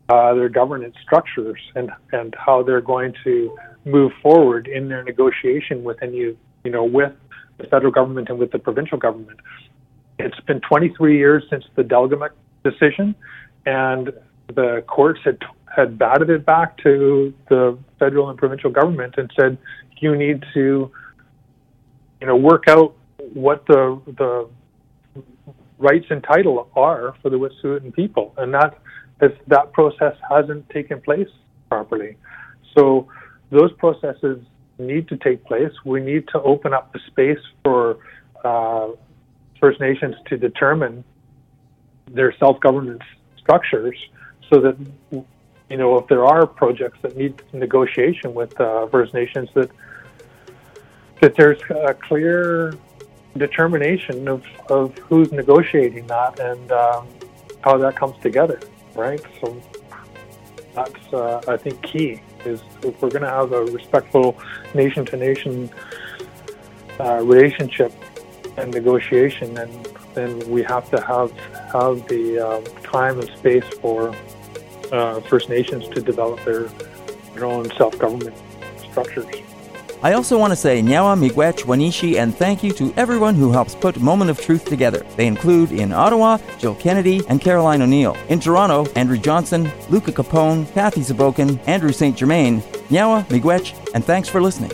uh, 0.08 0.34
their 0.34 0.48
governance 0.48 0.96
structures 1.02 1.60
and 1.76 1.90
and 2.12 2.34
how 2.36 2.62
they're 2.62 2.80
going 2.80 3.14
to 3.24 3.56
move 3.84 4.12
forward 4.22 4.68
in 4.68 4.88
their 4.88 5.02
negotiation 5.02 5.82
with 5.84 6.02
any 6.02 6.16
you 6.64 6.70
know 6.70 6.84
with 6.84 7.12
the 7.58 7.64
federal 7.64 7.92
government 7.92 8.28
and 8.28 8.38
with 8.38 8.50
the 8.52 8.58
provincial 8.58 8.98
government. 8.98 9.40
It's 10.18 10.38
been 10.40 10.60
23 10.60 11.18
years 11.18 11.44
since 11.50 11.64
the 11.74 11.82
Delgamuukw 11.82 12.30
decision, 12.64 13.14
and 13.66 14.12
the 14.54 14.84
courts 14.86 15.20
had 15.24 15.38
had 15.74 15.98
batted 15.98 16.30
it 16.30 16.44
back 16.44 16.76
to 16.78 17.32
the 17.48 17.78
federal 17.98 18.28
and 18.28 18.38
provincial 18.38 18.70
government 18.70 19.14
and 19.16 19.30
said 19.38 19.56
you 19.98 20.14
need 20.16 20.44
to 20.54 20.90
you 22.20 22.26
know 22.26 22.36
work 22.36 22.64
out 22.68 22.94
what 23.32 23.64
the 23.66 24.00
the 24.18 24.48
rights 25.78 26.06
and 26.10 26.22
title 26.22 26.68
are 26.76 27.14
for 27.20 27.30
the 27.30 27.36
Wet'suwet'en 27.36 27.92
people, 27.94 28.32
and 28.36 28.54
that 28.54 28.78
that 29.48 29.72
process 29.72 30.16
hasn't 30.30 30.68
taken 30.70 31.00
place 31.00 31.28
properly. 31.68 32.16
So 32.76 33.08
those 33.52 33.72
processes 33.74 34.38
need 34.78 35.06
to 35.08 35.16
take 35.16 35.44
place. 35.44 35.72
We 35.84 36.00
need 36.00 36.26
to 36.28 36.42
open 36.42 36.74
up 36.74 36.92
the 36.92 36.98
space 37.06 37.38
for 37.62 37.98
uh, 38.44 38.88
First 39.60 39.78
Nations 39.80 40.16
to 40.26 40.36
determine 40.36 41.04
their 42.10 42.34
self-governance 42.38 43.04
structures, 43.38 43.96
so 44.50 44.60
that 44.60 44.76
you 45.12 45.76
know 45.76 45.98
if 45.98 46.08
there 46.08 46.24
are 46.24 46.46
projects 46.46 46.98
that 47.02 47.16
need 47.16 47.40
negotiation 47.52 48.34
with 48.34 48.60
uh, 48.60 48.88
First 48.88 49.14
Nations, 49.14 49.48
that 49.54 49.70
that 51.20 51.36
there's 51.36 51.60
a 51.70 51.94
clear 51.94 52.74
determination 53.36 54.26
of, 54.26 54.44
of 54.68 54.98
who's 54.98 55.30
negotiating 55.30 56.06
that 56.08 56.38
and 56.40 56.72
um, 56.72 57.06
how 57.62 57.78
that 57.78 57.94
comes 57.94 58.14
together 58.20 58.58
right? 58.94 59.20
So 59.40 59.60
that's, 60.74 61.12
uh, 61.12 61.40
I 61.48 61.56
think, 61.56 61.82
key 61.82 62.20
is 62.44 62.62
if 62.82 63.00
we're 63.00 63.10
going 63.10 63.22
to 63.22 63.30
have 63.30 63.52
a 63.52 63.64
respectful 63.66 64.38
nation 64.74 65.04
to 65.06 65.16
nation 65.16 65.70
relationship 66.98 67.92
and 68.56 68.72
negotiation, 68.72 69.54
then 69.54 69.70
then 70.14 70.38
we 70.48 70.62
have 70.62 70.90
to 70.90 71.00
have 71.00 71.30
have 71.72 72.06
the 72.08 72.38
um, 72.38 72.64
time 72.82 73.18
and 73.18 73.28
space 73.30 73.64
for 73.80 74.14
uh, 74.92 75.20
First 75.20 75.48
Nations 75.48 75.88
to 75.88 76.00
develop 76.00 76.44
their 76.44 76.64
their 77.34 77.46
own 77.46 77.70
self 77.76 77.98
government 77.98 78.36
structures. 78.90 79.41
I 80.04 80.14
also 80.14 80.36
want 80.36 80.50
to 80.50 80.56
say 80.56 80.82
Nyawa, 80.82 81.16
Miigwech, 81.16 81.62
Wanishi, 81.62 82.16
and 82.18 82.34
thank 82.34 82.64
you 82.64 82.72
to 82.72 82.92
everyone 82.96 83.36
who 83.36 83.52
helps 83.52 83.76
put 83.76 84.00
Moment 84.00 84.32
of 84.32 84.40
Truth 84.40 84.64
together. 84.64 85.06
They 85.14 85.28
include 85.28 85.70
in 85.70 85.92
Ottawa, 85.92 86.38
Jill 86.58 86.74
Kennedy 86.74 87.22
and 87.28 87.40
Caroline 87.40 87.82
O'Neill. 87.82 88.16
In 88.28 88.40
Toronto, 88.40 88.86
Andrew 88.96 89.16
Johnson, 89.16 89.70
Luca 89.90 90.10
Capone, 90.10 90.66
Kathy 90.74 91.02
Zabokin, 91.02 91.60
Andrew 91.68 91.92
St. 91.92 92.16
Germain, 92.16 92.62
Nyawa, 92.90 93.24
Miigwech, 93.28 93.78
and 93.94 94.04
thanks 94.04 94.28
for 94.28 94.42
listening. 94.42 94.72